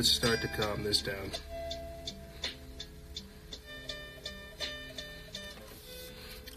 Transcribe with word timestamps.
Let's 0.00 0.12
start 0.12 0.40
to 0.40 0.48
calm 0.48 0.82
this 0.82 1.02
down. 1.02 1.30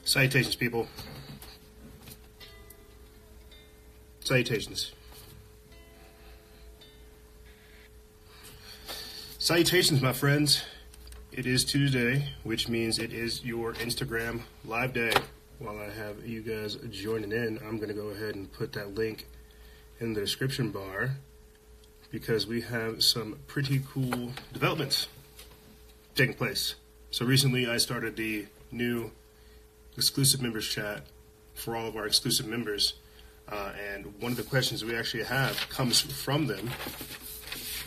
Salutations, 0.06 0.56
people. 0.56 0.88
Salutations. 4.22 4.94
Salutations, 9.40 10.02
my 10.02 10.14
friends. 10.14 10.64
It 11.34 11.46
is 11.46 11.66
Tuesday, 11.66 12.30
which 12.44 12.70
means 12.70 12.98
it 12.98 13.12
is 13.12 13.44
your 13.44 13.74
Instagram 13.74 14.40
live 14.64 14.94
day. 14.94 15.12
While 15.60 15.80
I 15.80 15.90
have 15.90 16.26
you 16.26 16.42
guys 16.44 16.78
joining 16.90 17.34
in, 17.34 17.60
I'm 17.68 17.76
going 17.76 17.90
to 17.90 17.94
go 17.94 18.08
ahead 18.08 18.36
and 18.36 18.50
put 18.50 18.72
that 18.72 18.96
link 18.96 19.28
in 20.00 20.14
the 20.14 20.22
description 20.22 20.72
bar 20.72 21.18
because 22.14 22.46
we 22.46 22.62
have 22.62 23.04
some 23.04 23.40
pretty 23.48 23.82
cool 23.92 24.30
developments 24.54 25.08
taking 26.14 26.36
place. 26.36 26.76
So 27.10 27.26
recently 27.26 27.68
I 27.68 27.78
started 27.78 28.16
the 28.16 28.46
new 28.72 29.12
exclusive 29.98 30.40
members 30.40 30.68
chat 30.70 31.08
for 31.56 31.76
all 31.76 31.88
of 31.88 31.98
our 31.98 32.06
exclusive 32.06 32.46
members. 32.46 32.94
Uh, 33.52 33.72
and 33.92 34.06
one 34.22 34.32
of 34.32 34.38
the 34.38 34.44
questions 34.44 34.86
we 34.86 34.96
actually 34.96 35.24
have 35.24 35.58
comes 35.70 36.02
from 36.02 36.46
them. 36.46 36.70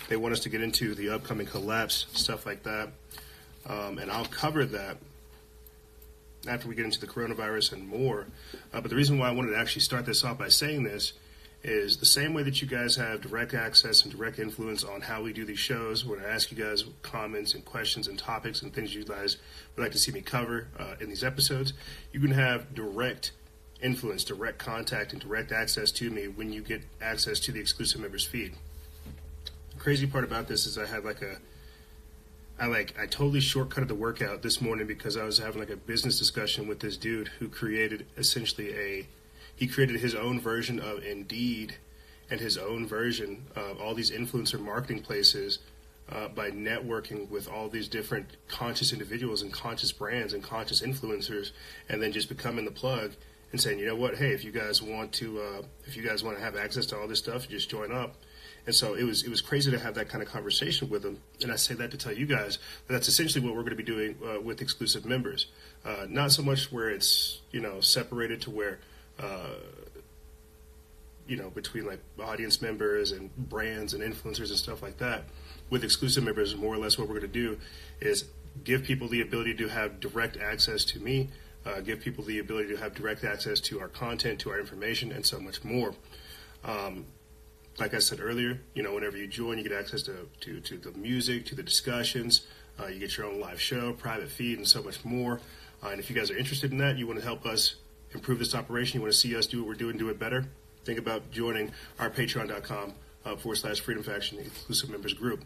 They 0.09 0.17
want 0.17 0.33
us 0.33 0.41
to 0.41 0.49
get 0.49 0.61
into 0.61 0.97
the 0.97 1.11
upcoming 1.11 1.47
collapse, 1.47 2.07
stuff 2.13 2.47
like 2.47 2.65
that. 2.65 2.89
Um, 3.69 3.99
and 3.99 4.11
I'll 4.11 4.25
cover 4.25 4.65
that 4.65 4.97
after 6.49 6.67
we 6.67 6.75
get 6.75 6.85
into 6.85 6.99
the 6.99 7.07
coronavirus 7.07 7.75
and 7.75 7.87
more. 7.89 8.27
Uh, 8.75 8.81
but 8.81 8.91
the 8.91 8.97
reason 8.97 9.21
why 9.21 9.29
I 9.29 9.33
wanted 9.33 9.53
to 9.53 9.59
actually 9.59 9.83
start 9.83 10.05
this 10.05 10.25
off 10.25 10.37
by 10.37 10.49
saying 10.49 10.83
this 10.83 11.13
is 11.67 11.97
the 11.97 12.07
same 12.07 12.33
way 12.33 12.45
that 12.45 12.63
you 12.63 12.69
guys 12.69 12.95
have 12.97 13.21
direct 13.21 13.53
access 13.53 14.05
and 14.05 14.13
direct 14.13 14.39
influence 14.39 14.85
on 14.85 15.01
how 15.01 15.23
we 15.23 15.33
do 15.33 15.45
these 15.45 15.59
shows. 15.59 16.05
When 16.05 16.21
I 16.21 16.29
ask 16.29 16.53
you 16.53 16.57
guys 16.57 16.85
comments 17.03 17.55
and 17.55 17.65
questions 17.65 18.07
and 18.07 18.17
topics 18.19 18.63
and 18.63 18.73
things 18.73 18.95
you 18.95 19.05
guys 19.05 19.37
would 19.75 19.83
like 19.83 19.93
to 19.93 19.99
see 19.99 20.13
me 20.13 20.21
cover 20.21 20.69
uh, 20.79 20.95
in 21.01 21.09
these 21.09 21.25
episodes, 21.25 21.73
you 22.13 22.21
can 22.21 22.31
have 22.31 22.73
direct 22.75 23.33
influence, 23.83 24.23
direct 24.23 24.59
contact, 24.59 25.13
and 25.13 25.21
direct 25.21 25.51
access 25.51 25.91
to 25.91 26.09
me 26.09 26.29
when 26.29 26.53
you 26.53 26.63
get 26.63 26.83
access 27.03 27.41
to 27.41 27.53
the 27.53 27.61
exclusive 27.61 28.01
members 28.01 28.25
feed. 28.25 28.55
The 29.75 29.81
crazy 29.81 30.07
part 30.07 30.25
about 30.25 30.47
this 30.47 30.67
is 30.67 30.79
I 30.79 30.87
had 30.87 31.05
like 31.05 31.21
a 31.23 31.37
I 32.59 32.67
like 32.67 32.99
I 32.99 33.07
totally 33.07 33.41
shortcutted 33.41 33.89
the 33.89 33.95
workout 33.95 34.43
this 34.43 34.61
morning 34.61 34.87
because 34.87 35.17
I 35.17 35.25
was 35.25 35.39
having 35.39 35.61
like 35.61 35.71
a 35.71 35.77
business 35.77 36.19
discussion 36.19 36.67
with 36.67 36.81
this 36.81 36.97
dude 36.97 37.29
who 37.39 37.49
created 37.49 38.07
essentially 38.17 38.73
a 38.73 39.07
he 39.57 39.67
created 39.67 40.01
his 40.01 40.15
own 40.15 40.41
version 40.41 40.79
of 40.79 41.03
Indeed 41.05 41.77
and 42.31 42.41
his 42.41 42.59
own 42.59 42.87
version 42.87 43.47
of 43.57 43.81
all 43.81 43.95
these 43.95 44.11
influencer 44.11 44.61
marketing 44.61 45.03
places 45.03 45.61
uh, 46.11 46.29
by 46.29 46.51
networking 46.51 47.29
with 47.31 47.49
all 47.49 47.69
these 47.69 47.89
different 47.89 48.37
conscious 48.49 48.93
individuals 48.93 49.43
and 49.43 49.53
conscious 49.53 49.93
brands 49.93 50.33
and 50.33 50.43
conscious 50.43 50.83
influencers, 50.83 51.53
and 51.89 52.03
then 52.03 52.13
just 52.13 52.29
becoming 52.29 52.65
the 52.65 52.71
plug 52.71 53.13
and 53.53 53.61
saying, 53.61 53.79
you 53.79 53.87
know 53.87 53.97
what, 53.97 54.17
hey, 54.17 54.31
if 54.31 54.45
you 54.45 54.53
guys 54.53 54.83
want 54.83 55.13
to, 55.13 55.41
uh, 55.41 55.63
if 55.85 55.97
you 55.97 56.03
guys 56.03 56.23
want 56.23 56.37
to 56.37 56.43
have 56.43 56.57
access 56.57 56.87
to 56.87 56.97
all 56.97 57.09
this 57.09 57.19
stuff, 57.19 57.49
just 57.49 57.71
join 57.71 57.93
up. 57.93 58.15
And 58.67 58.75
so 58.75 58.95
it 58.95 59.05
was 59.05 59.23
it 59.23 59.31
was 59.31 59.41
crazy 59.41 59.71
to 59.71 59.79
have 59.79 59.95
that 59.95 60.09
kind 60.09 60.23
of 60.23 60.29
conversation 60.29 60.91
with 60.91 61.03
them. 61.03 61.21
And 61.41 61.53
I 61.53 61.57
say 61.57 61.75
that 61.75 61.93
to 61.93 61.97
tell 61.97 62.13
you 62.13 62.27
guys 62.27 62.59
that 62.87 62.95
that's 62.95 63.07
essentially 63.07 63.45
what 63.45 63.55
we're 63.55 63.63
going 63.63 63.77
to 63.77 63.77
be 63.77 63.85
doing 63.85 64.17
uh, 64.27 64.41
with 64.41 64.61
exclusive 64.61 65.05
members. 65.05 65.47
Uh, 65.85 66.07
not 66.09 66.33
so 66.33 66.43
much 66.43 66.73
where 66.73 66.91
it's 66.91 67.43
you 67.53 67.61
know 67.61 67.81
separated 67.81 68.43
to 68.43 68.51
where 68.51 68.81
uh, 69.21 69.55
you 71.27 71.37
know, 71.37 71.51
between 71.51 71.87
like 71.87 72.01
audience 72.23 72.63
members 72.63 73.13
and 73.13 73.35
brands 73.37 73.95
and 73.95 74.03
influencers 74.03 74.49
and 74.49 74.59
stuff 74.59 74.83
like 74.83 74.99
that. 74.99 75.25
With 75.71 75.83
exclusive 75.83 76.23
members, 76.23 76.55
more 76.55 76.75
or 76.75 76.79
less 76.79 76.97
what 76.97 77.09
we're 77.09 77.19
going 77.19 77.33
to 77.33 77.39
do 77.41 77.59
is 78.01 78.27
give 78.65 78.85
people 78.85 79.09
the 79.09 79.21
ability 79.21 79.55
to 79.55 79.69
have 79.69 80.01
direct 80.01 80.37
access 80.37 80.85
to 80.85 81.01
me, 81.01 81.31
uh, 81.65 81.81
give 81.81 82.01
people 82.01 82.25
the 82.25 82.39
ability 82.39 82.69
to 82.69 82.77
have 82.77 82.95
direct 82.95 83.25
access 83.25 83.59
to 83.61 83.81
our 83.81 83.89
content, 83.89 84.39
to 84.41 84.51
our 84.51 84.61
information, 84.61 85.11
and 85.11 85.27
so 85.27 85.41
much 85.41 85.65
more. 85.65 85.95
Um, 86.65 87.07
like 87.79 87.93
I 87.93 87.99
said 87.99 88.21
earlier, 88.21 88.61
you 88.75 88.83
know, 88.83 88.95
whenever 88.95 89.17
you 89.17 89.27
join, 89.27 89.59
you 89.59 89.65
get 89.65 89.73
access 89.73 90.03
to, 90.03 90.29
to, 90.41 90.61
to 90.61 90.77
the 90.79 90.93
music, 90.93 91.45
to 91.47 91.55
the 91.55 91.63
discussions, 91.63 92.47
uh, 92.81 92.87
you 92.87 92.99
get 92.99 93.17
your 93.17 93.27
own 93.27 93.41
live 93.41 93.61
show, 93.61 93.93
private 93.93 94.31
feed, 94.31 94.59
and 94.59 94.67
so 94.67 94.83
much 94.83 95.05
more. 95.05 95.41
Uh, 95.83 95.89
and 95.89 96.01
if 96.01 96.09
you 96.09 96.17
guys 96.17 96.31
are 96.31 96.37
interested 96.37 96.73
in 96.73 96.79
that, 96.79 96.97
you 96.97 97.07
want 97.07 97.19
to 97.19 97.25
help 97.25 97.45
us 97.45 97.75
improve 98.13 98.39
this 98.39 98.55
operation, 98.55 98.99
you 98.99 99.03
want 99.03 99.13
to 99.13 99.19
see 99.19 99.37
us 99.37 99.47
do 99.47 99.59
what 99.59 99.69
we're 99.69 99.75
doing, 99.75 99.97
do 99.97 100.09
it 100.09 100.19
better, 100.19 100.47
think 100.85 100.99
about 100.99 101.31
joining 101.31 101.73
our 101.99 102.11
patreon.com 102.11 102.95
uh, 103.25 103.37
forward 103.37 103.57
slash 103.57 103.81
freedom 103.81 104.03
faction 104.03 104.39
exclusive 104.39 104.91
members 104.91 105.13
group. 105.13 105.45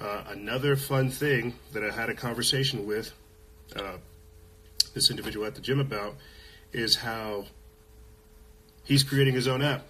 Uh, 0.00 0.24
another 0.28 0.76
fun 0.76 1.10
thing 1.10 1.54
that 1.72 1.82
I 1.82 1.90
had 1.90 2.10
a 2.10 2.14
conversation 2.14 2.86
with 2.86 3.12
uh, 3.74 3.96
this 4.94 5.10
individual 5.10 5.46
at 5.46 5.54
the 5.54 5.60
gym 5.60 5.80
about 5.80 6.14
is 6.72 6.96
how 6.96 7.46
he's 8.84 9.02
creating 9.02 9.34
his 9.34 9.48
own 9.48 9.62
app. 9.62 9.86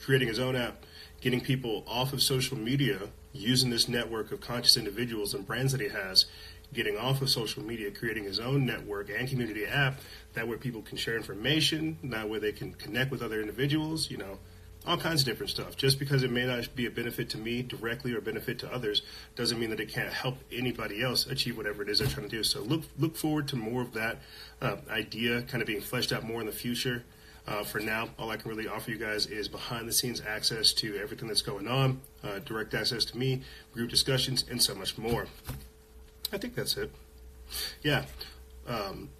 Creating 0.00 0.28
his 0.28 0.38
own 0.38 0.54
app, 0.54 0.84
getting 1.20 1.40
people 1.40 1.84
off 1.86 2.12
of 2.12 2.22
social 2.22 2.56
media 2.56 3.08
using 3.32 3.70
this 3.70 3.88
network 3.88 4.30
of 4.32 4.40
conscious 4.40 4.76
individuals 4.76 5.34
and 5.34 5.46
brands 5.46 5.72
that 5.72 5.80
he 5.80 5.88
has 5.88 6.26
getting 6.72 6.96
off 6.96 7.22
of 7.22 7.30
social 7.30 7.62
media, 7.62 7.90
creating 7.90 8.24
his 8.24 8.40
own 8.40 8.66
network 8.66 9.10
and 9.10 9.28
community 9.28 9.66
app 9.66 9.98
that 10.34 10.46
where 10.46 10.58
people 10.58 10.82
can 10.82 10.96
share 10.96 11.16
information, 11.16 11.98
that 12.04 12.28
where 12.28 12.40
they 12.40 12.52
can 12.52 12.72
connect 12.74 13.10
with 13.10 13.22
other 13.22 13.40
individuals, 13.40 14.10
you 14.10 14.16
know, 14.16 14.38
all 14.86 14.96
kinds 14.96 15.22
of 15.22 15.26
different 15.26 15.50
stuff. 15.50 15.76
Just 15.76 15.98
because 15.98 16.22
it 16.22 16.30
may 16.30 16.46
not 16.46 16.74
be 16.76 16.86
a 16.86 16.90
benefit 16.90 17.28
to 17.30 17.38
me 17.38 17.62
directly 17.62 18.12
or 18.12 18.20
benefit 18.20 18.58
to 18.60 18.72
others 18.72 19.02
doesn't 19.34 19.58
mean 19.58 19.70
that 19.70 19.80
it 19.80 19.88
can't 19.88 20.12
help 20.12 20.36
anybody 20.52 21.02
else 21.02 21.26
achieve 21.26 21.56
whatever 21.56 21.82
it 21.82 21.88
is 21.88 21.98
they're 21.98 22.08
trying 22.08 22.28
to 22.28 22.36
do. 22.36 22.44
So 22.44 22.62
look 22.62 22.82
look 22.98 23.16
forward 23.16 23.48
to 23.48 23.56
more 23.56 23.82
of 23.82 23.92
that 23.94 24.18
uh, 24.62 24.76
idea 24.88 25.42
kind 25.42 25.60
of 25.60 25.66
being 25.66 25.80
fleshed 25.80 26.12
out 26.12 26.22
more 26.22 26.40
in 26.40 26.46
the 26.46 26.52
future. 26.52 27.04
Uh, 27.48 27.62
for 27.62 27.78
now, 27.78 28.08
all 28.18 28.30
I 28.30 28.36
can 28.36 28.50
really 28.50 28.66
offer 28.66 28.90
you 28.90 28.98
guys 28.98 29.26
is 29.26 29.46
behind 29.46 29.88
the 29.88 29.92
scenes 29.92 30.20
access 30.26 30.72
to 30.74 30.96
everything 30.96 31.28
that's 31.28 31.42
going 31.42 31.68
on, 31.68 32.00
uh, 32.24 32.40
direct 32.40 32.74
access 32.74 33.04
to 33.06 33.16
me, 33.16 33.42
group 33.72 33.88
discussions, 33.88 34.44
and 34.50 34.60
so 34.60 34.74
much 34.74 34.98
more. 34.98 35.28
I 36.32 36.38
think 36.38 36.54
that's 36.54 36.76
it. 36.76 36.90
Yeah. 37.82 38.04
Um, 38.66 39.10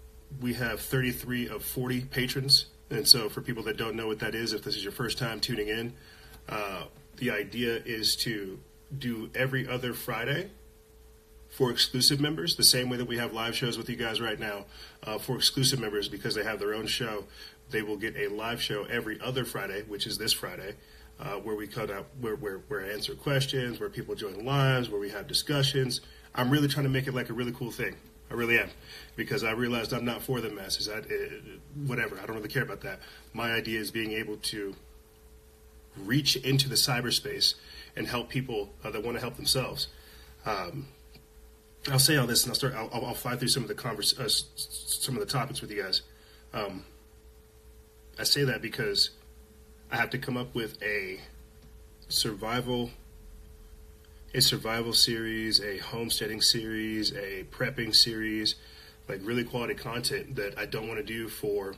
we 0.41 0.53
have 0.55 0.81
33 0.81 1.49
of 1.49 1.63
40 1.63 2.01
patrons. 2.01 2.67
And 2.89 3.07
so, 3.07 3.29
for 3.29 3.41
people 3.41 3.63
that 3.63 3.77
don't 3.77 3.95
know 3.95 4.07
what 4.07 4.19
that 4.19 4.33
is, 4.35 4.53
if 4.53 4.63
this 4.63 4.75
is 4.75 4.83
your 4.83 4.93
first 4.93 5.17
time 5.17 5.39
tuning 5.39 5.67
in, 5.67 5.93
uh, 6.47 6.83
the 7.17 7.31
idea 7.31 7.81
is 7.85 8.15
to 8.17 8.59
do 8.97 9.29
every 9.35 9.67
other 9.67 9.93
Friday 9.93 10.49
for 11.49 11.71
exclusive 11.71 12.19
members, 12.19 12.55
the 12.55 12.63
same 12.63 12.89
way 12.89 12.97
that 12.97 13.07
we 13.07 13.17
have 13.17 13.33
live 13.33 13.55
shows 13.55 13.77
with 13.77 13.89
you 13.89 13.95
guys 13.95 14.21
right 14.21 14.39
now. 14.39 14.65
Uh, 15.03 15.17
for 15.17 15.35
exclusive 15.35 15.79
members, 15.79 16.07
because 16.07 16.35
they 16.35 16.43
have 16.43 16.59
their 16.59 16.73
own 16.73 16.87
show, 16.87 17.23
they 17.71 17.81
will 17.81 17.97
get 17.97 18.15
a 18.15 18.27
live 18.27 18.61
show 18.61 18.83
every 18.85 19.19
other 19.21 19.43
Friday, 19.43 19.83
which 19.87 20.07
is 20.07 20.17
this 20.17 20.33
Friday. 20.33 20.75
Uh, 21.19 21.33
where 21.37 21.55
we 21.55 21.65
cut 21.65 21.89
out, 21.89 22.05
where, 22.21 22.35
where, 22.35 22.59
where 22.67 22.85
I 22.85 22.89
answer 22.89 23.15
questions, 23.15 23.79
where 23.79 23.89
people 23.89 24.13
join 24.13 24.45
lives, 24.45 24.87
where 24.87 24.99
we 24.99 25.09
have 25.09 25.25
discussions, 25.25 26.01
I'm 26.37 26.49
really 26.51 26.67
trying 26.67 26.85
to 26.85 26.89
make 26.89 27.07
it 27.07 27.13
like 27.13 27.29
a 27.29 27.33
really 27.33 27.51
cool 27.51 27.71
thing. 27.71 27.95
I 28.29 28.33
really 28.33 28.59
am, 28.59 28.69
because 29.15 29.43
I 29.43 29.51
realized 29.51 29.93
I'm 29.93 30.05
not 30.05 30.21
for 30.21 30.41
the 30.41 30.49
masses. 30.49 30.89
I, 30.89 30.97
it, 30.97 31.31
whatever, 31.85 32.19
I 32.21 32.25
don't 32.25 32.35
really 32.35 32.49
care 32.49 32.63
about 32.63 32.81
that. 32.81 32.99
My 33.33 33.53
idea 33.53 33.79
is 33.79 33.89
being 33.89 34.11
able 34.11 34.37
to 34.37 34.75
reach 35.97 36.35
into 36.35 36.69
the 36.69 36.75
cyberspace 36.75 37.55
and 37.95 38.05
help 38.05 38.29
people 38.29 38.69
uh, 38.83 38.91
that 38.91 39.03
want 39.03 39.15
to 39.15 39.21
help 39.21 39.35
themselves. 39.37 39.87
Um, 40.45 40.87
I'll 41.89 41.99
say 41.99 42.17
all 42.17 42.27
this, 42.27 42.43
and 42.43 42.51
I'll 42.51 42.55
start. 42.55 42.75
I'll, 42.75 42.89
I'll 42.93 43.13
fly 43.13 43.37
through 43.37 43.47
some 43.47 43.63
of 43.63 43.69
the 43.69 43.75
converse, 43.75 44.17
uh, 44.19 44.27
some 44.27 45.15
of 45.15 45.21
the 45.21 45.31
topics 45.31 45.61
with 45.61 45.71
you 45.71 45.81
guys. 45.81 46.01
Um, 46.53 46.83
I 48.19 48.23
say 48.23 48.43
that 48.43 48.61
because 48.61 49.11
I 49.89 49.95
have 49.95 50.09
to 50.09 50.17
come 50.17 50.35
up 50.35 50.53
with 50.53 50.77
a 50.83 51.19
survival 52.09 52.91
a 54.37 54.41
survival 54.41 54.93
series, 54.93 55.59
a 55.61 55.79
homesteading 55.79 56.41
series, 56.41 57.11
a 57.13 57.43
prepping 57.49 57.93
series, 57.93 58.53
like 59.09 59.19
really 59.23 59.43
quality 59.43 59.73
content 59.73 60.35
that 60.35 60.55
I 60.59 60.67
don't 60.67 60.87
want 60.87 60.99
to 60.99 61.03
do 61.03 61.27
for 61.27 61.73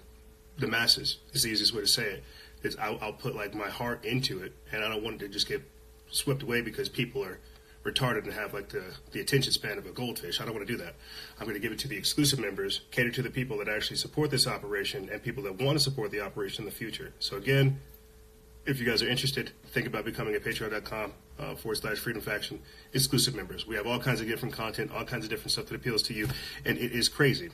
the 0.58 0.68
masses. 0.68 1.20
Is 1.32 1.44
the 1.44 1.52
easiest 1.52 1.74
way 1.74 1.80
to 1.80 1.88
say 1.88 2.04
it. 2.04 2.24
Is 2.62 2.76
I'll, 2.76 3.00
I'll 3.02 3.14
put 3.14 3.34
like 3.34 3.56
my 3.56 3.70
heart 3.70 4.04
into 4.04 4.44
it, 4.44 4.52
and 4.74 4.84
I 4.84 4.90
don't 4.90 5.02
want 5.02 5.16
it 5.16 5.20
to 5.20 5.30
just 5.30 5.48
get 5.48 5.62
swept 6.12 6.44
away 6.44 6.60
because 6.60 6.90
people 6.90 7.24
are 7.24 7.40
retarded 7.86 8.26
and 8.26 8.34
have 8.34 8.54
like 8.54 8.68
the, 8.68 8.84
the 9.14 9.22
attention 9.22 9.54
span 9.54 9.78
of 9.78 9.86
a 9.86 9.92
goldfish. 9.92 10.42
I 10.42 10.44
don't 10.44 10.54
want 10.54 10.68
to 10.68 10.74
do 10.74 10.84
that. 10.84 10.96
I'm 11.40 11.46
going 11.46 11.56
to 11.56 11.62
give 11.62 11.72
it 11.72 11.80
to 11.80 11.88
the 11.88 11.96
exclusive 11.96 12.40
members, 12.40 12.82
cater 12.92 13.12
to 13.12 13.22
the 13.22 13.30
people 13.30 13.58
that 13.60 13.70
actually 13.70 13.96
support 13.96 14.32
this 14.32 14.46
operation 14.48 15.08
and 15.10 15.24
people 15.24 15.44
that 15.44 15.62
want 15.62 15.78
to 15.78 15.80
support 15.80 16.12
the 16.12 16.20
operation 16.20 16.66
in 16.66 16.70
the 16.70 16.76
future. 16.76 17.14
So 17.20 17.38
again, 17.38 17.80
if 18.66 18.80
you 18.80 18.86
guys 18.86 19.02
are 19.02 19.10
interested, 19.10 19.52
think 19.68 19.88
about 19.88 20.06
becoming 20.06 20.36
a 20.36 20.40
patreon.com 20.40 21.14
uh, 21.40 21.56
forward 21.56 21.76
slash 21.76 21.98
freedom 21.98 22.22
faction 22.22 22.60
exclusive 22.94 23.36
members. 23.36 23.66
We 23.68 23.76
have 23.76 23.88
all 23.88 24.00
kinds 24.00 24.22
of 24.22 24.28
different 24.28 24.54
content, 24.54 24.92
all 24.94 25.06
kinds 25.06 25.24
of 25.26 25.30
different 25.30 25.52
stuff 25.52 25.66
that 25.68 25.76
appeals 25.76 26.04
to 26.04 26.14
you, 26.14 26.28
and 26.66 26.78
it 26.78 26.92
is 26.92 27.10
crazy. 27.10 27.50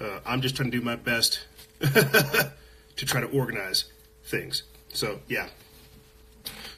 Uh, 0.00 0.20
I'm 0.24 0.40
just 0.40 0.56
trying 0.56 0.70
to 0.70 0.78
do 0.78 0.84
my 0.84 0.96
best 0.96 1.40
to 1.80 2.52
try 2.96 3.20
to 3.20 3.26
organize 3.28 3.84
things. 4.24 4.62
So, 4.92 5.20
yeah, 5.28 5.48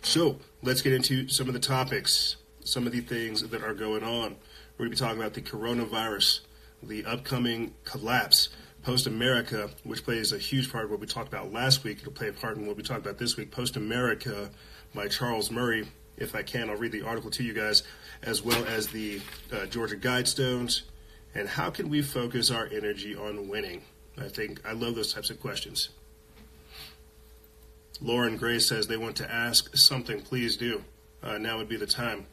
So 0.02 0.38
let's 0.62 0.82
get 0.82 0.92
into 0.92 1.28
some 1.28 1.48
of 1.48 1.54
the 1.54 1.60
topics, 1.60 2.36
some 2.64 2.86
of 2.86 2.92
the 2.92 3.00
things 3.00 3.48
that 3.48 3.62
are 3.62 3.74
going 3.74 4.02
on. 4.02 4.36
We're 4.76 4.86
going 4.86 4.90
to 4.90 4.96
be 4.96 4.96
talking 4.96 5.18
about 5.20 5.34
the 5.34 5.42
coronavirus, 5.42 6.40
the 6.82 7.04
upcoming 7.04 7.74
collapse, 7.84 8.48
Post 8.82 9.06
America, 9.06 9.70
which 9.84 10.04
plays 10.04 10.32
a 10.32 10.38
huge 10.38 10.72
part 10.72 10.84
of 10.84 10.90
what 10.90 10.98
we 10.98 11.06
talked 11.06 11.28
about 11.28 11.52
last 11.52 11.84
week. 11.84 11.98
It'll 12.00 12.12
play 12.12 12.28
a 12.28 12.32
part 12.32 12.56
in 12.56 12.66
what 12.66 12.76
we 12.76 12.82
talked 12.82 13.00
about 13.00 13.18
this 13.18 13.36
week. 13.36 13.52
Post 13.52 13.76
America 13.76 14.50
by 14.94 15.06
Charles 15.06 15.50
Murray. 15.50 15.86
If 16.16 16.34
I 16.34 16.42
can, 16.42 16.68
I'll 16.68 16.76
read 16.76 16.92
the 16.92 17.02
article 17.02 17.30
to 17.30 17.44
you 17.44 17.52
guys, 17.52 17.84
as 18.22 18.42
well 18.42 18.64
as 18.66 18.88
the 18.88 19.20
uh, 19.52 19.66
Georgia 19.66 19.96
Guidestones. 19.96 20.82
And 21.34 21.48
how 21.48 21.70
can 21.70 21.88
we 21.88 22.02
focus 22.02 22.50
our 22.50 22.66
energy 22.66 23.14
on 23.14 23.48
winning? 23.48 23.82
I 24.18 24.28
think 24.28 24.60
I 24.66 24.72
love 24.72 24.96
those 24.96 25.12
types 25.12 25.30
of 25.30 25.40
questions. 25.40 25.90
Lauren 28.00 28.36
Gray 28.36 28.58
says 28.58 28.88
they 28.88 28.96
want 28.96 29.16
to 29.16 29.32
ask 29.32 29.76
something. 29.76 30.20
Please 30.20 30.56
do. 30.56 30.82
Uh, 31.22 31.38
now 31.38 31.56
would 31.58 31.68
be 31.68 31.76
the 31.76 31.86
time. 31.86 32.26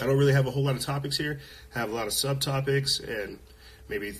I 0.00 0.06
don't 0.06 0.18
really 0.18 0.34
have 0.34 0.46
a 0.46 0.50
whole 0.50 0.64
lot 0.64 0.76
of 0.76 0.82
topics 0.82 1.16
here. 1.16 1.40
Have 1.70 1.90
a 1.90 1.94
lot 1.94 2.06
of 2.06 2.12
subtopics 2.12 3.02
and 3.02 3.38
maybe 3.88 4.14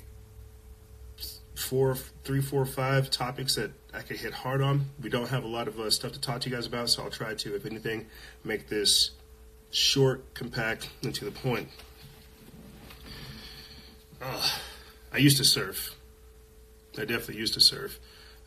four, 1.54 1.96
three, 2.24 2.40
four, 2.40 2.66
five 2.66 3.10
topics 3.10 3.54
that 3.54 3.70
I 3.92 4.02
could 4.02 4.16
hit 4.16 4.32
hard 4.32 4.60
on. 4.60 4.86
We 5.02 5.08
don't 5.08 5.28
have 5.28 5.44
a 5.44 5.48
lot 5.48 5.68
of 5.68 5.78
uh, 5.78 5.90
stuff 5.90 6.12
to 6.12 6.20
talk 6.20 6.40
to 6.42 6.50
you 6.50 6.56
guys 6.56 6.66
about, 6.66 6.88
so 6.88 7.02
I'll 7.02 7.10
try 7.10 7.34
to, 7.34 7.54
if 7.54 7.64
anything, 7.64 8.06
make 8.44 8.68
this 8.68 9.12
short, 9.70 10.34
compact, 10.34 10.90
and 11.02 11.14
to 11.14 11.24
the 11.24 11.30
point. 11.30 11.68
Uh, 14.20 14.50
I 15.12 15.18
used 15.18 15.36
to 15.36 15.44
surf. 15.44 15.94
I 16.96 17.04
definitely 17.04 17.36
used 17.36 17.54
to 17.54 17.60
surf, 17.60 17.98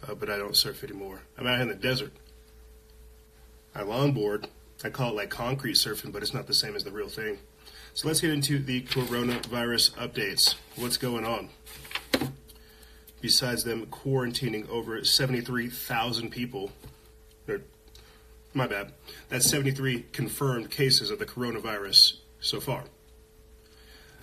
uh, 0.08 0.16
but 0.16 0.30
I 0.30 0.38
don't 0.38 0.56
surf 0.56 0.84
anymore. 0.84 1.22
I'm 1.38 1.48
out 1.48 1.62
in 1.62 1.68
the 1.68 1.76
desert. 1.76 2.12
I 3.76 3.82
longboard. 3.82 4.48
I 4.84 4.90
call 4.90 5.12
it 5.12 5.16
like 5.16 5.30
concrete 5.30 5.74
surfing, 5.74 6.12
but 6.12 6.22
it's 6.22 6.34
not 6.34 6.48
the 6.48 6.54
same 6.54 6.76
as 6.76 6.84
the 6.84 6.92
real 6.92 7.10
thing. 7.10 7.40
So 7.94 8.08
let's 8.08 8.22
get 8.22 8.32
into 8.32 8.60
the 8.60 8.84
coronavirus 8.84 9.92
updates. 9.96 10.56
What's 10.76 10.98
going 10.98 11.26
on? 11.26 11.50
Besides 13.20 13.64
them 13.64 13.88
quarantining 13.88 14.70
over 14.70 15.04
73,000 15.04 16.30
people, 16.30 16.72
or, 17.48 17.62
my 18.54 18.68
bad, 18.68 18.94
that's 19.30 19.50
73 19.50 20.06
confirmed 20.12 20.70
cases 20.70 21.10
of 21.10 21.20
the 21.20 21.26
coronavirus 21.26 22.18
so 22.40 22.60
far. 22.60 22.84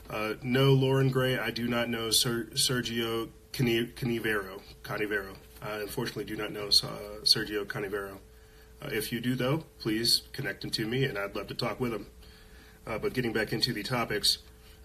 Uh, 0.09 0.35
no, 0.43 0.73
Lauren 0.73 1.11
Gray, 1.11 1.39
I 1.39 1.51
do 1.51 1.67
not 1.67 1.89
know 1.89 2.11
Ser- 2.11 2.49
Sergio 2.55 3.31
Canivero. 3.53 4.61
Canivero. 4.83 5.35
I 5.63 5.79
unfortunately 5.79 6.25
do 6.25 6.37
not 6.37 6.53
know 6.53 6.67
uh, 6.67 7.23
Sergio 7.23 7.65
Canivero. 7.65 8.19
Uh, 8.83 8.89
if 8.93 9.13
you 9.13 9.21
do, 9.21 9.35
though, 9.35 9.65
please 9.79 10.23
connect 10.33 10.63
him 10.63 10.71
to 10.71 10.87
me, 10.87 11.05
and 11.05 11.19
I'd 11.19 11.35
love 11.35 11.47
to 11.49 11.55
talk 11.55 11.81
with 11.81 11.93
him. 11.93 12.07
Uh, 12.87 12.99
but 12.99 13.15
getting 13.15 13.33
back 13.33 13.53
into 13.53 13.73
the 13.73 13.83
topics, 13.83 14.39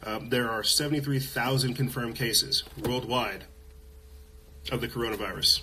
um, 0.04 0.30
there 0.30 0.50
are 0.50 0.64
73,000 0.64 1.74
confirmed 1.74 2.16
cases 2.16 2.64
worldwide 2.82 3.44
of 4.72 4.82
the 4.82 4.88
coronavirus. 4.88 5.62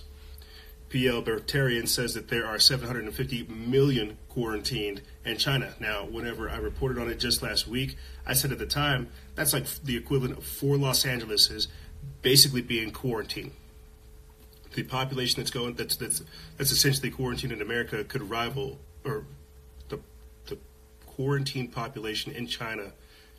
PL 0.89 1.23
Bertarian 1.23 1.89
says 1.89 2.15
that 2.15 2.29
there 2.29 2.47
are 2.47 2.59
750 2.59 3.45
million 3.45 4.19
quarantined 4.29 5.03
in 5.25 5.37
China. 5.37 5.75
Now, 5.81 6.05
whenever 6.05 6.49
I 6.49 6.59
reported 6.59 6.99
on 6.99 7.09
it 7.09 7.19
just 7.19 7.43
last 7.43 7.67
week, 7.67 7.97
I 8.25 8.35
said 8.35 8.53
at 8.53 8.59
the 8.59 8.67
time 8.67 9.09
that's 9.35 9.53
like 9.53 9.67
the 9.83 9.97
equivalent 9.97 10.39
of 10.39 10.45
four 10.45 10.77
Los 10.77 11.05
Angeleses 11.05 11.67
basically 12.23 12.63
being 12.63 12.93
quarantined. 12.93 13.53
The 14.75 14.85
population 14.85 15.41
that's 15.41 15.51
going 15.51 15.75
that's 15.75 15.97
that's 15.97 16.23
that's 16.57 16.71
essentially 16.71 17.11
quarantined 17.11 17.53
in 17.53 17.63
America 17.63 18.05
could 18.05 18.31
rival 18.31 18.79
or 19.05 19.25
the 19.89 19.99
the 20.47 20.59
quarantine 21.07 21.69
population 21.69 22.33
in 22.33 22.47
China 22.47 22.93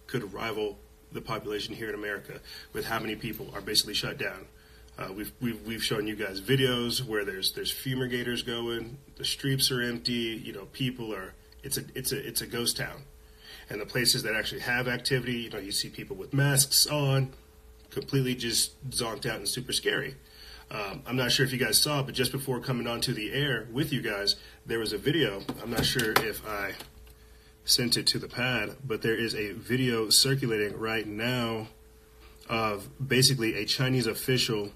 could 0.07 0.33
rival 0.33 0.79
the 1.11 1.21
population 1.21 1.75
here 1.75 1.89
in 1.89 1.95
America 1.95 2.39
with 2.73 2.85
how 2.85 2.99
many 2.99 3.15
people 3.15 3.49
are 3.53 3.61
basically 3.61 3.93
shut 3.93 4.17
down. 4.17 4.47
Uh, 4.97 5.13
we've, 5.13 5.31
we've 5.39 5.61
we've 5.67 5.83
shown 5.83 6.07
you 6.07 6.15
guys 6.15 6.41
videos 6.41 7.05
where 7.05 7.23
there's 7.23 7.51
there's 7.51 7.71
fumigators 7.71 8.41
going, 8.41 8.97
the 9.17 9.25
streets 9.25 9.69
are 9.71 9.81
empty, 9.81 10.41
you 10.43 10.51
know, 10.51 10.65
people 10.73 11.13
are 11.13 11.33
it's 11.61 11.77
a 11.77 11.83
it's 11.93 12.11
a 12.11 12.27
it's 12.27 12.41
a 12.41 12.47
ghost 12.47 12.77
town, 12.77 13.03
and 13.69 13.79
the 13.79 13.85
places 13.85 14.23
that 14.23 14.35
actually 14.35 14.61
have 14.61 14.87
activity, 14.87 15.33
you 15.33 15.49
know, 15.51 15.59
you 15.59 15.71
see 15.71 15.89
people 15.89 16.15
with 16.15 16.33
masks 16.33 16.87
on, 16.87 17.31
completely 17.91 18.33
just 18.33 18.89
zonked 18.89 19.27
out 19.27 19.37
and 19.37 19.47
super 19.47 19.71
scary. 19.71 20.15
Um, 20.71 21.03
I'm 21.05 21.15
not 21.15 21.31
sure 21.31 21.45
if 21.45 21.53
you 21.53 21.59
guys 21.59 21.79
saw, 21.79 22.01
but 22.01 22.13
just 22.15 22.31
before 22.31 22.59
coming 22.59 22.87
onto 22.87 23.13
the 23.13 23.31
air 23.33 23.67
with 23.71 23.93
you 23.93 24.01
guys, 24.01 24.35
there 24.65 24.79
was 24.79 24.93
a 24.93 24.97
video. 24.97 25.43
I'm 25.61 25.69
not 25.69 25.85
sure 25.85 26.11
if 26.11 26.45
I 26.45 26.73
sent 27.63 27.97
it 27.97 28.07
to 28.07 28.19
the 28.19 28.27
pad, 28.27 28.75
but 28.85 29.01
there 29.01 29.15
is 29.15 29.35
a 29.35 29.51
video 29.51 30.09
circulating 30.09 30.77
right 30.77 31.05
now 31.05 31.67
of 32.49 32.89
basically 33.05 33.55
a 33.55 33.65
Chinese 33.65 34.07
official 34.07 34.71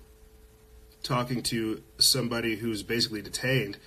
talking 1.03 1.41
to 1.43 1.81
somebody 1.97 2.55
who's 2.55 2.83
basically 2.83 3.21
detained, 3.21 3.77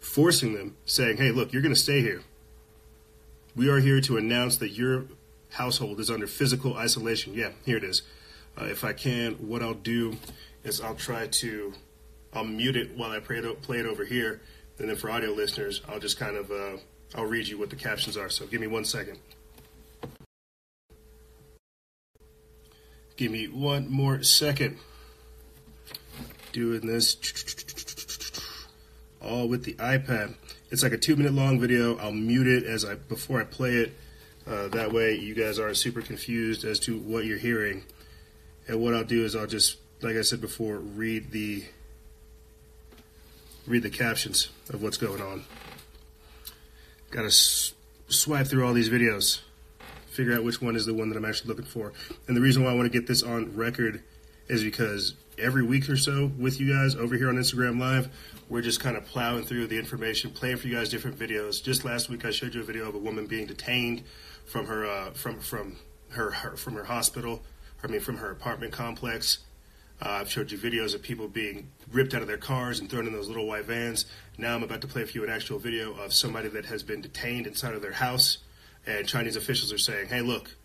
forcing 0.00 0.54
them, 0.54 0.76
saying, 0.84 1.16
hey, 1.16 1.30
look, 1.30 1.52
you're 1.52 1.62
going 1.62 1.74
to 1.74 1.80
stay 1.80 2.00
here. 2.00 2.22
We 3.56 3.68
are 3.68 3.78
here 3.78 4.00
to 4.02 4.16
announce 4.16 4.56
that 4.58 4.70
your 4.70 5.04
household 5.50 6.00
is 6.00 6.10
under 6.10 6.26
physical 6.26 6.76
isolation. 6.76 7.34
Yeah, 7.34 7.50
here 7.64 7.76
it 7.76 7.84
is. 7.84 8.02
Uh, 8.60 8.66
if 8.66 8.84
I 8.84 8.92
can, 8.92 9.34
what 9.34 9.62
I'll 9.62 9.74
do 9.74 10.16
is 10.64 10.80
I'll 10.80 10.94
try 10.94 11.26
to, 11.26 11.72
I'll 12.32 12.44
mute 12.44 12.76
it 12.76 12.96
while 12.96 13.10
I 13.10 13.20
play 13.20 13.38
it, 13.38 13.62
play 13.62 13.78
it 13.78 13.86
over 13.86 14.04
here. 14.04 14.40
And 14.78 14.88
then 14.88 14.96
for 14.96 15.10
audio 15.10 15.30
listeners, 15.30 15.82
I'll 15.88 16.00
just 16.00 16.18
kind 16.18 16.36
of, 16.36 16.50
uh, 16.50 16.78
I'll 17.14 17.26
read 17.26 17.46
you 17.46 17.58
what 17.58 17.70
the 17.70 17.76
captions 17.76 18.16
are. 18.16 18.28
So 18.28 18.46
give 18.46 18.60
me 18.60 18.66
one 18.66 18.84
second. 18.84 19.18
Give 23.16 23.30
me 23.30 23.46
one 23.46 23.88
more 23.88 24.24
second 24.24 24.78
doing 26.54 26.86
this 26.86 27.16
all 29.20 29.48
with 29.48 29.64
the 29.64 29.74
iPad. 29.74 30.34
It's 30.70 30.82
like 30.82 30.92
a 30.92 30.98
two 30.98 31.16
minute 31.16 31.34
long 31.34 31.60
video. 31.60 31.98
I'll 31.98 32.12
mute 32.12 32.46
it 32.46 32.64
as 32.64 32.84
I 32.84 32.94
before 32.94 33.40
I 33.40 33.44
play 33.44 33.72
it. 33.72 33.92
Uh, 34.46 34.68
that 34.68 34.92
way, 34.92 35.16
you 35.16 35.34
guys 35.34 35.58
aren't 35.58 35.76
super 35.76 36.00
confused 36.00 36.64
as 36.64 36.78
to 36.80 36.98
what 36.98 37.24
you're 37.24 37.38
hearing. 37.38 37.82
And 38.68 38.80
what 38.80 38.94
I'll 38.94 39.04
do 39.04 39.24
is 39.24 39.34
I'll 39.34 39.46
just, 39.46 39.78
like 40.00 40.16
I 40.16 40.22
said 40.22 40.40
before, 40.40 40.78
read 40.78 41.32
the 41.32 41.64
read 43.66 43.82
the 43.82 43.90
captions 43.90 44.50
of 44.70 44.82
what's 44.82 44.98
going 44.98 45.22
on. 45.22 45.44
Got 47.10 47.22
to 47.22 47.30
swipe 47.30 48.46
through 48.46 48.66
all 48.66 48.74
these 48.74 48.90
videos, 48.90 49.40
figure 50.06 50.34
out 50.34 50.44
which 50.44 50.60
one 50.60 50.76
is 50.76 50.86
the 50.86 50.94
one 50.94 51.08
that 51.08 51.16
I'm 51.16 51.24
actually 51.24 51.48
looking 51.48 51.64
for. 51.64 51.92
And 52.28 52.36
the 52.36 52.40
reason 52.40 52.62
why 52.62 52.70
I 52.70 52.74
want 52.74 52.92
to 52.92 52.98
get 52.98 53.08
this 53.08 53.22
on 53.22 53.56
record 53.56 54.02
is 54.48 54.62
because 54.62 55.14
every 55.38 55.62
week 55.62 55.88
or 55.88 55.96
so 55.96 56.30
with 56.38 56.60
you 56.60 56.72
guys 56.72 56.94
over 56.94 57.16
here 57.16 57.28
on 57.28 57.36
Instagram 57.36 57.80
Live, 57.80 58.08
we're 58.48 58.62
just 58.62 58.80
kind 58.80 58.96
of 58.96 59.04
plowing 59.06 59.44
through 59.44 59.66
the 59.66 59.78
information, 59.78 60.30
playing 60.30 60.56
for 60.58 60.68
you 60.68 60.74
guys 60.74 60.88
different 60.88 61.18
videos. 61.18 61.62
Just 61.62 61.84
last 61.84 62.08
week, 62.08 62.24
I 62.24 62.30
showed 62.30 62.54
you 62.54 62.60
a 62.60 62.64
video 62.64 62.88
of 62.88 62.94
a 62.94 62.98
woman 62.98 63.26
being 63.26 63.46
detained 63.46 64.02
from 64.44 64.66
her 64.66 64.86
uh, 64.86 65.10
from 65.10 65.40
from 65.40 65.76
her, 66.10 66.30
her, 66.30 66.56
from 66.56 66.74
her 66.74 66.84
hospital. 66.84 67.42
I 67.82 67.86
mean, 67.86 68.00
from 68.00 68.18
her 68.18 68.30
apartment 68.30 68.72
complex. 68.72 69.38
Uh, 70.02 70.08
I've 70.08 70.30
showed 70.30 70.50
you 70.50 70.58
videos 70.58 70.94
of 70.94 71.02
people 71.02 71.28
being 71.28 71.70
ripped 71.92 72.14
out 72.14 72.22
of 72.22 72.28
their 72.28 72.36
cars 72.36 72.80
and 72.80 72.90
thrown 72.90 73.06
in 73.06 73.12
those 73.12 73.28
little 73.28 73.46
white 73.46 73.64
vans. 73.64 74.06
Now 74.36 74.54
I'm 74.54 74.62
about 74.62 74.80
to 74.80 74.88
play 74.88 75.04
for 75.04 75.12
you 75.12 75.24
an 75.24 75.30
actual 75.30 75.58
video 75.58 75.94
of 75.94 76.12
somebody 76.12 76.48
that 76.48 76.66
has 76.66 76.82
been 76.82 77.00
detained 77.00 77.46
inside 77.46 77.74
of 77.74 77.82
their 77.82 77.92
house, 77.92 78.38
and 78.86 79.06
Chinese 79.06 79.36
officials 79.36 79.72
are 79.72 79.78
saying, 79.78 80.08
"Hey, 80.08 80.20
look, 80.20 80.56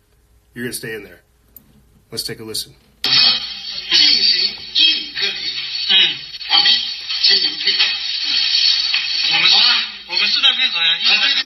you're 0.54 0.64
going 0.64 0.72
to 0.72 0.78
stay 0.78 0.94
in 0.94 1.04
there." 1.04 1.20
Let's 2.10 2.24
take 2.24 2.40
a 2.40 2.44
listen. 2.44 2.74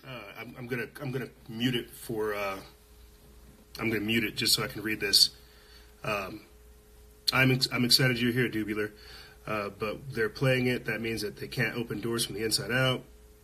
Uh, 0.07 0.41
I'm, 0.41 0.55
I'm 0.59 0.67
gonna 0.67 0.87
I'm 1.01 1.11
gonna 1.13 1.31
mute 1.49 1.75
it 1.75 1.91
for 1.91 2.35
uh, 2.35 2.59
I'm 3.79 3.89
gonna 3.89 4.01
mute 4.01 4.25
it 4.25 4.37
just 4.37 4.55
so 4.55 4.63
I 4.63 4.67
can 4.67 4.83
read 4.83 5.01
this. 5.01 5.31
Um, 6.03 6.43
I'm 7.33 7.51
ex- 7.51 7.69
I'm 7.73 7.85
excited 7.85 8.21
you're 8.21 8.33
here, 8.33 8.49
Dubular. 8.49 8.91
Uh, 9.47 9.69
but 9.79 10.15
they're 10.15 10.31
playing 10.31 10.67
it. 10.67 10.87
That 10.87 11.01
means 11.01 11.21
that 11.23 11.37
they 11.37 11.49
can't 11.49 11.77
open 11.77 12.01
doors 12.01 12.25
from 12.25 12.35
the 12.35 12.45
inside 12.45 12.71
out. 12.71 13.03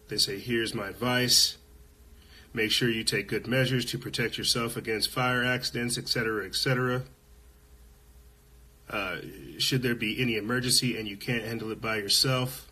They 0.08 0.16
say, 0.16 0.38
"Here's 0.38 0.74
my 0.74 0.88
advice: 0.88 1.58
make 2.54 2.70
sure 2.70 2.88
you 2.88 3.04
take 3.04 3.28
good 3.28 3.46
measures 3.46 3.84
to 3.86 3.98
protect 3.98 4.38
yourself 4.38 4.76
against 4.76 5.10
fire 5.10 5.44
accidents, 5.44 5.98
etc., 5.98 6.46
etc." 6.46 7.02
Uh, 8.88 9.18
should 9.58 9.82
there 9.82 9.94
be 9.94 10.20
any 10.20 10.36
emergency 10.36 10.98
and 10.98 11.06
you 11.06 11.16
can't 11.16 11.44
handle 11.44 11.70
it 11.70 11.80
by 11.80 11.96
yourself, 11.96 12.69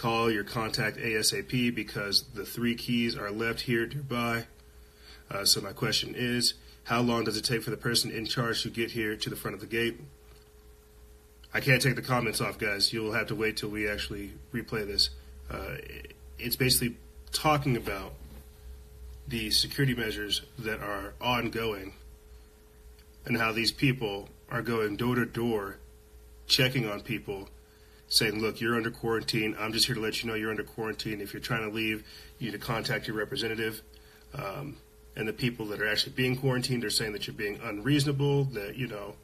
call 0.00 0.30
your 0.30 0.44
contact 0.44 0.96
ASAP 0.96 1.74
because 1.74 2.24
the 2.34 2.46
three 2.46 2.74
keys 2.74 3.18
are 3.18 3.30
left 3.30 3.60
here 3.60 3.86
nearby. 3.86 4.46
Uh, 5.30 5.44
so 5.44 5.60
my 5.60 5.74
question 5.74 6.14
is, 6.16 6.54
how 6.84 7.02
long 7.02 7.24
does 7.24 7.36
it 7.36 7.44
take 7.44 7.62
for 7.62 7.68
the 7.68 7.76
person 7.76 8.10
in 8.10 8.24
charge 8.24 8.62
to 8.62 8.70
get 8.70 8.90
here 8.92 9.14
to 9.14 9.28
the 9.28 9.36
front 9.36 9.54
of 9.54 9.60
the 9.60 9.66
gate? 9.66 10.00
I 11.52 11.60
can't 11.60 11.82
take 11.82 11.96
the 11.96 12.02
comments 12.02 12.40
off, 12.40 12.58
guys. 12.58 12.94
You'll 12.94 13.12
have 13.12 13.26
to 13.26 13.34
wait 13.34 13.58
till 13.58 13.68
we 13.68 13.86
actually 13.86 14.32
replay 14.54 14.86
this. 14.86 15.10
Uh, 15.50 15.76
it's 16.38 16.56
basically 16.56 16.96
talking 17.30 17.76
about 17.76 18.14
the 19.28 19.50
security 19.50 19.94
measures 19.94 20.40
that 20.58 20.80
are 20.80 21.12
ongoing 21.20 21.92
and 23.26 23.36
how 23.36 23.52
these 23.52 23.70
people 23.70 24.30
are 24.50 24.62
going 24.62 24.96
door 24.96 25.16
to 25.16 25.26
door 25.26 25.76
checking 26.46 26.88
on 26.88 27.02
people 27.02 27.50
saying, 28.10 28.40
look, 28.40 28.60
you're 28.60 28.76
under 28.76 28.90
quarantine. 28.90 29.56
I'm 29.58 29.72
just 29.72 29.86
here 29.86 29.94
to 29.94 30.00
let 30.00 30.22
you 30.22 30.28
know 30.28 30.34
you're 30.34 30.50
under 30.50 30.64
quarantine. 30.64 31.20
If 31.20 31.32
you're 31.32 31.40
trying 31.40 31.68
to 31.68 31.74
leave, 31.74 32.04
you 32.38 32.50
need 32.50 32.60
to 32.60 32.64
contact 32.64 33.06
your 33.06 33.16
representative. 33.16 33.80
Um, 34.34 34.76
and 35.16 35.26
the 35.26 35.32
people 35.32 35.66
that 35.66 35.80
are 35.80 35.88
actually 35.88 36.12
being 36.12 36.36
quarantined 36.36 36.84
are 36.84 36.90
saying 36.90 37.12
that 37.12 37.26
you're 37.26 37.34
being 37.34 37.60
unreasonable, 37.62 38.44
that, 38.44 38.76
you 38.76 38.88
know, 38.88 39.14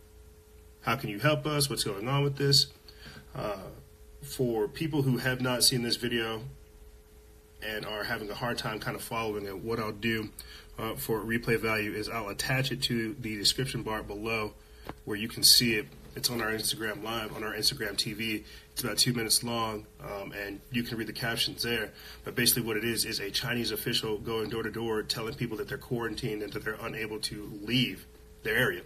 how 0.83 0.95
can 0.95 1.11
you 1.11 1.19
help 1.19 1.47
us? 1.47 1.69
What's 1.69 1.85
going 1.85 2.09
on 2.09 2.23
with 2.23 2.37
this? 2.37 2.69
Uh, 3.35 3.57
for 4.23 4.69
people 4.69 5.03
who 5.03 5.19
have 5.19 5.41
not 5.41 5.65
seen 5.65 5.83
this 5.83 5.97
video 5.97 6.43
and 7.63 7.85
are 7.85 8.05
having 8.05 8.31
a 8.31 8.35
hard 8.35 8.57
time 8.57 8.79
kind 8.79 8.97
of 8.97 9.03
following 9.03 9.47
it, 9.47 9.59
what 9.59 9.81
I'll 9.81 9.93
do 9.93 10.29
uh, 10.79 10.95
for 10.95 11.21
replay 11.21 11.59
value 11.59 11.93
is 11.93 12.09
I'll 12.09 12.29
attach 12.29 12.71
it 12.71 12.83
to 12.83 13.17
the 13.21 13.37
description 13.37 13.83
bar 13.83 14.05
below 14.05 14.53
where 15.05 15.17
you 15.17 15.27
can 15.27 15.43
see 15.43 15.75
it. 15.75 15.87
It's 16.17 16.31
on 16.31 16.41
our 16.41 16.49
Instagram 16.49 17.05
Live, 17.05 17.37
on 17.37 17.45
our 17.45 17.53
Instagram 17.53 17.93
TV. 17.93 18.43
It's 18.73 18.83
about 18.83 18.97
two 18.97 19.13
minutes 19.13 19.45
long, 19.45 19.87
um, 20.03 20.33
and 20.33 20.61
you 20.73 20.83
can 20.83 20.97
read 20.97 21.09
the 21.09 21.13
captions 21.13 21.63
there. 21.63 21.91
But 22.25 22.35
basically, 22.35 22.63
what 22.63 22.79
it 22.79 22.85
is 22.85 23.05
is 23.05 23.21
a 23.21 23.31
Chinese 23.31 23.71
official 23.71 24.17
going 24.17 24.49
door 24.49 24.63
to 24.63 24.71
door 24.71 25.03
telling 25.03 25.35
people 25.35 25.59
that 25.59 25.69
they're 25.69 25.77
quarantined 25.77 26.43
and 26.43 26.51
that 26.55 26.65
they're 26.65 26.79
unable 26.81 27.21
to 27.21 27.51
leave 27.63 28.07
their 28.45 28.57
area. 28.57 28.81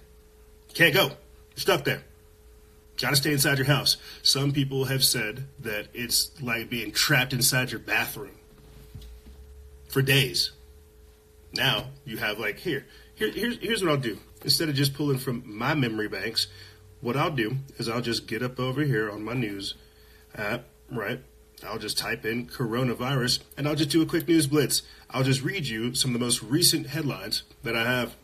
Can't 0.75 0.93
go. 0.93 1.07
You're 1.07 1.17
stuck 1.57 1.85
there. 1.85 2.03
Got 3.01 3.11
to 3.11 3.17
stay 3.17 3.33
inside 3.33 3.59
your 3.59 3.67
house. 3.67 3.97
Some 4.23 4.51
people 4.53 4.87
have 4.87 5.05
said 5.05 5.45
that 5.61 5.87
it's 5.95 6.33
like 6.43 6.69
being 6.69 6.91
trapped 6.91 7.33
inside 7.33 7.71
your 7.71 7.81
bathroom 7.81 8.37
for 9.89 10.03
days. 10.03 10.51
Now 11.55 11.87
you 12.05 12.19
have 12.19 12.41
like 12.41 12.59
here, 12.59 12.87
here 13.15 13.31
here's 13.31 13.59
here's 13.59 13.83
what 13.83 13.93
I'll 13.93 13.97
do. 13.99 14.19
Instead 14.43 14.69
of 14.69 14.75
just 14.75 14.95
pulling 14.95 15.19
from 15.19 15.43
my 15.47 15.75
memory 15.75 16.09
banks, 16.09 16.47
what 17.01 17.17
I'll 17.17 17.31
do 17.31 17.59
is 17.79 17.89
I'll 17.89 18.01
just 18.01 18.27
get 18.27 18.43
up 18.43 18.59
over 18.61 18.83
here 18.83 19.11
on 19.11 19.23
my 19.23 19.35
news 19.35 19.75
app, 20.35 20.65
right? 20.91 21.21
I'll 21.67 21.79
just 21.79 21.99
type 21.99 22.25
in 22.25 22.47
coronavirus 22.47 23.41
and 23.57 23.69
I'll 23.69 23.75
just 23.75 23.91
do 23.91 24.03
a 24.03 24.07
quick 24.07 24.27
news 24.27 24.47
blitz. 24.47 24.83
I'll 25.11 25.23
just 25.23 25.43
read 25.43 25.67
you 25.67 25.95
some 25.95 26.15
of 26.15 26.21
the 26.21 26.25
most 26.25 26.43
recent 26.43 26.89
headlines 26.89 27.43
that 27.63 27.77
I 27.77 27.85
have. 27.85 28.17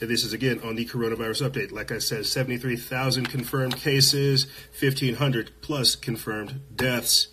And 0.00 0.08
this 0.08 0.24
is 0.24 0.32
again 0.32 0.60
on 0.60 0.76
the 0.76 0.86
coronavirus 0.86 1.50
update. 1.50 1.72
Like 1.72 1.92
I 1.92 1.98
said, 1.98 2.26
73,000 2.26 3.28
confirmed 3.28 3.76
cases, 3.76 4.46
1,500 4.78 5.50
plus 5.60 5.94
confirmed 5.94 6.60
deaths. 6.74 7.28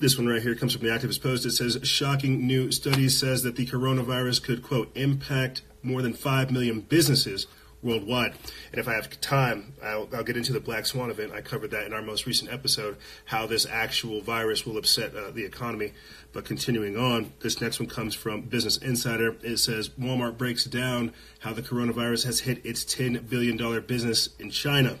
This 0.00 0.16
one 0.16 0.28
right 0.28 0.42
here 0.42 0.54
comes 0.54 0.74
from 0.74 0.86
the 0.86 0.92
Activist 0.92 1.22
Post. 1.22 1.44
It 1.44 1.52
says, 1.52 1.78
shocking 1.82 2.46
new 2.46 2.70
study 2.70 3.08
says 3.08 3.42
that 3.42 3.56
the 3.56 3.66
coronavirus 3.66 4.42
could, 4.42 4.62
quote, 4.62 4.90
impact 4.94 5.62
more 5.82 6.02
than 6.02 6.12
5 6.12 6.50
million 6.50 6.80
businesses 6.80 7.46
worldwide. 7.82 8.32
And 8.72 8.80
if 8.80 8.88
I 8.88 8.94
have 8.94 9.20
time, 9.20 9.74
I'll, 9.82 10.08
I'll, 10.12 10.24
get 10.24 10.36
into 10.36 10.52
the 10.52 10.60
Black 10.60 10.86
Swan 10.86 11.10
event. 11.10 11.32
I 11.32 11.40
covered 11.40 11.70
that 11.70 11.86
in 11.86 11.92
our 11.92 12.02
most 12.02 12.26
recent 12.26 12.52
episode, 12.52 12.96
how 13.26 13.46
this 13.46 13.66
actual 13.66 14.20
virus 14.20 14.66
will 14.66 14.76
upset 14.76 15.14
uh, 15.14 15.30
the 15.30 15.44
economy. 15.44 15.92
But 16.32 16.44
continuing 16.44 16.96
on, 16.96 17.32
this 17.40 17.60
next 17.60 17.78
one 17.78 17.88
comes 17.88 18.14
from 18.14 18.42
Business 18.42 18.76
Insider. 18.78 19.36
It 19.42 19.58
says 19.58 19.90
Walmart 19.90 20.36
breaks 20.36 20.64
down 20.64 21.12
how 21.40 21.52
the 21.52 21.62
coronavirus 21.62 22.24
has 22.26 22.40
hit 22.40 22.64
its 22.64 22.84
$10 22.84 23.28
billion 23.28 23.56
business 23.82 24.30
in 24.38 24.50
China. 24.50 24.98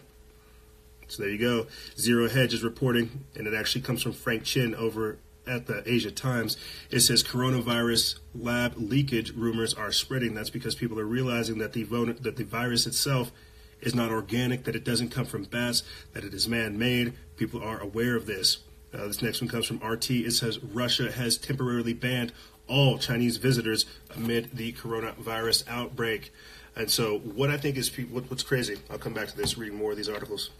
So 1.08 1.22
there 1.22 1.32
you 1.32 1.38
go. 1.38 1.66
Zero 1.98 2.28
Hedge 2.28 2.52
is 2.54 2.62
reporting, 2.62 3.24
and 3.34 3.46
it 3.46 3.54
actually 3.54 3.80
comes 3.80 4.02
from 4.02 4.12
Frank 4.12 4.44
Chen 4.44 4.74
over 4.74 5.18
at 5.48 5.66
the 5.66 5.82
Asia 5.90 6.10
Times. 6.10 6.56
It 6.90 7.00
says 7.00 7.22
coronavirus 7.22 8.18
lab 8.34 8.74
leakage 8.76 9.32
rumors 9.32 9.74
are 9.74 9.92
spreading. 9.92 10.34
That's 10.34 10.50
because 10.50 10.74
people 10.74 10.98
are 11.00 11.06
realizing 11.06 11.58
that 11.58 11.72
the 11.72 11.84
that 12.20 12.36
the 12.36 12.44
virus 12.44 12.86
itself 12.86 13.32
is 13.80 13.94
not 13.94 14.10
organic, 14.10 14.64
that 14.64 14.76
it 14.76 14.84
doesn't 14.84 15.10
come 15.10 15.24
from 15.24 15.44
bats, 15.44 15.82
that 16.12 16.24
it 16.24 16.34
is 16.34 16.48
man-made. 16.48 17.14
People 17.36 17.62
are 17.62 17.78
aware 17.78 18.16
of 18.16 18.26
this. 18.26 18.58
Uh, 18.92 19.06
this 19.06 19.22
next 19.22 19.40
one 19.40 19.48
comes 19.48 19.66
from 19.66 19.78
RT. 19.78 20.10
It 20.10 20.32
says 20.32 20.62
Russia 20.62 21.12
has 21.12 21.36
temporarily 21.36 21.92
banned 21.92 22.32
all 22.66 22.98
Chinese 22.98 23.36
visitors 23.36 23.86
amid 24.14 24.50
the 24.56 24.72
coronavirus 24.72 25.68
outbreak. 25.68 26.32
And 26.76 26.90
so, 26.90 27.18
what 27.18 27.50
I 27.50 27.56
think 27.56 27.76
is 27.76 27.90
what's 28.10 28.42
crazy, 28.42 28.76
I'll 28.90 28.98
come 28.98 29.14
back 29.14 29.28
to 29.28 29.36
this 29.36 29.56
reading 29.58 29.78
more 29.78 29.92
of 29.92 29.96
these 29.96 30.08
articles 30.08 30.50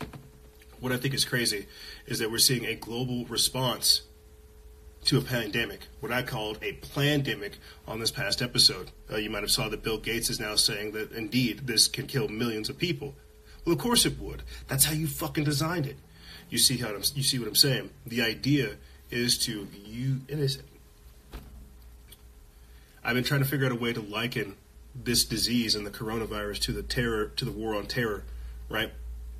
what 0.80 0.92
I 0.92 0.96
think 0.96 1.14
is 1.14 1.24
crazy 1.24 1.66
is 2.06 2.18
that 2.18 2.30
we're 2.30 2.38
seeing 2.38 2.64
a 2.64 2.74
global 2.74 3.24
response 3.26 4.02
to 5.08 5.16
a 5.16 5.22
pandemic, 5.22 5.80
what 6.00 6.12
I 6.12 6.22
called 6.22 6.58
a 6.60 6.74
plandemic 6.74 7.54
on 7.86 7.98
this 7.98 8.10
past 8.10 8.42
episode. 8.42 8.90
Uh, 9.10 9.16
you 9.16 9.30
might 9.30 9.42
have 9.42 9.50
saw 9.50 9.70
that 9.70 9.82
Bill 9.82 9.96
Gates 9.96 10.28
is 10.28 10.38
now 10.38 10.54
saying 10.54 10.92
that 10.92 11.12
indeed 11.12 11.66
this 11.66 11.88
can 11.88 12.06
kill 12.06 12.28
millions 12.28 12.68
of 12.68 12.76
people. 12.76 13.14
Well, 13.64 13.74
of 13.74 13.80
course 13.80 14.04
it 14.04 14.20
would. 14.20 14.42
That's 14.66 14.84
how 14.84 14.92
you 14.92 15.06
fucking 15.06 15.44
designed 15.44 15.86
it. 15.86 15.96
You 16.50 16.58
see 16.58 16.76
how 16.76 16.88
I'm, 16.88 17.02
you 17.14 17.22
see 17.22 17.38
what 17.38 17.48
I'm 17.48 17.54
saying? 17.54 17.88
The 18.06 18.20
idea 18.20 18.76
is 19.10 19.38
to 19.46 19.66
you. 19.82 20.20
Is. 20.28 20.58
I've 23.02 23.14
been 23.14 23.24
trying 23.24 23.40
to 23.40 23.48
figure 23.48 23.64
out 23.64 23.72
a 23.72 23.76
way 23.76 23.94
to 23.94 24.02
liken 24.02 24.56
this 24.94 25.24
disease 25.24 25.74
and 25.74 25.86
the 25.86 25.90
coronavirus 25.90 26.58
to 26.62 26.72
the 26.72 26.82
terror 26.82 27.28
to 27.36 27.46
the 27.46 27.52
war 27.52 27.74
on 27.74 27.86
terror, 27.86 28.24
right? 28.68 28.92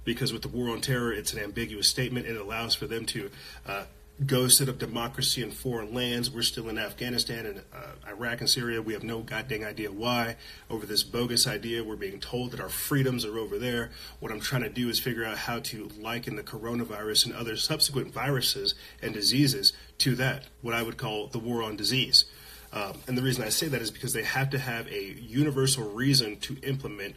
because 0.09 0.33
with 0.33 0.41
the 0.41 0.49
war 0.49 0.71
on 0.71 0.81
terror, 0.81 1.13
it's 1.13 1.35
an 1.35 1.39
ambiguous 1.39 1.87
statement. 1.87 2.27
It 2.27 2.39
allows 2.39 2.75
for 2.75 2.87
them 2.87 3.05
to 3.07 3.31
uh, 3.67 3.85
go 4.27 4.49
set 4.49 4.69
up 4.69 4.79
democracy 4.79 5.43
in 5.43 5.51
foreign 5.51 5.95
lands. 5.95 6.31
We're 6.31 6.43
still 6.43 6.69
in 6.69 6.79
Afghanistan 6.79 7.47
and 7.47 7.63
uh, 7.73 8.09
Iraq 8.09 8.41
and 8.41 8.51
Syria. 8.51 8.83
We 8.83 8.93
have 8.93 9.05
no 9.05 9.21
goddamn 9.21 9.63
idea 9.63 9.93
why. 9.93 10.37
Over 10.69 10.87
this 10.87 11.05
bogus 11.05 11.47
idea, 11.47 11.85
we're 11.85 11.97
being 11.97 12.19
told 12.19 12.51
that 12.51 12.61
our 12.61 12.69
freedoms 12.69 13.25
are 13.25 13.39
over 13.39 13.59
there. 13.59 13.91
What 14.19 14.33
I'm 14.33 14.41
trying 14.41 14.63
to 14.63 14.69
do 14.69 14.89
is 14.89 14.99
figure 14.99 15.25
out 15.25 15.39
how 15.39 15.61
to 15.61 15.89
liken 16.01 16.35
the 16.35 16.43
coronavirus 16.43 17.27
and 17.27 17.35
other 17.35 17.57
subsequent 17.57 18.13
viruses 18.13 18.75
and 19.01 19.15
diseases 19.15 19.73
to 19.99 20.17
that, 20.17 20.45
what 20.63 20.75
I 20.75 20.83
would 20.83 20.97
call 20.97 21.29
the 21.29 21.39
war 21.39 21.63
on 21.63 21.77
disease. 21.77 22.25
Um, 22.73 22.95
and 23.07 23.17
the 23.17 23.23
reason 23.23 23.45
I 23.45 23.49
say 23.51 23.69
that 23.69 23.81
is 23.81 23.91
because 23.91 24.13
they 24.13 24.25
have 24.25 24.51
to 24.51 24.59
have 24.59 24.89
a 24.89 25.15
universal 25.15 25.89
reason 25.91 26.39
to 26.41 26.57
implement 26.63 27.15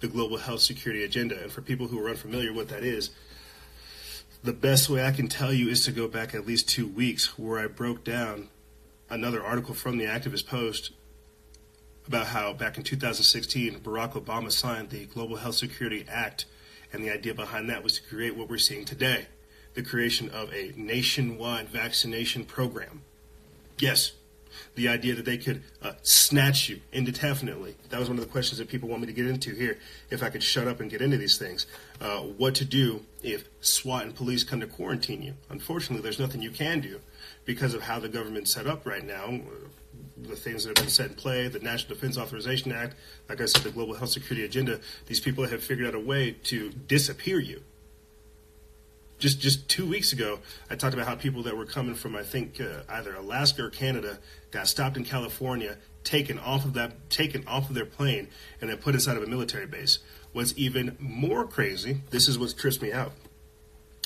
the 0.00 0.06
global 0.06 0.36
health 0.36 0.60
security 0.60 1.02
agenda. 1.02 1.42
And 1.42 1.50
for 1.50 1.62
people 1.62 1.88
who 1.88 1.98
are 2.04 2.10
unfamiliar 2.10 2.52
what 2.52 2.68
that 2.68 2.84
is, 2.84 3.10
the 4.46 4.52
best 4.52 4.88
way 4.88 5.04
I 5.04 5.10
can 5.10 5.26
tell 5.26 5.52
you 5.52 5.68
is 5.68 5.84
to 5.86 5.90
go 5.90 6.06
back 6.06 6.32
at 6.32 6.46
least 6.46 6.68
two 6.68 6.86
weeks 6.86 7.36
where 7.36 7.58
I 7.58 7.66
broke 7.66 8.04
down 8.04 8.48
another 9.10 9.42
article 9.42 9.74
from 9.74 9.98
the 9.98 10.04
Activist 10.04 10.46
Post 10.46 10.92
about 12.06 12.28
how 12.28 12.52
back 12.52 12.76
in 12.76 12.84
2016 12.84 13.80
Barack 13.80 14.12
Obama 14.12 14.52
signed 14.52 14.90
the 14.90 15.06
Global 15.06 15.34
Health 15.34 15.56
Security 15.56 16.06
Act, 16.08 16.44
and 16.92 17.02
the 17.02 17.10
idea 17.10 17.34
behind 17.34 17.68
that 17.68 17.82
was 17.82 17.94
to 17.94 18.02
create 18.04 18.36
what 18.36 18.48
we're 18.48 18.56
seeing 18.56 18.84
today 18.84 19.26
the 19.74 19.82
creation 19.82 20.30
of 20.30 20.50
a 20.54 20.72
nationwide 20.76 21.68
vaccination 21.68 22.44
program. 22.44 23.02
Yes, 23.78 24.12
the 24.74 24.88
idea 24.88 25.14
that 25.14 25.24
they 25.24 25.38
could 25.38 25.62
uh, 25.82 25.92
snatch 26.02 26.68
you 26.68 26.80
indefinitely. 26.92 27.76
That 27.90 27.98
was 27.98 28.08
one 28.08 28.18
of 28.18 28.24
the 28.24 28.30
questions 28.30 28.58
that 28.58 28.68
people 28.68 28.88
want 28.88 29.02
me 29.02 29.06
to 29.06 29.12
get 29.12 29.26
into 29.26 29.54
here. 29.54 29.78
If 30.08 30.22
I 30.22 30.30
could 30.30 30.42
shut 30.42 30.68
up 30.68 30.80
and 30.80 30.90
get 30.90 31.02
into 31.02 31.16
these 31.16 31.36
things, 31.36 31.66
uh, 32.00 32.20
what 32.20 32.54
to 32.56 32.64
do 32.64 33.02
if 33.26 33.48
SWAT 33.60 34.04
and 34.04 34.14
police 34.14 34.44
come 34.44 34.60
to 34.60 34.66
quarantine 34.66 35.22
you? 35.22 35.34
Unfortunately, 35.50 36.02
there's 36.02 36.18
nothing 36.18 36.42
you 36.42 36.50
can 36.50 36.80
do 36.80 37.00
because 37.44 37.74
of 37.74 37.82
how 37.82 37.98
the 37.98 38.08
government's 38.08 38.52
set 38.52 38.66
up 38.66 38.86
right 38.86 39.04
now. 39.04 39.40
The 40.16 40.36
things 40.36 40.64
that 40.64 40.70
have 40.70 40.84
been 40.84 40.92
set 40.92 41.10
in 41.10 41.14
play, 41.14 41.48
the 41.48 41.58
National 41.58 41.94
Defense 41.94 42.16
Authorization 42.16 42.72
Act, 42.72 42.94
like 43.28 43.40
I 43.40 43.46
said, 43.46 43.62
the 43.62 43.70
Global 43.70 43.94
Health 43.94 44.10
Security 44.10 44.44
Agenda, 44.44 44.80
these 45.06 45.20
people 45.20 45.46
have 45.46 45.62
figured 45.62 45.86
out 45.86 45.94
a 45.94 46.00
way 46.00 46.32
to 46.44 46.70
disappear 46.70 47.38
you 47.38 47.62
just 49.18 49.40
just 49.40 49.68
two 49.68 49.86
weeks 49.86 50.12
ago, 50.12 50.40
I 50.70 50.76
talked 50.76 50.94
about 50.94 51.06
how 51.06 51.14
people 51.14 51.42
that 51.44 51.56
were 51.56 51.66
coming 51.66 51.94
from 51.94 52.16
I 52.16 52.22
think 52.22 52.60
uh, 52.60 52.82
either 52.88 53.14
Alaska 53.14 53.64
or 53.64 53.70
Canada 53.70 54.18
got 54.50 54.68
stopped 54.68 54.96
in 54.96 55.04
California, 55.04 55.78
taken 56.04 56.38
off 56.38 56.64
of 56.64 56.74
that 56.74 57.08
taken 57.10 57.46
off 57.46 57.68
of 57.68 57.74
their 57.74 57.86
plane, 57.86 58.28
and 58.60 58.68
then 58.70 58.76
put 58.78 58.94
inside 58.94 59.16
of 59.16 59.22
a 59.22 59.26
military 59.26 59.66
base. 59.66 59.98
What's 60.36 60.52
even 60.58 60.98
more 61.00 61.46
crazy, 61.46 62.02
this 62.10 62.28
is 62.28 62.38
what 62.38 62.54
trips 62.58 62.82
me 62.82 62.92
out, 62.92 63.12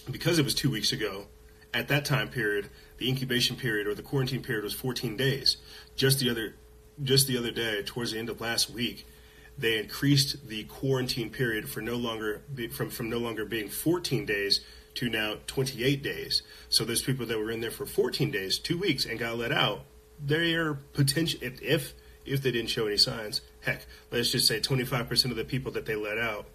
because 0.08 0.38
it 0.38 0.44
was 0.44 0.54
two 0.54 0.70
weeks 0.70 0.92
ago. 0.92 1.26
At 1.74 1.88
that 1.88 2.04
time 2.04 2.28
period, 2.28 2.70
the 2.98 3.08
incubation 3.08 3.56
period 3.56 3.88
or 3.88 3.96
the 3.96 4.02
quarantine 4.02 4.40
period 4.40 4.62
was 4.62 4.72
14 4.72 5.16
days. 5.16 5.56
Just 5.96 6.20
the 6.20 6.30
other 6.30 6.54
just 7.02 7.26
the 7.26 7.36
other 7.36 7.50
day, 7.50 7.82
towards 7.82 8.12
the 8.12 8.20
end 8.20 8.28
of 8.28 8.40
last 8.40 8.70
week, 8.70 9.08
they 9.58 9.76
increased 9.76 10.46
the 10.46 10.62
quarantine 10.62 11.30
period 11.30 11.68
for 11.68 11.80
no 11.80 11.96
longer 11.96 12.42
from 12.70 12.90
from 12.90 13.10
no 13.10 13.18
longer 13.18 13.44
being 13.44 13.68
14 13.68 14.24
days 14.24 14.60
to 14.94 15.10
now 15.10 15.34
28 15.48 16.00
days. 16.00 16.42
So 16.68 16.84
there's 16.84 17.02
people 17.02 17.26
that 17.26 17.38
were 17.40 17.50
in 17.50 17.60
there 17.60 17.72
for 17.72 17.86
14 17.86 18.30
days, 18.30 18.60
two 18.60 18.78
weeks, 18.78 19.04
and 19.04 19.18
got 19.18 19.36
let 19.36 19.50
out. 19.50 19.80
They 20.24 20.54
are 20.54 20.74
potential 20.74 21.40
if, 21.42 21.60
if 21.60 21.94
if 22.24 22.40
they 22.40 22.52
didn't 22.52 22.70
show 22.70 22.86
any 22.86 22.98
signs. 22.98 23.40
Heck, 23.60 23.84
let's 24.10 24.30
just 24.30 24.46
say 24.46 24.60
25% 24.60 25.30
of 25.30 25.36
the 25.36 25.44
people 25.44 25.72
that 25.72 25.86
they 25.86 25.96
let 25.96 26.18
out 26.18 26.46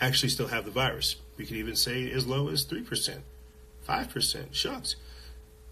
actually 0.00 0.28
still 0.28 0.48
have 0.48 0.64
the 0.64 0.70
virus. 0.70 1.16
We 1.36 1.46
could 1.46 1.56
even 1.56 1.76
say 1.76 2.10
as 2.10 2.26
low 2.26 2.48
as 2.48 2.64
3%, 2.64 3.20
5%. 3.88 4.46
Shucks. 4.52 4.96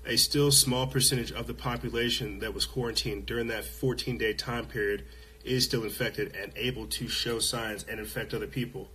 A 0.05 0.17
still 0.17 0.53
small 0.53 0.87
percentage 0.87 1.33
of 1.33 1.49
the 1.49 1.55
population 1.55 2.39
that 2.39 2.55
was 2.55 2.65
quarantined 2.65 3.27
during 3.27 3.49
that 3.49 3.65
14 3.65 4.19
day 4.19 4.33
time 4.33 4.67
period 4.67 5.05
is 5.45 5.65
still 5.65 5.83
infected 5.83 6.35
and 6.37 6.53
able 6.57 6.87
to 6.87 7.09
show 7.09 7.39
signs 7.41 7.85
and 7.89 7.99
infect 7.99 8.33
other 8.33 8.47
people. 8.47 8.89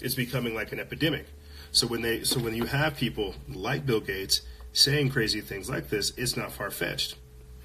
It's 0.00 0.14
becoming 0.14 0.54
like 0.54 0.72
an 0.72 0.80
epidemic. 0.80 1.26
So 1.72 1.86
when 1.86 2.02
they 2.02 2.24
so 2.24 2.40
when 2.40 2.54
you 2.54 2.64
have 2.64 2.96
people 2.96 3.34
like 3.48 3.86
Bill 3.86 4.00
Gates 4.00 4.42
saying 4.72 5.10
crazy 5.10 5.40
things 5.40 5.68
like 5.68 5.88
this, 5.90 6.12
it's 6.16 6.36
not 6.36 6.52
far 6.52 6.70
fetched. 6.70 7.16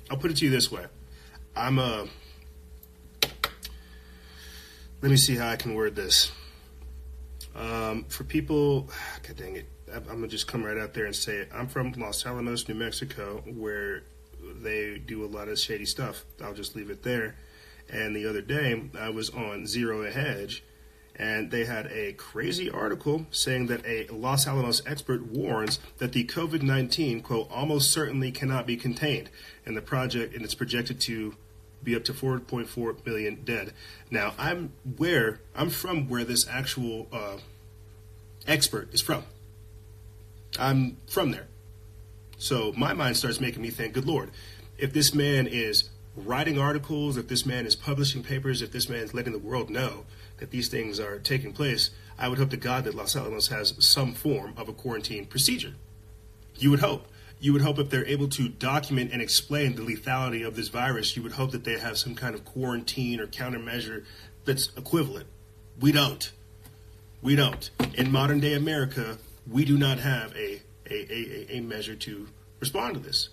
I'll 0.10 0.18
put 0.18 0.32
it 0.32 0.38
to 0.38 0.46
you 0.46 0.52
this 0.52 0.72
way. 0.72 0.86
I'm 1.56 1.80
a 1.80 2.08
let 5.02 5.12
me 5.12 5.18
see 5.18 5.36
how 5.36 5.50
I 5.50 5.56
can 5.56 5.76
word 5.76 5.96
this. 5.96 6.32
Um, 7.56 8.06
for 8.06 8.24
people, 8.24 8.90
God 9.28 9.38
dang 9.38 9.56
it, 9.56 9.68
I'm 9.94 10.06
gonna 10.06 10.28
just 10.28 10.48
come 10.48 10.64
right 10.64 10.78
out 10.78 10.94
there 10.94 11.06
and 11.06 11.16
say 11.16 11.38
it. 11.38 11.50
I'm 11.54 11.68
from 11.68 11.92
Los 11.94 12.26
Alamos, 12.26 12.68
New 12.68 12.76
Mexico, 12.76 13.44
where 13.46 14.04
they 14.62 14.98
do 14.98 15.26
a 15.26 15.28
lot 15.28 15.48
of 15.48 15.60
shady 15.60 15.86
stuff. 15.86 16.26
I'll 16.44 16.54
just 16.54 16.76
leave 16.76 16.90
it 16.90 17.04
there. 17.04 17.36
And 17.90 18.16
the 18.16 18.26
other 18.28 18.42
day, 18.42 18.90
I 19.00 19.10
was 19.10 19.30
on 19.30 19.66
Zero 19.66 20.10
Hedge, 20.12 20.64
and 21.16 21.50
they 21.52 21.66
had 21.66 21.88
a 21.88 22.14
crazy 22.14 22.70
article 22.70 23.26
saying 23.32 23.68
that 23.68 23.86
a 23.86 24.08
Los 24.12 24.46
Alamos 24.46 24.82
expert 24.86 25.26
warns 25.28 25.80
that 26.00 26.12
the 26.12 26.26
COVID 26.26 26.62
19, 26.62 27.22
quote, 27.22 27.50
almost 27.50 27.92
certainly 27.92 28.32
cannot 28.32 28.68
be 28.68 28.76
contained. 28.76 29.30
And 29.66 29.78
the 29.78 29.82
project, 29.82 30.36
and 30.36 30.44
it's 30.44 30.56
projected 30.56 31.00
to 31.02 31.36
be 31.88 31.96
up 31.96 32.04
to 32.04 32.14
4.4 32.14 33.06
million 33.06 33.36
dead. 33.46 33.74
Now, 34.12 34.34
I'm 34.38 34.74
where, 34.98 35.40
I'm 35.56 35.70
from 35.70 36.10
where 36.10 36.26
this 36.26 36.46
actual 36.48 37.08
uh, 37.14 37.38
expert 38.46 38.94
is 38.94 39.02
from. 39.02 39.24
I'm 40.60 40.98
from 41.08 41.32
there. 41.32 41.48
So 42.38 42.74
my 42.76 42.94
mind 42.94 43.16
starts 43.16 43.40
making 43.40 43.62
me 43.62 43.70
think, 43.70 43.94
good 43.94 44.06
Lord, 44.06 44.32
if 44.78 44.92
this 44.92 45.14
man 45.14 45.48
is 45.48 45.90
writing 46.16 46.60
articles, 46.60 47.16
if 47.16 47.30
this 47.30 47.46
man 47.46 47.66
is 47.66 47.76
publishing 47.76 48.22
papers, 48.22 48.62
if 48.62 48.74
this 48.74 48.90
man 48.90 49.00
is 49.00 49.14
letting 49.14 49.32
the 49.32 49.40
world 49.40 49.70
know 49.70 50.04
that 50.40 50.52
these 50.52 50.68
things 50.68 51.00
are 51.00 51.20
taking 51.20 51.54
place, 51.54 51.92
I 52.20 52.28
would 52.28 52.38
hope 52.38 52.50
to 52.50 52.58
God 52.58 52.84
that 52.84 52.96
Los 52.96 53.16
Alamos 53.16 53.48
has 53.48 53.74
some 53.80 54.14
form 54.14 54.54
of 54.58 54.68
a 54.68 54.74
quarantine 54.74 55.26
procedure. 55.26 55.76
You 56.58 56.70
would 56.72 56.82
hope. 56.82 57.08
You 57.40 57.54
would 57.54 57.62
hope 57.62 57.78
if 57.78 57.90
they're 57.90 58.06
able 58.06 58.28
to 58.30 58.50
document 58.50 59.12
and 59.14 59.22
explain 59.22 59.76
the 59.76 59.84
lethality 59.84 60.46
of 60.46 60.56
this 60.56 60.70
virus, 60.70 61.16
you 61.16 61.24
would 61.24 61.34
hope 61.34 61.52
that 61.52 61.64
they 61.64 61.78
have 61.78 61.98
some 61.98 62.16
kind 62.16 62.34
of 62.34 62.44
quarantine 62.44 63.20
or 63.20 63.28
countermeasure 63.28 64.06
that's 64.46 64.70
equivalent. 64.76 65.28
We 65.80 65.92
don't. 65.92 66.32
We 67.22 67.36
don't. 67.36 67.70
In 67.94 68.12
modern 68.12 68.40
day 68.40 68.54
America, 68.54 69.18
we 69.50 69.66
do 69.66 69.78
not 69.78 70.00
have 70.00 70.36
a, 70.36 70.62
a, 70.90 71.14
a, 71.14 71.58
a 71.58 71.62
measure 71.62 71.96
to 71.96 72.28
respond 72.60 72.96
to 72.96 73.00
this. 73.00 73.30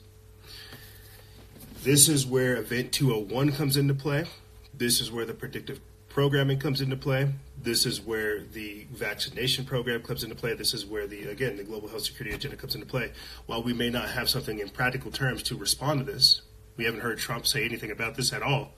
This 1.83 2.09
is 2.09 2.27
where 2.27 2.57
Event 2.57 2.93
201 2.93 3.53
comes 3.53 3.77
into 3.77 3.95
play. 3.95 4.25
This 4.73 5.01
is 5.01 5.13
where 5.13 5.25
the 5.25 5.35
predictive 5.35 5.81
programming 6.15 6.61
comes 6.61 6.81
into 6.81 6.97
play. 6.97 7.29
This 7.61 7.85
is 7.85 8.01
where 8.01 8.41
the 8.41 8.87
vaccination 8.93 9.65
program 9.65 10.01
comes 10.01 10.23
into 10.23 10.37
play. 10.37 10.55
This 10.55 10.73
is 10.73 10.87
where 10.87 11.09
the 11.09 11.25
again 11.25 11.57
the 11.57 11.65
global 11.65 11.89
health 11.89 12.05
security 12.05 12.35
agenda 12.35 12.57
comes 12.57 12.77
into 12.77 12.87
play. 12.87 13.11
While 13.47 13.65
we 13.65 13.73
may 13.73 13.91
not 13.91 14.09
have 14.09 14.31
something 14.31 14.61
in 14.61 14.69
practical 14.69 15.11
terms 15.11 15.43
to 15.45 15.57
respond 15.57 15.99
to 15.99 16.11
this, 16.11 16.43
we 16.77 16.85
haven't 16.85 17.01
heard 17.01 17.19
Trump 17.19 17.47
say 17.49 17.65
anything 17.65 17.91
about 17.91 18.15
this 18.15 18.33
at 18.33 18.43
all. 18.43 18.71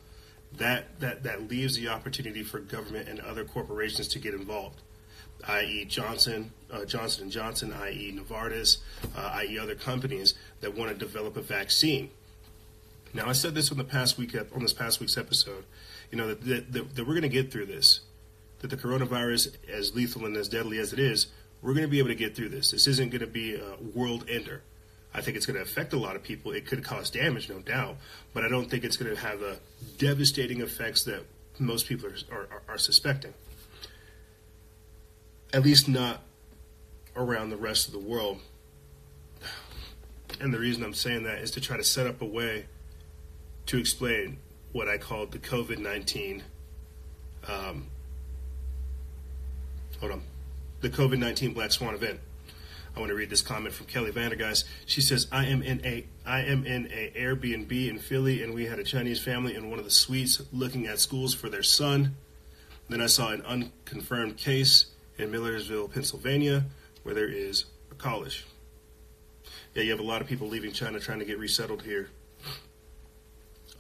That 0.55 0.99
that 1.01 1.25
that 1.25 1.49
leaves 1.49 1.77
the 1.77 1.89
opportunity 1.89 2.43
for 2.43 2.59
government 2.59 3.07
and 3.07 3.21
other 3.21 3.45
corporations 3.45 4.09
to 4.09 4.19
get 4.19 4.33
involved, 4.33 4.81
i.e. 5.47 5.85
Johnson, 5.85 6.53
uh, 6.73 6.87
Johnson 6.87 7.25
and 7.25 7.33
Johnson, 7.33 7.71
i.e. 7.75 8.19
Novartis, 8.19 8.79
uh, 9.15 9.33
i.e. 9.35 9.59
other 9.59 9.75
companies 9.75 10.33
that 10.63 10.75
want 10.75 10.91
to 10.91 10.97
develop 10.97 11.37
a 11.37 11.43
vaccine 11.43 12.09
now, 13.17 13.29
I 13.29 13.33
said 13.33 13.55
this 13.55 13.71
on 13.71 13.79
the 13.79 13.85
past 13.85 14.19
week 14.19 14.37
on 14.55 14.61
this 14.61 14.75
past 14.75 15.01
week's 15.01 15.17
episode. 15.17 15.65
You 16.11 16.19
know 16.19 16.29
that, 16.29 16.41
that, 16.43 16.73
that, 16.73 16.97
that 16.97 17.07
we're 17.07 17.15
going 17.15 17.23
to 17.23 17.29
get 17.29 17.53
through 17.53 17.67
this. 17.67 18.01
That 18.61 18.69
the 18.69 18.77
coronavirus, 18.77 19.57
as 19.69 19.95
lethal 19.95 20.25
and 20.25 20.37
as 20.37 20.49
deadly 20.49 20.79
as 20.79 20.93
it 20.93 20.99
is, 20.99 21.29
we're 21.63 21.75
going 21.75 21.85
to 21.85 21.91
be 21.91 21.99
able 21.99 22.09
to 22.09 22.15
get 22.15 22.35
through 22.35 22.51
this. 22.51 22.71
This 22.71 22.87
isn't 22.87 23.11
going 23.11 23.21
to 23.21 23.27
be 23.27 23.55
a 23.55 23.77
world 23.95 24.25
ender. 24.29 24.63
I 25.13 25.21
think 25.21 25.37
it's 25.37 25.47
going 25.47 25.57
to 25.57 25.63
affect 25.63 25.93
a 25.93 25.99
lot 25.99 26.15
of 26.15 26.23
people. 26.23 26.53
It 26.53 26.67
could 26.67 26.85
cause 26.85 27.11
damage, 27.11 27.49
no 27.49 27.59
doubt, 27.61 27.97
but 28.35 28.45
I 28.45 28.49
don't 28.49 28.71
think 28.71 28.85
it's 28.85 28.97
going 28.97 29.15
to 29.15 29.21
have 29.21 29.41
the 29.41 29.59
devastating 29.99 30.61
effects 30.61 31.05
that 31.05 31.23
most 31.59 31.87
people 31.87 32.09
are, 32.31 32.37
are, 32.37 32.63
are 32.69 32.79
suspecting. 32.79 33.33
At 35.53 35.65
least 35.65 35.89
not 35.89 36.23
around 37.17 37.51
the 37.51 37.57
rest 37.57 37.87
of 37.87 37.93
the 37.93 37.99
world. 37.99 38.41
And 40.39 40.53
the 40.53 40.59
reason 40.59 40.85
I'm 40.85 40.95
saying 40.95 41.23
that 41.23 41.39
is 41.39 41.51
to 41.53 41.61
try 41.61 41.79
to 41.79 41.85
set 41.85 42.07
up 42.07 42.21
a 42.21 42.27
way 42.27 42.67
to 43.67 43.79
explain 43.79 44.39
what 44.77 44.89
I 44.89 44.99
called 44.99 45.33
the 45.33 45.39
COVID 45.39 45.79
19. 45.79 46.43
Um, 47.49 47.87
hold 50.01 50.13
on. 50.13 50.23
The 50.83 50.91
COVID 50.91 51.19
19 51.19 51.55
Black 51.55 51.73
Swan 51.73 51.95
event. 51.95 52.21
I 52.95 53.01
want 53.01 53.09
to 53.09 53.17
read 53.17 53.31
this 53.31 53.41
comment 53.41 53.75
from 53.75 53.87
Kelly 53.87 54.13
Vandergeist. 54.13 54.65
She 54.85 55.01
says, 55.01 55.29
"I 55.33 55.47
am 55.47 55.63
in 55.63 55.85
a 55.85 56.07
I 56.27 56.43
am 56.43 56.67
in 56.67 56.87
a 56.93 57.11
Airbnb 57.17 57.89
in 57.89 57.99
Philly, 57.99 58.43
and 58.43 58.53
we 58.53 58.67
had 58.67 58.79
a 58.79 58.85
Chinese 58.85 59.19
family 59.19 59.55
in 59.55 59.71
one 59.71 59.79
of 59.79 59.87
the 59.87 59.91
suites 59.91 60.43
looking 60.53 60.87
at 60.87 60.99
schools 60.99 61.35
for 61.35 61.49
their 61.49 61.63
son. 61.63 62.15
Then 62.91 63.01
I 63.01 63.07
saw 63.07 63.31
an 63.31 63.43
unconfirmed 63.43 64.37
case 64.37 64.87
in 65.17 65.31
Millersville, 65.31 65.89
Pennsylvania, 65.89 66.67
where 67.03 67.15
there 67.15 67.29
is 67.29 67.65
a 67.91 67.95
college. 67.95 68.45
Yeah, 69.75 69.85
you 69.85 69.91
have 69.91 70.01
a 70.01 70.05
lot 70.05 70.21
of 70.21 70.29
people 70.29 70.49
leaving 70.49 70.73
China 70.73 71.01
trying 71.01 71.21
to 71.21 71.25
get 71.25 71.39
resettled 71.39 71.83
here. 71.83 72.11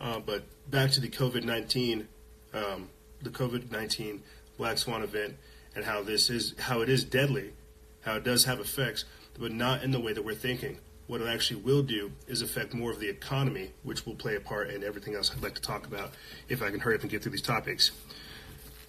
Uh, 0.00 0.20
but 0.20 0.44
back 0.70 0.90
to 0.92 1.00
the 1.00 1.08
COVID 1.08 1.44
nineteen, 1.44 2.08
um, 2.52 2.88
the 3.22 3.30
COVID 3.30 3.70
nineteen 3.70 4.22
Black 4.56 4.78
Swan 4.78 5.02
event, 5.02 5.36
and 5.74 5.84
how 5.84 6.02
this 6.02 6.30
is 6.30 6.54
how 6.58 6.80
it 6.80 6.88
is 6.88 7.04
deadly, 7.04 7.52
how 8.02 8.14
it 8.16 8.24
does 8.24 8.44
have 8.44 8.60
effects, 8.60 9.04
but 9.38 9.52
not 9.52 9.82
in 9.82 9.90
the 9.90 10.00
way 10.00 10.12
that 10.12 10.24
we're 10.24 10.34
thinking. 10.34 10.78
What 11.06 11.20
it 11.20 11.28
actually 11.28 11.60
will 11.60 11.82
do 11.82 12.10
is 12.26 12.42
affect 12.42 12.74
more 12.74 12.90
of 12.90 12.98
the 12.98 13.08
economy, 13.08 13.70
which 13.84 14.04
will 14.04 14.16
play 14.16 14.34
a 14.34 14.40
part 14.40 14.70
in 14.70 14.82
everything 14.82 15.14
else 15.14 15.30
I'd 15.30 15.42
like 15.42 15.54
to 15.54 15.62
talk 15.62 15.86
about 15.86 16.10
if 16.48 16.62
I 16.62 16.70
can 16.70 16.80
hurry 16.80 16.96
up 16.96 17.02
and 17.02 17.10
get 17.10 17.22
through 17.22 17.30
these 17.30 17.42
topics. 17.42 17.92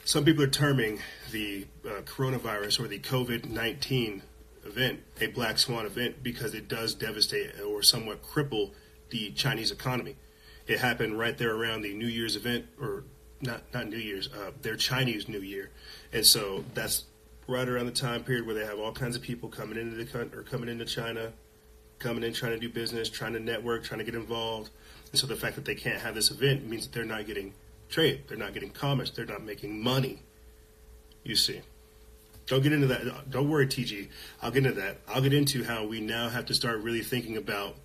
Some 0.03 0.25
people 0.25 0.43
are 0.43 0.47
terming 0.47 0.99
the 1.31 1.67
uh, 1.85 2.01
coronavirus 2.05 2.79
or 2.79 2.87
the 2.87 2.97
COVID 2.97 3.49
19 3.49 4.23
event 4.65 4.99
a 5.21 5.27
black 5.27 5.57
swan 5.57 5.85
event 5.85 6.21
because 6.21 6.53
it 6.53 6.67
does 6.67 6.93
devastate 6.93 7.59
or 7.61 7.81
somewhat 7.81 8.21
cripple 8.21 8.71
the 9.09 9.31
Chinese 9.31 9.71
economy. 9.71 10.15
It 10.67 10.79
happened 10.79 11.17
right 11.17 11.37
there 11.37 11.55
around 11.55 11.81
the 11.81 11.93
New 11.93 12.07
Year's 12.07 12.35
event, 12.35 12.65
or 12.79 13.05
not 13.41 13.61
not 13.73 13.87
New 13.87 13.97
Year's, 13.97 14.29
uh, 14.33 14.51
their 14.61 14.75
Chinese 14.75 15.27
New 15.27 15.41
Year, 15.41 15.71
and 16.11 16.25
so 16.25 16.63
that's 16.73 17.05
right 17.47 17.67
around 17.67 17.85
the 17.85 17.91
time 17.91 18.23
period 18.23 18.45
where 18.45 18.55
they 18.55 18.65
have 18.65 18.79
all 18.79 18.91
kinds 18.91 19.15
of 19.15 19.21
people 19.21 19.49
coming 19.49 19.77
into 19.77 19.95
the 19.95 20.05
country 20.05 20.37
or 20.37 20.43
coming 20.43 20.67
into 20.67 20.85
China, 20.85 21.31
coming 21.99 22.23
in 22.23 22.33
trying 22.33 22.51
to 22.51 22.59
do 22.59 22.69
business, 22.69 23.09
trying 23.09 23.33
to 23.33 23.39
network, 23.39 23.83
trying 23.83 23.99
to 23.99 24.03
get 24.03 24.15
involved. 24.15 24.69
And 25.11 25.19
so 25.19 25.27
the 25.27 25.35
fact 25.35 25.55
that 25.55 25.63
they 25.63 25.75
can't 25.75 26.01
have 26.01 26.13
this 26.13 26.29
event 26.29 26.67
means 26.67 26.85
that 26.85 26.93
they're 26.93 27.05
not 27.05 27.25
getting 27.25 27.53
trade, 27.89 28.23
they're 28.27 28.37
not 28.37 28.53
getting 28.53 28.69
commerce, 28.69 29.09
they're 29.11 29.25
not 29.25 29.43
making 29.43 29.81
money. 29.81 30.19
You 31.23 31.35
see. 31.35 31.61
Don't 32.47 32.63
get 32.63 32.71
into 32.71 32.87
that. 32.87 33.29
Don't 33.29 33.49
worry, 33.49 33.67
TG. 33.67 34.07
I'll 34.41 34.51
get 34.51 34.65
into 34.65 34.79
that. 34.79 35.01
I'll 35.09 35.21
get 35.21 35.33
into 35.33 35.65
how 35.65 35.85
we 35.85 35.99
now 35.99 36.29
have 36.29 36.45
to 36.45 36.53
start 36.53 36.81
really 36.81 37.01
thinking 37.01 37.35
about 37.35 37.75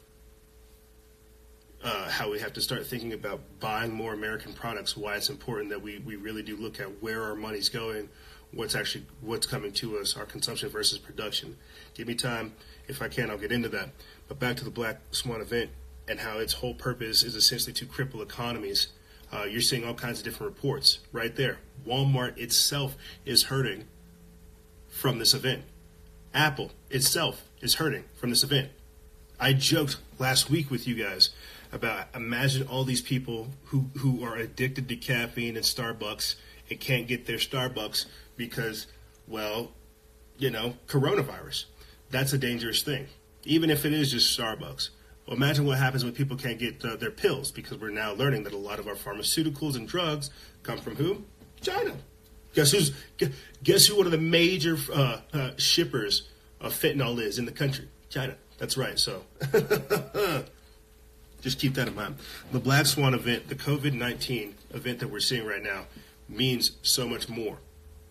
uh, 1.83 2.09
how 2.09 2.31
we 2.31 2.39
have 2.39 2.53
to 2.53 2.61
start 2.61 2.87
thinking 2.87 3.13
about 3.13 3.41
buying 3.61 3.93
more 3.93 4.15
American 4.15 4.53
products. 4.53 4.97
Why 4.97 5.17
it's 5.17 5.31
important 5.31 5.71
that 5.71 5.83
we, 5.83 5.99
we 5.99 6.17
really 6.17 6.43
do 6.43 6.57
look 6.57 6.81
at 6.81 7.03
where 7.03 7.23
our 7.23 7.35
money's 7.35 7.69
going, 7.69 8.09
what's 8.53 8.75
actually 8.75 9.05
what's 9.21 9.47
coming 9.47 9.73
to 9.73 9.99
us, 9.99 10.17
our 10.17 10.25
consumption 10.25 10.69
versus 10.69 10.99
production. 10.99 11.57
Give 11.95 12.07
me 12.07 12.15
time. 12.15 12.55
If 12.89 13.03
I 13.03 13.09
can, 13.09 13.31
I'll 13.31 13.39
get 13.39 13.53
into 13.53 13.69
that. 13.71 13.91
But 14.29 14.39
back 14.39 14.57
to 14.57 14.65
the 14.65 14.71
Black 14.71 15.01
Swan 15.11 15.41
event 15.41 15.71
and 16.09 16.21
how 16.21 16.39
its 16.39 16.53
whole 16.53 16.75
purpose 16.75 17.23
is 17.23 17.35
essentially 17.35 17.73
to 17.75 17.87
cripple 17.87 18.23
economies. 18.23 18.89
Uh, 19.33 19.45
you're 19.45 19.61
seeing 19.61 19.85
all 19.85 19.95
kinds 19.95 20.19
of 20.19 20.25
different 20.25 20.55
reports 20.55 20.99
right 21.11 21.35
there. 21.37 21.59
Walmart 21.87 22.39
itself 22.39 22.97
is 23.25 23.45
hurting 23.45 23.87
from 24.89 25.19
this 25.19 25.33
event. 25.33 25.63
Apple 26.35 26.71
itself 26.91 27.49
is 27.61 27.75
hurting 27.75 28.05
from 28.15 28.31
this 28.31 28.43
event. 28.43 28.71
I 29.41 29.55
joked 29.55 29.97
last 30.19 30.51
week 30.51 30.71
with 30.71 30.87
you 30.87 30.95
guys 30.95 31.31
about 31.73 32.07
imagine 32.15 32.67
all 32.69 32.85
these 32.85 33.01
people 33.01 33.49
who, 33.65 33.87
who 33.99 34.25
are 34.25 34.37
addicted 34.37 34.89
to 34.89 34.97
caffeine 34.97 35.57
and 35.57 35.65
Starbucks 35.65 36.37
and 36.71 36.79
can't 36.79 37.07
get 37.07 37.27
their 37.27 37.39
Starbucks 37.39 38.07
because, 38.37 38.87
well, 39.27 39.73
you 40.39 40.51
know, 40.51 40.75
coronavirus. 40.87 41.65
That's 42.11 42.33
a 42.33 42.39
dangerous 42.39 42.83
thing, 42.83 43.07
even 43.45 43.71
if 43.71 43.85
it 43.85 43.93
is 43.93 44.13
just 44.13 44.39
Starbucks. 44.39 44.91
Well, 45.27 45.37
imagine 45.37 45.65
what 45.65 45.79
happens 45.79 46.05
when 46.05 46.13
people 46.13 46.37
can't 46.37 46.59
get 46.59 46.85
uh, 46.85 46.97
their 46.97 47.11
pills 47.11 47.51
because 47.51 47.79
we're 47.79 47.91
now 47.91 48.13
learning 48.13 48.45
that 48.45 48.53
a 48.53 48.59
lot 48.59 48.79
of 48.79 48.89
our 48.89 48.95
pharmaceuticals 48.95 49.77
and 49.77 49.89
drugs 49.89 50.31
come 50.63 50.79
from 50.79 50.97
who? 50.97 51.25
China. 51.61 51.95
Guess 52.55 52.73
who's 52.73 52.93
guess 53.63 53.87
who 53.87 53.97
one 53.97 54.07
of 54.07 54.13
the 54.13 54.19
major 54.19 54.77
uh, 54.93 55.21
uh, 55.33 55.51
shippers 55.57 56.29
of 56.61 56.75
fentanyl 56.75 57.19
is 57.19 57.39
in 57.39 57.47
the 57.47 57.53
country? 57.53 57.89
China. 58.11 58.37
That's 58.59 58.77
right. 58.77 58.99
So 58.99 59.23
just 61.43 61.59
keep 61.59 61.75
that 61.75 61.89
in 61.89 61.95
mind. 61.95 62.17
The 62.51 62.61
Black 62.61 62.87
Swan 62.87 63.13
event, 63.13 63.49
the 63.49 63.55
COVID 63.55 63.93
nineteen 63.93 64.55
event 64.71 65.01
that 65.01 65.09
we're 65.09 65.21
seeing 65.21 65.45
right 65.45 65.63
now, 65.63 65.85
means 66.29 66.73
so 66.81 67.07
much 67.07 67.29
more. 67.29 67.59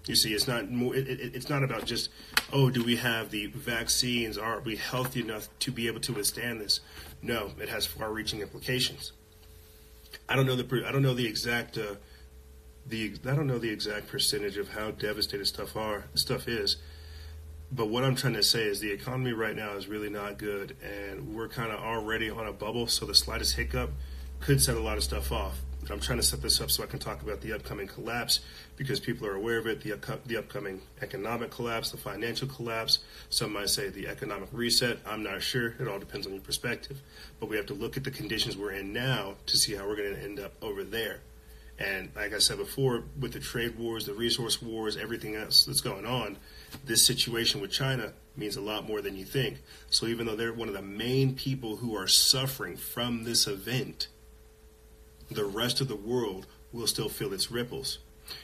You 0.05 0.15
see, 0.15 0.33
it's 0.33 0.47
not 0.47 0.69
more. 0.69 0.95
It, 0.95 1.07
it, 1.07 1.35
it's 1.35 1.49
not 1.49 1.63
about 1.63 1.85
just, 1.85 2.09
oh, 2.51 2.69
do 2.69 2.83
we 2.83 2.97
have 2.97 3.29
the 3.31 3.47
vaccines? 3.47 4.37
Are 4.37 4.59
we 4.59 4.75
healthy 4.75 5.21
enough 5.21 5.47
to 5.59 5.71
be 5.71 5.87
able 5.87 6.01
to 6.01 6.13
withstand 6.13 6.61
this? 6.61 6.79
No, 7.21 7.51
it 7.59 7.69
has 7.69 7.85
far-reaching 7.85 8.41
implications. 8.41 9.11
I 10.27 10.35
don't 10.35 10.45
know 10.45 10.55
the. 10.55 10.85
I 10.87 10.91
don't 10.91 11.03
know 11.03 11.13
the 11.13 11.27
exact. 11.27 11.77
Uh, 11.77 11.95
the 12.85 13.13
I 13.25 13.35
don't 13.35 13.47
know 13.47 13.59
the 13.59 13.69
exact 13.69 14.07
percentage 14.07 14.57
of 14.57 14.69
how 14.69 14.91
devastated 14.91 15.45
stuff 15.45 15.75
are 15.75 16.05
stuff 16.15 16.47
is. 16.47 16.77
But 17.73 17.87
what 17.87 18.03
I'm 18.03 18.15
trying 18.15 18.33
to 18.33 18.43
say 18.43 18.63
is 18.63 18.81
the 18.81 18.91
economy 18.91 19.31
right 19.31 19.55
now 19.55 19.73
is 19.77 19.87
really 19.87 20.09
not 20.09 20.37
good, 20.37 20.75
and 20.83 21.33
we're 21.33 21.47
kind 21.47 21.71
of 21.71 21.79
already 21.79 22.29
on 22.29 22.45
a 22.45 22.51
bubble. 22.51 22.87
So 22.87 23.05
the 23.05 23.15
slightest 23.15 23.55
hiccup 23.55 23.91
could 24.41 24.61
set 24.61 24.75
a 24.75 24.79
lot 24.79 24.97
of 24.97 25.03
stuff 25.03 25.31
off. 25.31 25.57
I'm 25.89 25.99
trying 25.99 26.19
to 26.19 26.23
set 26.23 26.41
this 26.41 26.61
up 26.61 26.69
so 26.69 26.83
I 26.83 26.85
can 26.85 26.99
talk 26.99 27.21
about 27.21 27.41
the 27.41 27.53
upcoming 27.53 27.87
collapse 27.87 28.41
because 28.75 28.99
people 28.99 29.25
are 29.25 29.35
aware 29.35 29.57
of 29.57 29.67
it. 29.67 29.81
The, 29.81 29.95
the 30.25 30.37
upcoming 30.37 30.81
economic 31.01 31.49
collapse, 31.49 31.91
the 31.91 31.97
financial 31.97 32.47
collapse. 32.47 32.99
Some 33.29 33.53
might 33.53 33.69
say 33.69 33.89
the 33.89 34.07
economic 34.07 34.49
reset. 34.51 34.99
I'm 35.05 35.23
not 35.23 35.41
sure. 35.41 35.73
It 35.79 35.87
all 35.87 35.97
depends 35.97 36.27
on 36.27 36.33
your 36.33 36.41
perspective. 36.41 37.01
But 37.39 37.49
we 37.49 37.57
have 37.57 37.65
to 37.67 37.73
look 37.73 37.97
at 37.97 38.03
the 38.03 38.11
conditions 38.11 38.57
we're 38.57 38.73
in 38.73 38.93
now 38.93 39.35
to 39.47 39.57
see 39.57 39.73
how 39.73 39.87
we're 39.87 39.95
going 39.95 40.15
to 40.15 40.23
end 40.23 40.39
up 40.39 40.53
over 40.61 40.83
there. 40.83 41.21
And 41.79 42.11
like 42.15 42.33
I 42.33 42.39
said 42.39 42.57
before, 42.57 43.03
with 43.19 43.33
the 43.33 43.39
trade 43.39 43.77
wars, 43.77 44.05
the 44.05 44.13
resource 44.13 44.61
wars, 44.61 44.97
everything 44.97 45.35
else 45.35 45.65
that's 45.65 45.81
going 45.81 46.05
on, 46.05 46.37
this 46.85 47.05
situation 47.05 47.61
with 47.61 47.71
China 47.71 48.13
means 48.35 48.55
a 48.55 48.61
lot 48.61 48.87
more 48.87 49.01
than 49.01 49.17
you 49.17 49.25
think. 49.25 49.61
So 49.89 50.05
even 50.07 50.25
though 50.25 50.35
they're 50.35 50.53
one 50.53 50.67
of 50.67 50.73
the 50.73 50.81
main 50.81 51.35
people 51.35 51.77
who 51.77 51.95
are 51.95 52.07
suffering 52.07 52.77
from 52.77 53.23
this 53.23 53.47
event, 53.47 54.07
the 55.29 55.45
rest 55.45 55.81
of 55.81 55.87
the 55.87 55.95
world 55.95 56.47
will 56.71 56.87
still 56.87 57.09
feel 57.09 57.33
its 57.33 57.51
ripples. 57.51 57.99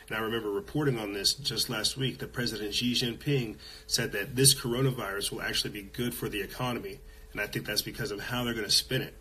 And 0.08 0.18
I 0.18 0.22
remember 0.22 0.50
reporting 0.50 1.00
on 1.00 1.14
this 1.14 1.34
just 1.34 1.70
last 1.70 1.98
week 1.98 2.20
that 2.20 2.34
President 2.34 2.74
Xi 2.74 2.94
Jinping 2.94 3.56
said 3.86 4.12
that 4.12 4.36
this 4.36 4.54
coronavirus 4.54 5.32
will 5.32 5.42
actually 5.42 5.72
be 5.72 5.84
good 5.84 6.14
for 6.14 6.28
the 6.28 6.42
economy. 6.42 7.00
And 7.32 7.42
I 7.42 7.48
think 7.48 7.66
that's 7.66 7.82
because 7.82 8.12
of 8.12 8.20
how 8.20 8.44
they're 8.44 8.54
going 8.54 8.66
to 8.66 8.72
spin 8.72 9.02
it. 9.02 9.14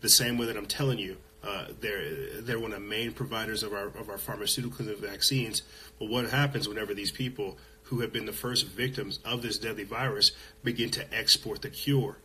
The 0.00 0.08
same 0.08 0.36
way 0.36 0.46
that 0.46 0.56
I'm 0.56 0.66
telling 0.66 0.98
you, 0.98 1.16
uh, 1.44 1.66
they're 1.80 2.40
they're 2.40 2.58
one 2.58 2.72
of 2.72 2.80
the 2.80 2.86
main 2.86 3.12
providers 3.12 3.62
of 3.62 3.72
our 3.72 3.86
of 3.86 4.08
our 4.08 4.16
pharmaceuticals 4.16 4.80
and 4.80 4.96
vaccines. 4.98 5.62
But 5.98 6.08
what 6.08 6.28
happens 6.30 6.68
whenever 6.68 6.94
these 6.94 7.10
people 7.10 7.58
who 7.92 8.00
have 8.00 8.10
been 8.10 8.24
the 8.24 8.32
first 8.32 8.68
victims 8.68 9.18
of 9.22 9.42
this 9.42 9.58
deadly 9.58 9.84
virus 9.84 10.32
begin 10.64 10.88
to 10.88 11.14
export 11.14 11.60
the 11.60 11.68
cure? 11.68 12.16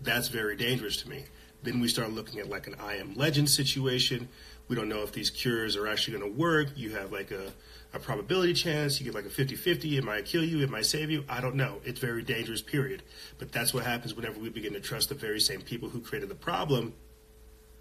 That's 0.00 0.28
very 0.28 0.56
dangerous 0.56 0.96
to 1.02 1.10
me. 1.10 1.24
Then 1.62 1.78
we 1.78 1.88
start 1.88 2.10
looking 2.12 2.40
at 2.40 2.48
like 2.48 2.66
an 2.66 2.74
I 2.80 2.94
am 2.94 3.14
legend 3.14 3.50
situation. 3.50 4.30
We 4.66 4.76
don't 4.76 4.88
know 4.88 5.02
if 5.02 5.12
these 5.12 5.28
cures 5.28 5.76
are 5.76 5.86
actually 5.86 6.18
going 6.18 6.32
to 6.32 6.38
work. 6.38 6.68
You 6.74 6.96
have 6.96 7.12
like 7.12 7.30
a, 7.32 7.52
a 7.92 7.98
probability 7.98 8.54
chance. 8.54 8.98
You 8.98 9.04
get 9.04 9.14
like 9.14 9.26
a 9.26 9.30
50 9.30 9.56
50. 9.56 9.98
It 9.98 10.04
might 10.04 10.24
kill 10.24 10.42
you. 10.42 10.62
It 10.62 10.70
might 10.70 10.86
save 10.86 11.10
you. 11.10 11.22
I 11.28 11.42
don't 11.42 11.56
know. 11.56 11.82
It's 11.84 12.00
very 12.00 12.22
dangerous, 12.22 12.62
period. 12.62 13.02
But 13.38 13.52
that's 13.52 13.74
what 13.74 13.84
happens 13.84 14.14
whenever 14.14 14.40
we 14.40 14.48
begin 14.48 14.72
to 14.72 14.80
trust 14.80 15.10
the 15.10 15.14
very 15.14 15.40
same 15.40 15.60
people 15.60 15.90
who 15.90 16.00
created 16.00 16.30
the 16.30 16.34
problem 16.34 16.94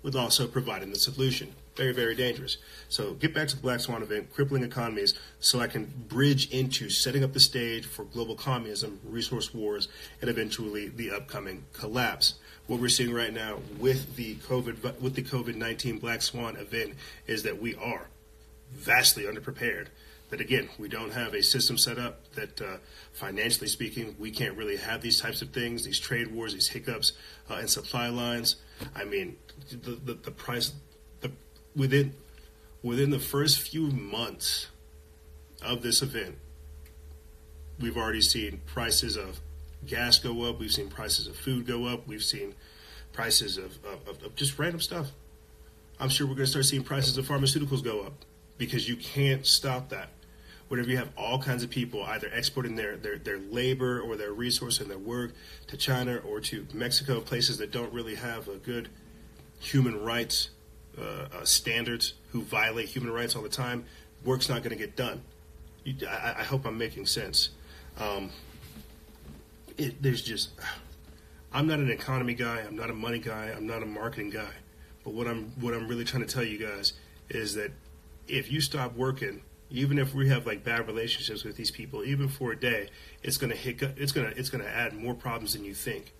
with 0.03 0.15
also 0.15 0.47
providing 0.47 0.89
the 0.89 0.99
solution. 0.99 1.53
Very, 1.75 1.93
very 1.93 2.15
dangerous. 2.15 2.57
So 2.89 3.13
get 3.13 3.33
back 3.33 3.47
to 3.49 3.55
the 3.55 3.61
Black 3.61 3.79
Swan 3.79 4.01
event, 4.01 4.33
crippling 4.33 4.63
economies, 4.63 5.13
so 5.39 5.59
I 5.59 5.67
can 5.67 5.85
bridge 6.07 6.49
into 6.51 6.89
setting 6.89 7.23
up 7.23 7.33
the 7.33 7.39
stage 7.39 7.85
for 7.85 8.05
global 8.05 8.35
communism, 8.35 8.99
resource 9.03 9.53
wars, 9.53 9.87
and 10.21 10.29
eventually 10.29 10.87
the 10.87 11.11
upcoming 11.11 11.65
collapse 11.73 12.35
what 12.67 12.81
we're 12.81 12.89
seeing 12.89 13.13
right 13.13 13.33
now 13.33 13.59
with 13.79 14.17
the 14.17 14.35
COVID 14.35 14.99
with 14.99 15.15
the 15.15 15.23
COVID 15.23 15.55
nineteen 15.55 15.99
Black 15.99 16.21
Swan 16.21 16.57
event 16.57 16.95
is 17.25 17.43
that 17.43 17.61
we 17.61 17.75
are 17.75 18.07
vastly 18.73 19.23
underprepared. 19.23 19.87
That 20.29 20.41
again, 20.41 20.67
we 20.77 20.89
don't 20.89 21.13
have 21.13 21.33
a 21.33 21.41
system 21.41 21.77
set 21.77 21.97
up 21.97 22.29
that, 22.33 22.59
uh, 22.59 22.77
financially 23.13 23.69
speaking, 23.69 24.17
we 24.19 24.29
can't 24.29 24.57
really 24.57 24.75
have 24.75 25.01
these 25.01 25.21
types 25.21 25.41
of 25.41 25.51
things, 25.51 25.85
these 25.85 25.99
trade 25.99 26.27
wars, 26.27 26.53
these 26.53 26.67
hiccups, 26.67 27.13
uh, 27.49 27.65
supply 27.65 28.09
lines. 28.09 28.57
I 28.95 29.05
mean, 29.05 29.37
the 29.69 29.91
the, 29.91 30.13
the 30.13 30.31
price, 30.31 30.73
the 31.21 31.31
within 31.75 32.13
within 32.83 33.09
the 33.09 33.19
first 33.19 33.59
few 33.59 33.87
months 33.87 34.67
of 35.61 35.81
this 35.81 36.01
event, 36.01 36.37
we've 37.79 37.97
already 37.97 38.21
seen 38.21 38.61
prices 38.65 39.15
of 39.15 39.41
gas 39.85 40.19
go 40.19 40.43
up. 40.43 40.59
We've 40.59 40.71
seen 40.71 40.89
prices 40.89 41.27
of 41.27 41.35
food 41.35 41.65
go 41.65 41.85
up. 41.85 42.07
We've 42.07 42.23
seen 42.23 42.55
prices 43.13 43.57
of, 43.57 43.77
of, 43.85 44.23
of 44.23 44.35
just 44.35 44.57
random 44.59 44.81
stuff. 44.81 45.11
I'm 45.99 46.09
sure 46.09 46.27
we're 46.27 46.35
going 46.35 46.45
to 46.45 46.51
start 46.51 46.65
seeing 46.65 46.83
prices 46.83 47.17
of 47.17 47.27
pharmaceuticals 47.27 47.83
go 47.83 48.01
up 48.01 48.13
because 48.57 48.87
you 48.87 48.95
can't 48.95 49.45
stop 49.45 49.89
that. 49.89 50.09
Whenever 50.67 50.89
you 50.89 50.97
have 50.97 51.09
all 51.17 51.39
kinds 51.39 51.63
of 51.63 51.69
people 51.69 52.03
either 52.03 52.27
exporting 52.27 52.75
their, 52.75 52.97
their, 52.97 53.17
their 53.17 53.39
labor 53.39 54.01
or 54.01 54.17
their 54.17 54.33
resource 54.33 54.79
and 54.79 54.89
their 54.89 54.97
work 54.97 55.31
to 55.67 55.77
China 55.77 56.17
or 56.17 56.41
to 56.41 56.67
Mexico, 56.73 57.21
places 57.21 57.57
that 57.59 57.71
don't 57.71 57.93
really 57.93 58.15
have 58.15 58.47
a 58.49 58.57
good 58.57 58.89
human 59.59 60.01
rights 60.03 60.49
uh, 60.99 61.27
uh, 61.31 61.45
standards, 61.45 62.15
who 62.31 62.41
violate 62.41 62.87
human 62.87 63.11
rights 63.11 63.35
all 63.35 63.43
the 63.43 63.49
time, 63.49 63.85
work's 64.25 64.49
not 64.49 64.63
going 64.63 64.71
to 64.71 64.77
get 64.77 64.95
done. 64.95 65.21
You, 65.83 65.95
I, 66.07 66.35
I, 66.39 66.43
hope 66.43 66.65
I'm 66.65 66.77
making 66.77 67.05
sense. 67.05 67.51
Um, 67.99 68.31
it, 69.77 70.01
there's 70.01 70.21
just 70.21 70.49
I'm 71.53 71.67
not 71.67 71.79
an 71.79 71.89
economy 71.89 72.33
guy. 72.33 72.59
I'm 72.59 72.75
not 72.75 72.89
a 72.89 72.93
money 72.93 73.19
guy. 73.19 73.53
I'm 73.55 73.67
not 73.67 73.83
a 73.83 73.85
marketing 73.85 74.31
guy. 74.31 74.51
But 75.03 75.13
what 75.13 75.27
I'm 75.27 75.51
what 75.61 75.73
I'm 75.73 75.87
really 75.87 76.03
trying 76.03 76.25
to 76.25 76.33
tell 76.33 76.43
you 76.43 76.57
guys 76.57 76.93
is 77.29 77.53
that 77.55 77.71
if 78.27 78.51
you 78.51 78.59
stop 78.59 78.95
working, 78.95 79.41
even 79.69 79.99
if 79.99 80.13
we 80.13 80.29
have 80.29 80.45
like 80.45 80.63
bad 80.63 80.87
relationships 80.87 81.43
with 81.43 81.57
these 81.57 81.71
people, 81.71 82.03
even 82.03 82.27
for 82.27 82.51
a 82.51 82.59
day, 82.59 82.89
it's 83.23 83.37
gonna 83.37 83.55
hit. 83.55 83.81
It's 83.81 84.11
gonna 84.11 84.33
it's 84.35 84.49
gonna 84.49 84.65
add 84.65 84.93
more 84.93 85.13
problems 85.13 85.53
than 85.53 85.63
you 85.63 85.73
think. 85.73 86.13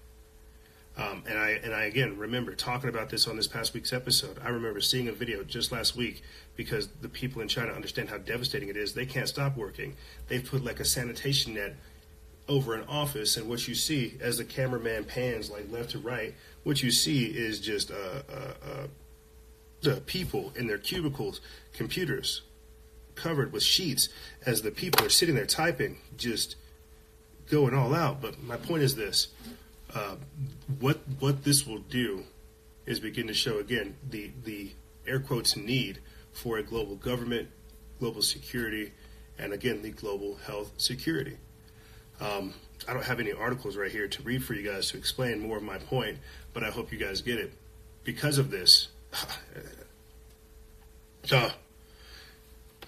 Um, 0.98 1.24
and 1.30 1.38
I 1.38 1.52
and 1.64 1.74
I 1.74 1.84
again 1.84 2.18
remember 2.18 2.54
talking 2.56 2.90
about 2.90 3.10
this 3.10 3.28
on 3.28 3.38
this 3.38 3.48
past 3.48 3.74
week's 3.74 3.94
episode. 3.94 4.40
I 4.44 4.50
remember 4.50 4.82
seeing 4.82 5.08
a 5.08 5.12
video 5.12 5.44
just 5.44 5.72
last 5.72 5.96
week 5.96 6.24
because 6.56 6.90
the 7.02 7.10
people 7.10 7.42
in 7.42 7.48
China 7.48 7.72
understand 7.72 8.10
how 8.10 8.18
devastating 8.18 8.70
it 8.70 8.78
is. 8.78 8.94
They 8.94 9.06
can't 9.06 9.28
stop 9.28 9.56
working. 9.56 9.96
They've 10.28 10.44
put 10.44 10.66
like 10.66 10.80
a 10.80 10.86
sanitation 10.86 11.54
net 11.54 11.76
over 12.50 12.74
an 12.74 12.86
office, 12.88 13.38
and 13.38 13.48
what 13.48 13.68
you 13.68 13.76
see 13.76 14.18
as 14.20 14.38
the 14.38 14.46
cameraman 14.46 15.04
pans 15.04 15.50
like 15.52 15.72
left 15.72 15.92
to 15.92 16.00
right, 16.00 16.34
what 16.64 16.82
you 16.82 16.92
see 16.92 17.26
is 17.26 17.60
just 17.60 17.92
uh, 17.92 18.24
uh, 18.30 18.54
uh, 18.66 18.88
the 19.82 20.02
people 20.02 20.52
in 20.56 20.66
their 20.66 20.78
cubicles, 20.78 21.42
computers 21.74 22.42
covered 23.18 23.52
with 23.52 23.64
sheets, 23.64 24.10
as 24.46 24.62
the 24.62 24.72
people 24.72 25.06
are 25.06 25.10
sitting 25.10 25.36
there 25.36 25.46
typing, 25.46 25.98
just 26.16 26.56
going 27.50 27.74
all 27.74 27.94
out. 27.94 28.22
But 28.22 28.42
my 28.42 28.58
point 28.58 28.84
is 28.84 28.96
this: 28.96 29.28
uh, 29.94 30.16
what 30.80 31.00
what 31.20 31.44
this 31.44 31.66
will 31.66 31.80
do 31.80 32.24
is 32.86 33.00
begin 33.00 33.28
to 33.28 33.34
show 33.34 33.60
again 33.60 33.96
the 34.10 34.32
the 34.44 34.72
air 35.06 35.20
quotes 35.20 35.56
need 35.56 36.00
for 36.32 36.58
a 36.58 36.64
global 36.64 36.96
government, 36.96 37.50
global 38.00 38.22
security, 38.22 38.92
and 39.38 39.54
again 39.54 39.82
the 39.82 39.92
global 39.92 40.36
health 40.46 40.72
security. 40.78 41.38
Um, 42.20 42.54
I 42.88 42.94
don't 42.94 43.06
have 43.06 43.20
any 43.20 43.32
articles 43.32 43.76
right 43.76 43.92
here 43.92 44.08
to 44.08 44.22
read 44.24 44.44
for 44.44 44.54
you 44.54 44.70
guys 44.70 44.92
to 44.92 44.98
explain 44.98 45.40
more 45.40 45.58
of 45.58 45.64
my 45.64 45.78
point, 45.78 46.18
but 46.54 46.64
I 46.64 46.70
hope 46.70 46.92
you 46.92 46.98
guys 46.98 47.22
get 47.22 47.38
it. 47.38 47.54
Because 48.04 48.38
of 48.38 48.50
this, 48.50 48.88
uh, 51.32 51.50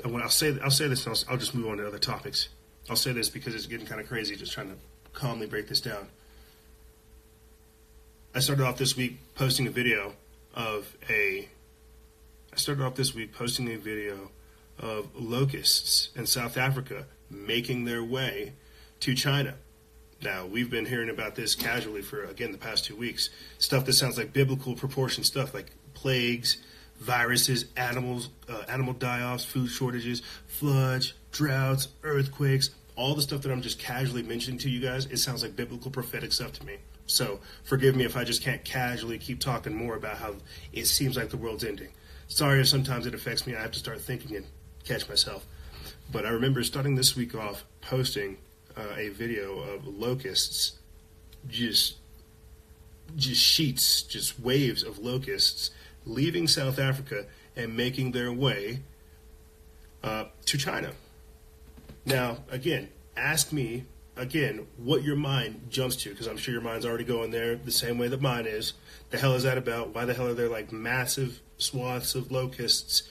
when 0.05 0.21
I'll 0.21 0.29
say 0.29 0.57
I'll 0.63 0.71
say 0.71 0.87
this, 0.87 1.07
I'll, 1.07 1.17
I'll 1.29 1.37
just 1.37 1.53
move 1.55 1.67
on 1.67 1.77
to 1.77 1.87
other 1.87 1.99
topics. 1.99 2.49
I'll 2.89 2.95
say 2.95 3.11
this 3.11 3.29
because 3.29 3.55
it's 3.55 3.65
getting 3.65 3.85
kind 3.85 4.01
of 4.01 4.07
crazy, 4.07 4.35
just 4.35 4.51
trying 4.51 4.69
to 4.69 4.75
calmly 5.13 5.47
break 5.47 5.67
this 5.67 5.81
down. 5.81 6.07
I 8.33 8.39
started 8.39 8.65
off 8.65 8.77
this 8.77 8.95
week 8.95 9.17
posting 9.35 9.67
a 9.67 9.71
video 9.71 10.13
of 10.55 10.95
a. 11.09 11.47
I 12.51 12.55
started 12.55 12.83
off 12.83 12.95
this 12.95 13.13
week 13.13 13.33
posting 13.33 13.71
a 13.71 13.77
video 13.77 14.31
of 14.79 15.09
locusts 15.15 16.09
in 16.15 16.25
South 16.25 16.57
Africa 16.57 17.05
making 17.29 17.85
their 17.85 18.03
way 18.03 18.53
to 19.01 19.13
China. 19.15 19.55
Now, 20.21 20.45
we've 20.45 20.69
been 20.69 20.85
hearing 20.85 21.09
about 21.09 21.35
this 21.35 21.55
casually 21.55 22.01
for, 22.01 22.23
again, 22.25 22.51
the 22.51 22.57
past 22.57 22.85
two 22.85 22.95
weeks. 22.95 23.29
Stuff 23.57 23.85
that 23.85 23.93
sounds 23.93 24.17
like 24.17 24.33
biblical 24.33 24.75
proportion 24.75 25.23
stuff, 25.23 25.53
like 25.53 25.71
plagues, 25.93 26.57
viruses, 26.99 27.65
animals, 27.77 28.29
uh, 28.49 28.63
animal 28.67 28.93
die-offs, 28.93 29.45
food 29.45 29.69
shortages, 29.69 30.21
floods, 30.47 31.13
droughts, 31.31 31.87
earthquakes, 32.03 32.71
all 32.95 33.15
the 33.15 33.21
stuff 33.21 33.41
that 33.41 33.51
I'm 33.51 33.61
just 33.61 33.79
casually 33.79 34.23
mentioning 34.23 34.59
to 34.59 34.69
you 34.69 34.81
guys, 34.81 35.05
it 35.05 35.17
sounds 35.17 35.41
like 35.41 35.55
biblical 35.55 35.89
prophetic 35.89 36.33
stuff 36.33 36.51
to 36.53 36.65
me. 36.65 36.77
So 37.07 37.39
forgive 37.63 37.95
me 37.95 38.03
if 38.03 38.17
I 38.17 38.23
just 38.23 38.43
can't 38.43 38.63
casually 38.63 39.17
keep 39.17 39.39
talking 39.39 39.73
more 39.73 39.95
about 39.95 40.17
how 40.17 40.35
it 40.73 40.85
seems 40.85 41.15
like 41.15 41.29
the 41.29 41.37
world's 41.37 41.63
ending. 41.63 41.89
Sorry 42.27 42.59
if 42.59 42.67
sometimes 42.67 43.07
it 43.07 43.15
affects 43.15 43.47
me. 43.47 43.55
I 43.55 43.61
have 43.61 43.71
to 43.71 43.79
start 43.79 44.01
thinking 44.01 44.35
and 44.35 44.45
catch 44.83 45.07
myself. 45.09 45.45
But 46.11 46.25
I 46.25 46.29
remember 46.29 46.63
starting 46.63 46.95
this 46.95 47.15
week 47.15 47.33
off 47.33 47.63
posting 47.81 48.37
uh, 48.77 48.95
a 48.97 49.09
video 49.09 49.59
of 49.59 49.87
locusts, 49.87 50.73
just 51.47 51.95
just 53.15 53.41
sheets, 53.41 54.03
just 54.03 54.39
waves 54.39 54.83
of 54.83 54.99
locusts 54.99 55.71
leaving 56.05 56.47
South 56.47 56.79
Africa 56.79 57.25
and 57.55 57.75
making 57.75 58.11
their 58.11 58.31
way 58.31 58.81
uh, 60.03 60.25
to 60.45 60.57
China. 60.57 60.91
Now, 62.05 62.37
again, 62.49 62.89
ask 63.15 63.51
me 63.51 63.85
again 64.15 64.67
what 64.77 65.03
your 65.03 65.15
mind 65.15 65.67
jumps 65.69 65.95
to 65.97 66.09
because 66.09 66.27
I'm 66.27 66.37
sure 66.37 66.53
your 66.53 66.61
mind's 66.61 66.85
already 66.85 67.03
going 67.03 67.31
there 67.31 67.55
the 67.55 67.71
same 67.71 67.97
way 67.97 68.07
that 68.07 68.21
mine 68.21 68.45
is. 68.45 68.73
The 69.09 69.17
hell 69.17 69.33
is 69.33 69.43
that 69.43 69.57
about? 69.57 69.93
Why 69.93 70.05
the 70.05 70.13
hell 70.13 70.27
are 70.27 70.33
there 70.33 70.49
like 70.49 70.71
massive 70.71 71.41
swaths 71.57 72.15
of 72.15 72.31
locusts 72.31 73.03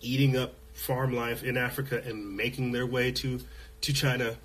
eating 0.00 0.36
up 0.36 0.54
farm 0.72 1.14
life 1.14 1.42
in 1.42 1.56
Africa 1.56 2.02
and 2.04 2.36
making 2.36 2.72
their 2.72 2.86
way 2.86 3.12
to 3.12 3.40
to 3.82 3.92
China? 3.92 4.36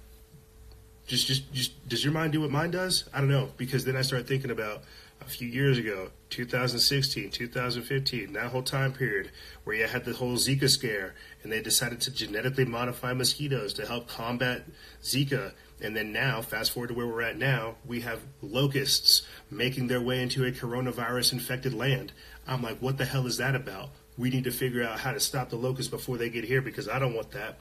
Just, 1.09 1.25
just, 1.25 1.51
just, 1.51 1.89
does 1.89 2.03
your 2.03 2.13
mind 2.13 2.33
do 2.33 2.41
what 2.41 2.51
mine 2.51 2.69
does? 2.69 3.09
I 3.11 3.17
don't 3.19 3.31
know 3.31 3.49
because 3.57 3.83
then 3.83 3.97
I 3.97 4.03
start 4.03 4.27
thinking 4.27 4.51
about 4.51 4.83
a 5.21 5.25
few 5.25 5.47
years 5.47 5.79
ago, 5.79 6.11
2016, 6.29 7.31
2015, 7.31 8.33
that 8.33 8.51
whole 8.51 8.61
time 8.61 8.93
period 8.93 9.31
where 9.63 9.75
you 9.75 9.87
had 9.87 10.05
the 10.05 10.13
whole 10.13 10.35
Zika 10.35 10.69
scare 10.69 11.15
and 11.41 11.51
they 11.51 11.63
decided 11.63 11.99
to 12.01 12.11
genetically 12.11 12.63
modify 12.63 13.13
mosquitoes 13.13 13.73
to 13.73 13.87
help 13.87 14.07
combat 14.07 14.65
Zika. 15.01 15.53
And 15.81 15.95
then 15.95 16.13
now, 16.13 16.43
fast 16.43 16.73
forward 16.73 16.89
to 16.89 16.93
where 16.93 17.07
we're 17.07 17.23
at 17.23 17.39
now, 17.39 17.73
we 17.87 18.01
have 18.01 18.19
locusts 18.43 19.23
making 19.49 19.87
their 19.87 20.01
way 20.01 20.21
into 20.21 20.45
a 20.45 20.51
coronavirus 20.51 21.33
infected 21.33 21.73
land. 21.73 22.11
I'm 22.47 22.61
like, 22.61 22.77
what 22.83 22.99
the 22.99 23.05
hell 23.05 23.25
is 23.25 23.37
that 23.37 23.55
about? 23.55 23.89
We 24.15 24.29
need 24.29 24.43
to 24.43 24.51
figure 24.51 24.83
out 24.83 24.99
how 24.99 25.13
to 25.13 25.19
stop 25.19 25.49
the 25.49 25.55
locusts 25.55 25.89
before 25.89 26.17
they 26.17 26.29
get 26.29 26.43
here 26.43 26.61
because 26.61 26.87
I 26.87 26.99
don't 26.99 27.15
want 27.15 27.31
that. 27.31 27.57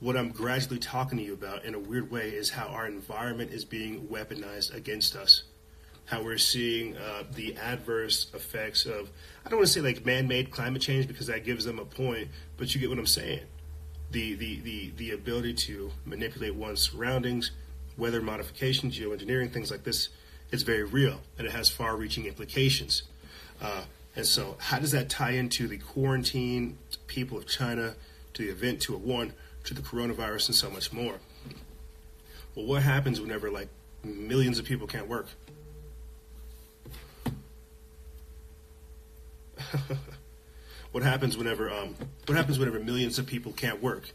What 0.00 0.16
I'm 0.16 0.30
gradually 0.30 0.78
talking 0.78 1.18
to 1.18 1.24
you 1.24 1.32
about 1.32 1.64
in 1.64 1.74
a 1.74 1.78
weird 1.78 2.10
way 2.10 2.30
is 2.30 2.50
how 2.50 2.66
our 2.66 2.86
environment 2.86 3.52
is 3.52 3.64
being 3.64 4.06
weaponized 4.08 4.74
against 4.74 5.16
us 5.16 5.44
how 6.06 6.22
we're 6.22 6.38
seeing 6.38 6.96
uh, 6.96 7.24
the 7.34 7.56
adverse 7.56 8.28
effects 8.32 8.86
of 8.86 9.10
I 9.44 9.50
don't 9.50 9.58
want 9.58 9.68
to 9.68 9.72
say 9.72 9.80
like 9.80 10.06
man-made 10.06 10.50
climate 10.50 10.82
change 10.82 11.06
because 11.06 11.26
that 11.26 11.44
gives 11.44 11.64
them 11.64 11.78
a 11.78 11.84
point, 11.84 12.28
but 12.56 12.74
you 12.74 12.80
get 12.80 12.88
what 12.88 12.98
I'm 12.98 13.06
saying. 13.06 13.42
The 14.12 14.34
the 14.34 14.60
the 14.60 14.92
the 14.96 15.10
ability 15.10 15.54
to 15.54 15.90
manipulate 16.04 16.54
one's 16.54 16.80
surroundings, 16.80 17.50
weather 17.96 18.22
modification, 18.22 18.90
geoengineering, 18.90 19.52
things 19.52 19.70
like 19.70 19.82
this, 19.84 20.08
is 20.52 20.62
very 20.62 20.84
real 20.84 21.20
and 21.38 21.46
it 21.46 21.52
has 21.52 21.68
far-reaching 21.68 22.26
implications. 22.26 23.02
Uh, 23.60 23.82
and 24.14 24.26
so, 24.26 24.56
how 24.58 24.78
does 24.78 24.92
that 24.92 25.10
tie 25.10 25.32
into 25.32 25.66
the 25.66 25.76
quarantine, 25.76 26.78
people 27.06 27.36
of 27.36 27.46
China, 27.46 27.94
to 28.32 28.44
the 28.44 28.50
event 28.50 28.80
201, 28.80 29.32
to 29.66 29.74
the 29.74 29.82
coronavirus, 29.82 30.48
and 30.48 30.56
so 30.56 30.70
much 30.70 30.92
more? 30.92 31.16
Well, 32.54 32.66
what 32.66 32.82
happens 32.82 33.20
whenever 33.20 33.50
like 33.50 33.68
millions 34.02 34.58
of 34.58 34.64
people 34.64 34.86
can't 34.86 35.08
work? 35.08 35.26
what 40.92 41.02
happens 41.02 41.36
whenever 41.36 41.70
um, 41.70 41.94
what 42.26 42.36
happens 42.36 42.58
whenever 42.58 42.78
millions 42.80 43.18
of 43.18 43.26
people 43.26 43.52
can't 43.52 43.82
work? 43.82 44.10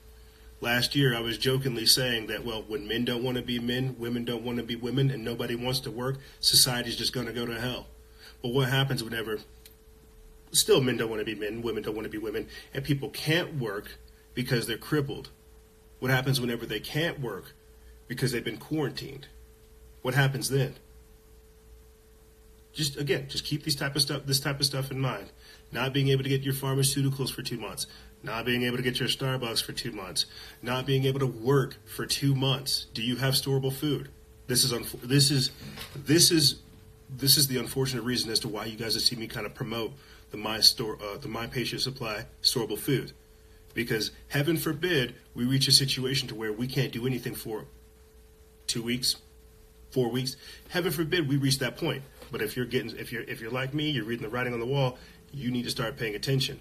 Last 0.61 0.95
year, 0.95 1.15
I 1.15 1.21
was 1.21 1.37
jokingly 1.37 1.85
saying 1.85 2.27
that 2.27 2.45
well, 2.45 2.63
when 2.67 2.87
men 2.87 3.03
don't 3.03 3.23
want 3.23 3.37
to 3.37 3.43
be 3.43 3.59
men, 3.59 3.95
women 3.97 4.25
don't 4.25 4.43
want 4.43 4.57
to 4.57 4.63
be 4.63 4.75
women, 4.75 5.09
and 5.09 5.23
nobody 5.23 5.55
wants 5.55 5.79
to 5.81 5.91
work, 5.91 6.17
society's 6.39 6.95
just 6.95 7.13
going 7.13 7.27
to 7.27 7.33
go 7.33 7.45
to 7.45 7.59
hell. 7.59 7.87
But 8.41 8.49
what 8.49 8.69
happens 8.69 9.03
whenever 9.03 9.39
still 10.51 10.81
men 10.81 10.97
don't 10.97 11.09
want 11.09 11.19
to 11.19 11.25
be 11.25 11.35
men, 11.35 11.61
women 11.61 11.83
don't 11.83 11.95
want 11.95 12.05
to 12.05 12.09
be 12.09 12.17
women, 12.17 12.47
and 12.73 12.83
people 12.83 13.09
can't 13.09 13.59
work 13.59 13.97
because 14.33 14.67
they're 14.67 14.77
crippled? 14.77 15.29
What 16.01 16.11
happens 16.11 16.41
whenever 16.41 16.65
they 16.65 16.81
can't 16.81 17.21
work 17.21 17.53
because 18.09 18.33
they've 18.33 18.43
been 18.43 18.57
quarantined? 18.57 19.27
What 20.01 20.15
happens 20.15 20.49
then? 20.49 20.75
just 22.73 22.97
again, 22.97 23.27
just 23.27 23.45
keep 23.45 23.63
these 23.63 23.75
type 23.75 23.95
of 23.95 24.01
stuff, 24.01 24.25
this 24.25 24.39
type 24.39 24.59
of 24.59 24.65
stuff 24.65 24.91
in 24.91 24.99
mind. 24.99 25.31
Not 25.71 25.93
being 25.93 26.09
able 26.09 26.23
to 26.23 26.29
get 26.29 26.41
your 26.41 26.53
pharmaceuticals 26.53 27.31
for 27.31 27.41
two 27.41 27.57
months, 27.57 27.87
not 28.23 28.45
being 28.45 28.63
able 28.63 28.77
to 28.77 28.83
get 28.83 28.99
your 28.99 29.09
Starbucks 29.09 29.63
for 29.63 29.71
two 29.71 29.91
months, 29.91 30.25
not 30.61 30.85
being 30.85 31.05
able 31.05 31.19
to 31.19 31.27
work 31.27 31.77
for 31.85 32.05
two 32.05 32.35
months. 32.35 32.87
Do 32.93 33.01
you 33.01 33.17
have 33.17 33.33
storable 33.33 33.73
food? 33.73 34.09
This 34.47 34.63
is 34.63 34.71
this 35.03 35.31
is 35.31 35.51
this 35.95 36.31
is 36.31 36.61
this 37.09 37.37
is 37.37 37.47
the 37.47 37.57
unfortunate 37.57 38.03
reason 38.03 38.31
as 38.31 38.39
to 38.39 38.47
why 38.47 38.65
you 38.65 38.77
guys 38.77 38.93
have 38.93 39.03
seen 39.03 39.19
me 39.19 39.27
kind 39.27 39.45
of 39.45 39.53
promote 39.53 39.93
the 40.31 40.37
my 40.37 40.59
store 40.59 40.97
uh, 41.01 41.17
the 41.17 41.27
My 41.27 41.47
Patriot 41.47 41.81
Supply 41.81 42.25
storable 42.41 42.77
food 42.77 43.13
because 43.73 44.11
heaven 44.29 44.57
forbid 44.57 45.15
we 45.33 45.45
reach 45.45 45.67
a 45.67 45.71
situation 45.71 46.27
to 46.27 46.35
where 46.35 46.51
we 46.51 46.67
can't 46.67 46.91
do 46.91 47.05
anything 47.05 47.35
for 47.35 47.65
two 48.67 48.83
weeks 48.83 49.17
four 49.91 50.09
weeks 50.09 50.35
heaven 50.69 50.91
forbid 50.91 51.27
we 51.27 51.37
reach 51.37 51.59
that 51.59 51.77
point 51.77 52.03
but 52.31 52.41
if 52.41 52.55
you're 52.55 52.65
getting, 52.65 52.97
if 52.97 53.11
you're 53.11 53.23
if 53.23 53.41
you're 53.41 53.51
like 53.51 53.73
me, 53.73 53.89
you're 53.89 54.05
reading 54.05 54.23
the 54.23 54.29
writing 54.29 54.53
on 54.53 54.59
the 54.59 54.65
wall. 54.65 54.97
You 55.33 55.51
need 55.51 55.63
to 55.63 55.69
start 55.69 55.97
paying 55.97 56.15
attention. 56.15 56.59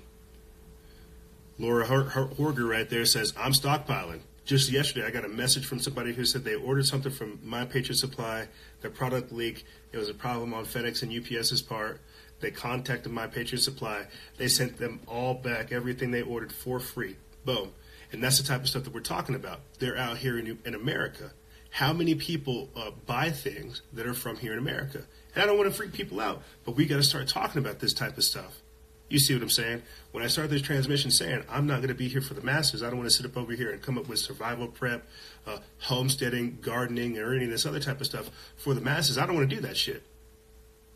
Laura 1.59 1.87
Horger 1.87 2.69
right 2.69 2.89
there 2.91 3.05
says, 3.07 3.33
"I'm 3.39 3.53
stockpiling." 3.53 4.21
Just 4.45 4.71
yesterday, 4.71 5.07
I 5.07 5.11
got 5.11 5.25
a 5.25 5.29
message 5.29 5.65
from 5.65 5.79
somebody 5.79 6.13
who 6.13 6.25
said 6.25 6.43
they 6.43 6.57
ordered 6.57 6.87
something 6.87 7.13
from 7.13 7.39
My 7.45 7.65
Patriot 7.65 7.99
Supply. 7.99 8.49
Their 8.81 8.91
product 8.91 9.31
leak. 9.31 9.65
It 9.93 9.99
was 9.99 10.09
a 10.09 10.15
problem 10.15 10.53
on 10.53 10.65
FedEx 10.65 11.03
and 11.03 11.13
UPS's 11.13 11.63
part. 11.63 12.01
They 12.41 12.51
contacted 12.51 13.13
My 13.13 13.27
Patriot 13.27 13.61
Supply. 13.61 14.07
They 14.39 14.49
sent 14.49 14.79
them 14.79 15.01
all 15.07 15.35
back 15.35 15.73
everything 15.73 16.11
they 16.11 16.23
ordered 16.23 16.53
for 16.53 16.81
free. 16.81 17.17
Boom. 17.45 17.73
And 18.13 18.23
that's 18.23 18.39
the 18.39 18.47
type 18.47 18.63
of 18.63 18.69
stuff 18.69 18.85
that 18.85 18.95
we're 18.95 19.01
talking 19.01 19.35
about. 19.35 19.61
They're 19.79 19.97
out 19.97 20.19
here 20.19 20.39
in, 20.39 20.59
in 20.65 20.75
America. 20.75 21.33
How 21.71 21.93
many 21.93 22.17
people 22.17 22.69
uh, 22.75 22.91
buy 23.07 23.31
things 23.31 23.83
that 23.93 24.07
are 24.07 24.15
from 24.15 24.37
here 24.37 24.53
in 24.53 24.59
America? 24.59 25.05
And 25.35 25.43
I 25.43 25.47
don't 25.47 25.57
want 25.57 25.71
to 25.71 25.77
freak 25.77 25.93
people 25.93 26.21
out, 26.21 26.43
but 26.65 26.75
we 26.75 26.87
got 26.87 26.97
to 26.97 27.03
start 27.03 27.29
talking 27.29 27.61
about 27.61 27.79
this 27.79 27.95
type 27.95 28.19
of 28.19 28.25
stuff. 28.25 28.61
You 29.09 29.19
see 29.19 29.35
what 29.35 29.43
I'm 29.43 29.51
saying? 29.51 29.83
When 30.13 30.23
I 30.23 30.29
start 30.29 30.51
this 30.51 30.63
transmission 30.63 31.11
saying 31.11 31.43
I'm 31.49 31.67
not 31.67 31.77
going 31.77 31.89
to 31.89 31.95
be 31.95 32.09
here 32.09 32.21
for 32.21 32.35
the 32.35 32.43
masses, 32.43 32.83
I 32.83 32.91
don't 32.91 32.99
want 32.99 33.11
to 33.11 33.17
sit 33.17 33.27
up 33.27 33.37
over 33.37 33.53
here 33.53 33.71
and 33.71 33.83
come 33.83 33.99
up 33.99 34.09
with 34.09 34.21
survival 34.21 34.69
prep, 34.69 35.05
uh, 35.47 35.59
homesteading, 35.81 36.59
gardening, 36.61 37.19
or 37.19 37.35
any 37.35 37.45
of 37.45 37.51
this 37.51 37.67
other 37.67 37.81
type 37.81 38.01
of 38.01 38.07
stuff 38.07 38.31
for 38.57 38.73
the 38.73 38.81
masses. 38.81 39.19
I 39.19 39.27
don't 39.27 39.35
want 39.35 39.51
to 39.51 39.57
do 39.57 39.63
that 39.63 39.77
shit. 39.77 40.03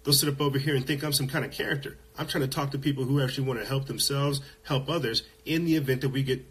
They'll 0.04 0.14
sit 0.14 0.28
up 0.28 0.40
over 0.40 0.58
here 0.58 0.76
and 0.76 0.86
think 0.86 1.02
I'm 1.02 1.12
some 1.12 1.28
kind 1.28 1.44
of 1.44 1.50
character. 1.50 1.96
I'm 2.18 2.26
trying 2.26 2.42
to 2.42 2.48
talk 2.48 2.70
to 2.72 2.78
people 2.78 3.04
who 3.04 3.22
actually 3.22 3.48
want 3.48 3.60
to 3.60 3.66
help 3.66 3.86
themselves, 3.86 4.40
help 4.64 4.88
others 4.88 5.22
in 5.44 5.64
the 5.64 5.76
event 5.76 6.02
that 6.02 6.10
we 6.10 6.22
get, 6.22 6.44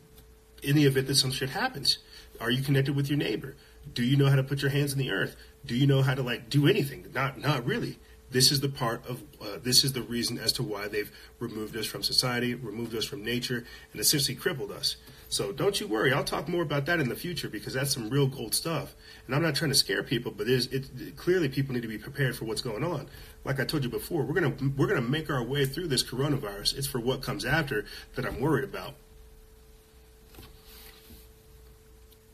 in 0.63 0.75
the 0.75 0.85
event 0.85 1.07
that 1.07 1.15
some 1.15 1.31
shit 1.31 1.51
happens. 1.51 1.99
Are 2.41 2.49
you 2.51 2.63
connected 2.63 2.95
with 2.95 3.09
your 3.09 3.17
neighbor? 3.17 3.55
Do 3.93 4.03
you 4.03 4.17
know 4.17 4.27
how 4.27 4.35
to 4.35 4.43
put 4.43 4.61
your 4.61 4.71
hands 4.71 4.93
in 4.93 4.99
the 4.99 5.11
earth? 5.11 5.35
do 5.65 5.75
you 5.75 5.87
know 5.87 6.01
how 6.01 6.15
to 6.15 6.21
like 6.23 6.49
do 6.49 6.67
anything? 6.67 7.05
Not 7.13 7.39
not 7.39 7.65
really. 7.65 7.99
This 8.31 8.51
is 8.51 8.61
the 8.61 8.69
part 8.69 9.07
of 9.07 9.21
uh, 9.41 9.59
this 9.61 9.83
is 9.83 9.93
the 9.93 10.01
reason 10.01 10.39
as 10.39 10.51
to 10.53 10.63
why 10.63 10.87
they've 10.87 11.11
removed 11.39 11.75
us 11.77 11.85
from 11.85 12.01
society, 12.01 12.55
removed 12.55 12.95
us 12.95 13.05
from 13.05 13.23
nature, 13.23 13.65
and 13.91 14.01
essentially 14.01 14.35
crippled 14.35 14.71
us. 14.71 14.95
So 15.29 15.51
don't 15.51 15.79
you 15.79 15.87
worry. 15.87 16.13
I'll 16.13 16.23
talk 16.23 16.47
more 16.47 16.63
about 16.63 16.85
that 16.87 16.99
in 16.99 17.09
the 17.09 17.15
future 17.15 17.49
because 17.49 17.73
that's 17.73 17.93
some 17.93 18.09
real 18.09 18.27
gold 18.27 18.53
stuff. 18.53 18.95
And 19.25 19.35
I'm 19.35 19.41
not 19.41 19.55
trying 19.55 19.71
to 19.71 19.77
scare 19.77 20.03
people, 20.03 20.31
but 20.31 20.47
it, 20.47 20.71
it, 20.71 21.15
clearly 21.15 21.49
people 21.49 21.73
need 21.73 21.81
to 21.81 21.87
be 21.87 21.97
prepared 21.97 22.35
for 22.35 22.45
what's 22.45 22.61
going 22.61 22.83
on. 22.83 23.07
Like 23.45 23.59
I 23.59 23.65
told 23.65 23.83
you 23.83 23.89
before, 23.89 24.23
we're 24.23 24.33
gonna 24.33 24.53
we're 24.77 24.87
gonna 24.87 25.01
make 25.01 25.29
our 25.29 25.43
way 25.43 25.65
through 25.65 25.87
this 25.87 26.03
coronavirus. 26.03 26.77
It's 26.77 26.87
for 26.87 26.99
what 26.99 27.21
comes 27.21 27.43
after 27.43 27.85
that 28.15 28.25
I'm 28.25 28.39
worried 28.39 28.63
about. 28.63 28.93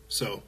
So, 0.07 0.41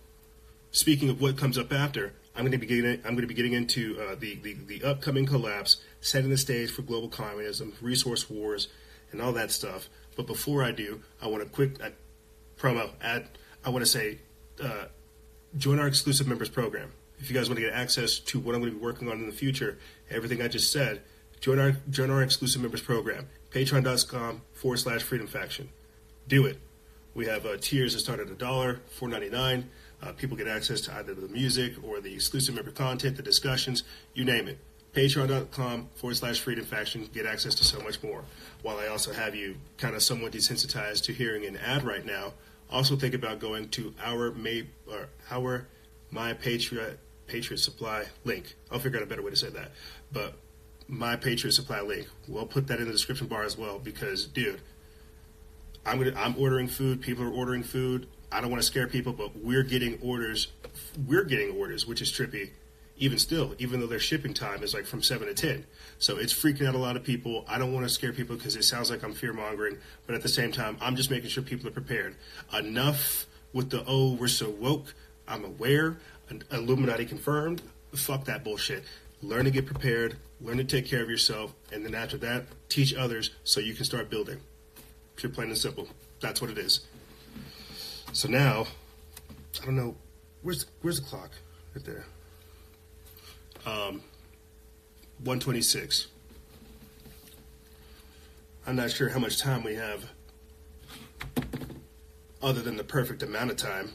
speaking 0.71 1.09
of 1.09 1.21
what 1.21 1.37
comes 1.37 1.57
up 1.57 1.71
after, 1.71 2.13
I'm 2.35 2.43
going 2.43 2.51
to 2.51 2.57
be 2.57 2.65
getting 2.65 2.99
I'm 3.05 3.13
going 3.13 3.21
to 3.21 3.27
be 3.27 3.33
getting 3.33 3.53
into 3.53 3.99
uh, 4.01 4.15
the, 4.15 4.35
the 4.35 4.53
the 4.53 4.83
upcoming 4.83 5.25
collapse, 5.25 5.77
setting 5.99 6.29
the 6.29 6.37
stage 6.37 6.71
for 6.71 6.81
global 6.81 7.09
communism, 7.09 7.73
resource 7.81 8.29
wars, 8.29 8.69
and 9.11 9.21
all 9.21 9.33
that 9.33 9.51
stuff. 9.51 9.89
But 10.15 10.27
before 10.27 10.63
I 10.63 10.71
do, 10.71 11.01
I 11.21 11.27
want 11.27 11.43
to 11.43 11.49
quick 11.49 11.81
uh, 11.83 11.89
promo 12.57 12.89
ad. 13.01 13.27
I 13.63 13.69
want 13.69 13.85
to 13.85 13.89
say, 13.89 14.17
uh, 14.63 14.85
join 15.57 15.77
our 15.79 15.87
exclusive 15.87 16.27
members 16.27 16.49
program. 16.49 16.91
If 17.21 17.29
you 17.29 17.35
guys 17.37 17.47
want 17.47 17.59
to 17.59 17.65
get 17.65 17.73
access 17.73 18.19
to 18.19 18.39
what 18.39 18.55
I'm 18.55 18.61
going 18.61 18.73
to 18.73 18.79
be 18.79 18.83
working 18.83 19.09
on 19.09 19.19
in 19.19 19.27
the 19.27 19.31
future, 19.31 19.77
everything 20.09 20.41
I 20.41 20.47
just 20.47 20.71
said, 20.71 21.01
join 21.39 21.59
our 21.59 21.75
join 21.89 22.09
our 22.09 22.23
exclusive 22.23 22.61
members 22.61 22.81
program. 22.81 23.29
Patreon.com 23.51 24.41
forward 24.53 24.77
slash 24.77 25.03
Freedom 25.03 25.27
Faction. 25.27 25.69
Do 26.27 26.45
it. 26.45 26.57
We 27.13 27.27
have 27.27 27.45
uh, 27.45 27.57
tiers 27.59 27.93
that 27.93 27.99
start 27.99 28.19
at 28.19 28.29
a 28.29 28.33
dollar, 28.33 28.79
four 28.89 29.07
ninety 29.07 29.29
nine. 29.29 29.69
Uh, 30.01 30.11
people 30.13 30.35
get 30.35 30.47
access 30.47 30.81
to 30.81 30.95
either 30.95 31.13
the 31.13 31.27
music 31.27 31.73
or 31.83 32.01
the 32.01 32.11
exclusive 32.11 32.55
member 32.55 32.71
content, 32.71 33.17
the 33.17 33.23
discussions, 33.23 33.83
you 34.15 34.25
name 34.25 34.47
it. 34.47 34.57
Patreon.com 34.95 35.89
forward 35.95 36.15
slash 36.15 36.39
Freedom 36.39 36.65
Faction. 36.65 37.07
Get 37.13 37.27
access 37.27 37.53
to 37.55 37.63
so 37.63 37.79
much 37.81 38.01
more. 38.01 38.23
While 38.63 38.79
I 38.79 38.87
also 38.87 39.13
have 39.13 39.35
you 39.35 39.57
kind 39.77 39.95
of 39.95 40.01
somewhat 40.01 40.31
desensitized 40.31 41.03
to 41.03 41.13
hearing 41.13 41.45
an 41.45 41.55
ad 41.57 41.83
right 41.83 42.03
now, 42.03 42.33
also 42.69 42.95
think 42.95 43.13
about 43.13 43.39
going 43.39 43.69
to 43.69 43.93
our 44.03 44.31
May 44.31 44.67
or 44.87 45.09
our 45.29 45.67
My 46.09 46.33
Patriot 46.33 46.99
Patriot 47.31 47.59
Supply 47.59 48.05
link. 48.23 48.55
I'll 48.71 48.79
figure 48.79 48.99
out 48.99 49.03
a 49.03 49.07
better 49.07 49.21
way 49.21 49.31
to 49.31 49.37
say 49.37 49.49
that. 49.49 49.71
But 50.11 50.33
my 50.87 51.15
Patriot 51.15 51.53
Supply 51.53 51.81
link. 51.81 52.07
We'll 52.27 52.45
put 52.45 52.67
that 52.67 52.79
in 52.79 52.85
the 52.85 52.91
description 52.91 53.27
bar 53.27 53.43
as 53.43 53.57
well 53.57 53.79
because, 53.79 54.25
dude, 54.25 54.61
I'm 55.85 55.97
gonna 55.97 56.13
I'm 56.17 56.35
ordering 56.37 56.67
food. 56.67 57.01
People 57.01 57.23
are 57.23 57.31
ordering 57.31 57.63
food 57.63 58.07
I 58.31 58.39
don't 58.39 58.49
want 58.49 58.61
to 58.61 58.67
scare 58.67 58.87
people, 58.87 59.11
but 59.11 59.35
we're 59.35 59.63
getting 59.63 59.99
orders. 60.01 60.47
We're 61.05 61.25
getting 61.25 61.51
orders, 61.57 61.85
which 61.85 62.01
is 62.01 62.11
trippy. 62.11 62.51
Even 62.97 63.17
still, 63.17 63.55
even 63.57 63.79
though 63.79 63.87
their 63.87 63.99
shipping 63.99 64.33
time 64.33 64.63
is 64.63 64.73
like 64.73 64.85
from 64.85 65.01
seven 65.01 65.27
to 65.27 65.33
ten, 65.33 65.65
so 65.97 66.17
it's 66.17 66.33
freaking 66.33 66.67
out 66.67 66.75
a 66.75 66.77
lot 66.77 66.95
of 66.95 67.03
people. 67.03 67.43
I 67.47 67.57
don't 67.57 67.73
want 67.73 67.83
to 67.83 67.89
scare 67.89 68.13
people 68.13 68.35
because 68.35 68.55
it 68.55 68.63
sounds 68.63 68.91
like 68.91 69.03
I'm 69.03 69.13
fear 69.13 69.33
mongering, 69.33 69.79
but 70.05 70.13
at 70.13 70.21
the 70.21 70.29
same 70.29 70.51
time, 70.51 70.77
I'm 70.79 70.95
just 70.95 71.09
making 71.09 71.29
sure 71.29 71.41
people 71.41 71.67
are 71.67 71.71
prepared. 71.71 72.15
Enough 72.57 73.25
with 73.53 73.71
the 73.71 73.83
oh, 73.87 74.13
we're 74.13 74.27
so 74.27 74.49
woke. 74.49 74.93
I'm 75.27 75.43
aware. 75.43 75.97
Illuminati 76.51 77.05
confirmed. 77.05 77.61
Fuck 77.93 78.25
that 78.25 78.43
bullshit. 78.43 78.83
Learn 79.21 79.45
to 79.45 79.51
get 79.51 79.65
prepared. 79.65 80.17
Learn 80.39 80.57
to 80.57 80.63
take 80.63 80.87
care 80.87 81.03
of 81.03 81.09
yourself, 81.09 81.53
and 81.71 81.85
then 81.85 81.93
after 81.93 82.17
that, 82.17 82.45
teach 82.69 82.95
others 82.95 83.31
so 83.43 83.59
you 83.59 83.75
can 83.75 83.85
start 83.85 84.09
building. 84.09 84.39
Pure, 85.15 85.33
plain 85.33 85.49
and 85.49 85.57
simple. 85.57 85.87
That's 86.19 86.41
what 86.41 86.49
it 86.49 86.57
is. 86.57 86.81
So 88.13 88.27
now, 88.27 88.65
I 89.61 89.65
don't 89.65 89.75
know. 89.75 89.95
Where's 90.41 90.65
where's 90.81 90.99
the 90.99 91.05
clock? 91.05 91.29
Right 91.75 91.85
there. 91.85 92.05
Um, 93.65 94.01
126. 95.19 96.07
I'm 98.65 98.75
not 98.75 98.91
sure 98.91 99.09
how 99.09 99.19
much 99.19 99.39
time 99.39 99.63
we 99.63 99.75
have, 99.75 100.05
other 102.41 102.61
than 102.61 102.77
the 102.77 102.83
perfect 102.83 103.21
amount 103.21 103.51
of 103.51 103.57
time. 103.57 103.91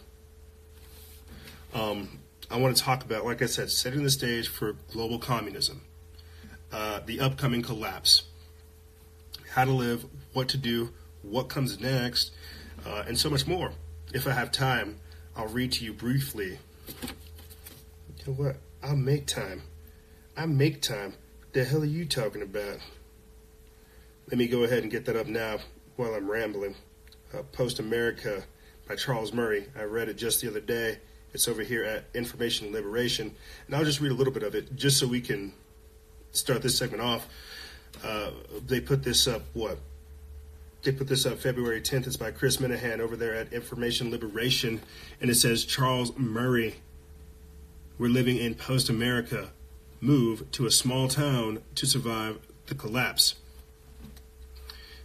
Um, 1.74 2.20
I 2.50 2.58
want 2.58 2.76
to 2.76 2.82
talk 2.82 3.04
about, 3.04 3.24
like 3.24 3.42
I 3.42 3.46
said, 3.46 3.70
setting 3.70 4.04
the 4.04 4.10
stage 4.10 4.48
for 4.48 4.74
global 4.92 5.18
communism, 5.18 5.82
uh, 6.72 7.00
the 7.04 7.20
upcoming 7.20 7.62
collapse, 7.62 8.22
how 9.50 9.64
to 9.64 9.72
live, 9.72 10.06
what 10.32 10.48
to 10.50 10.56
do, 10.56 10.90
what 11.22 11.48
comes 11.48 11.80
next, 11.80 12.30
uh, 12.86 13.04
and 13.08 13.18
so 13.18 13.28
much 13.28 13.46
more. 13.46 13.72
If 14.14 14.28
I 14.28 14.30
have 14.30 14.52
time, 14.52 15.00
I'll 15.36 15.48
read 15.48 15.72
to 15.72 15.84
you 15.84 15.92
briefly. 15.92 16.58
You 18.18 18.24
know 18.26 18.32
what? 18.34 18.56
I'll 18.82 18.96
make 18.96 19.26
time. 19.26 19.62
I 20.36 20.46
make 20.46 20.82
time. 20.82 21.14
The 21.52 21.64
hell 21.64 21.82
are 21.82 21.86
you 21.86 22.04
talking 22.04 22.42
about? 22.42 22.78
Let 24.28 24.38
me 24.38 24.46
go 24.46 24.62
ahead 24.62 24.82
and 24.82 24.90
get 24.90 25.04
that 25.06 25.16
up 25.16 25.26
now 25.26 25.58
while 25.96 26.14
I'm 26.14 26.30
rambling. 26.30 26.76
Uh, 27.34 27.42
Post 27.52 27.80
America 27.80 28.44
by 28.88 28.94
Charles 28.94 29.32
Murray. 29.32 29.66
I 29.76 29.82
read 29.82 30.08
it 30.08 30.16
just 30.16 30.42
the 30.42 30.48
other 30.48 30.60
day. 30.60 30.98
It's 31.36 31.48
over 31.48 31.62
here 31.62 31.84
at 31.84 32.06
Information 32.14 32.72
Liberation. 32.72 33.30
And 33.66 33.76
I'll 33.76 33.84
just 33.84 34.00
read 34.00 34.10
a 34.10 34.14
little 34.14 34.32
bit 34.32 34.42
of 34.42 34.54
it 34.54 34.74
just 34.74 34.98
so 34.98 35.06
we 35.06 35.20
can 35.20 35.52
start 36.32 36.62
this 36.62 36.78
segment 36.78 37.02
off. 37.02 37.28
Uh, 38.02 38.30
they 38.66 38.80
put 38.80 39.04
this 39.04 39.28
up, 39.28 39.42
what, 39.52 39.76
they 40.82 40.92
put 40.92 41.08
this 41.08 41.26
up 41.26 41.38
February 41.38 41.82
10th. 41.82 42.06
It's 42.06 42.16
by 42.16 42.30
Chris 42.30 42.56
Menahan 42.56 43.00
over 43.00 43.16
there 43.16 43.34
at 43.34 43.52
Information 43.52 44.10
Liberation. 44.10 44.80
And 45.20 45.28
it 45.28 45.34
says 45.34 45.66
Charles 45.66 46.16
Murray, 46.16 46.76
we're 47.98 48.08
living 48.08 48.38
in 48.38 48.54
post 48.54 48.88
America, 48.88 49.50
move 50.00 50.50
to 50.52 50.64
a 50.64 50.70
small 50.70 51.06
town 51.06 51.60
to 51.74 51.84
survive 51.84 52.38
the 52.64 52.74
collapse. 52.74 53.34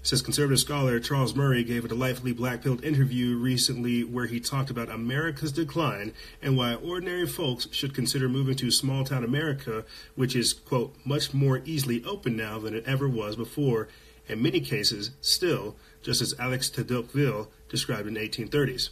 Says 0.03 0.23
conservative 0.23 0.59
scholar 0.59 0.99
Charles 0.99 1.35
Murray 1.35 1.63
gave 1.63 1.85
a 1.85 1.87
delightfully 1.87 2.33
black 2.33 2.63
pilled 2.63 2.83
interview 2.83 3.37
recently 3.37 4.03
where 4.03 4.25
he 4.25 4.39
talked 4.39 4.71
about 4.71 4.89
America's 4.89 5.51
decline 5.51 6.13
and 6.41 6.57
why 6.57 6.73
ordinary 6.73 7.27
folks 7.27 7.67
should 7.71 7.93
consider 7.93 8.27
moving 8.27 8.55
to 8.55 8.71
small 8.71 9.03
town 9.03 9.23
America, 9.23 9.85
which 10.15 10.35
is, 10.35 10.53
quote, 10.53 10.95
much 11.05 11.35
more 11.35 11.61
easily 11.65 12.03
open 12.03 12.35
now 12.35 12.57
than 12.57 12.73
it 12.73 12.83
ever 12.87 13.07
was 13.07 13.35
before, 13.35 13.89
in 14.27 14.41
many 14.41 14.59
cases, 14.59 15.11
still, 15.21 15.75
just 16.01 16.19
as 16.19 16.33
Alex 16.39 16.71
Tocqueville 16.71 17.51
described 17.69 18.07
in 18.07 18.15
the 18.15 18.27
1830s. 18.27 18.89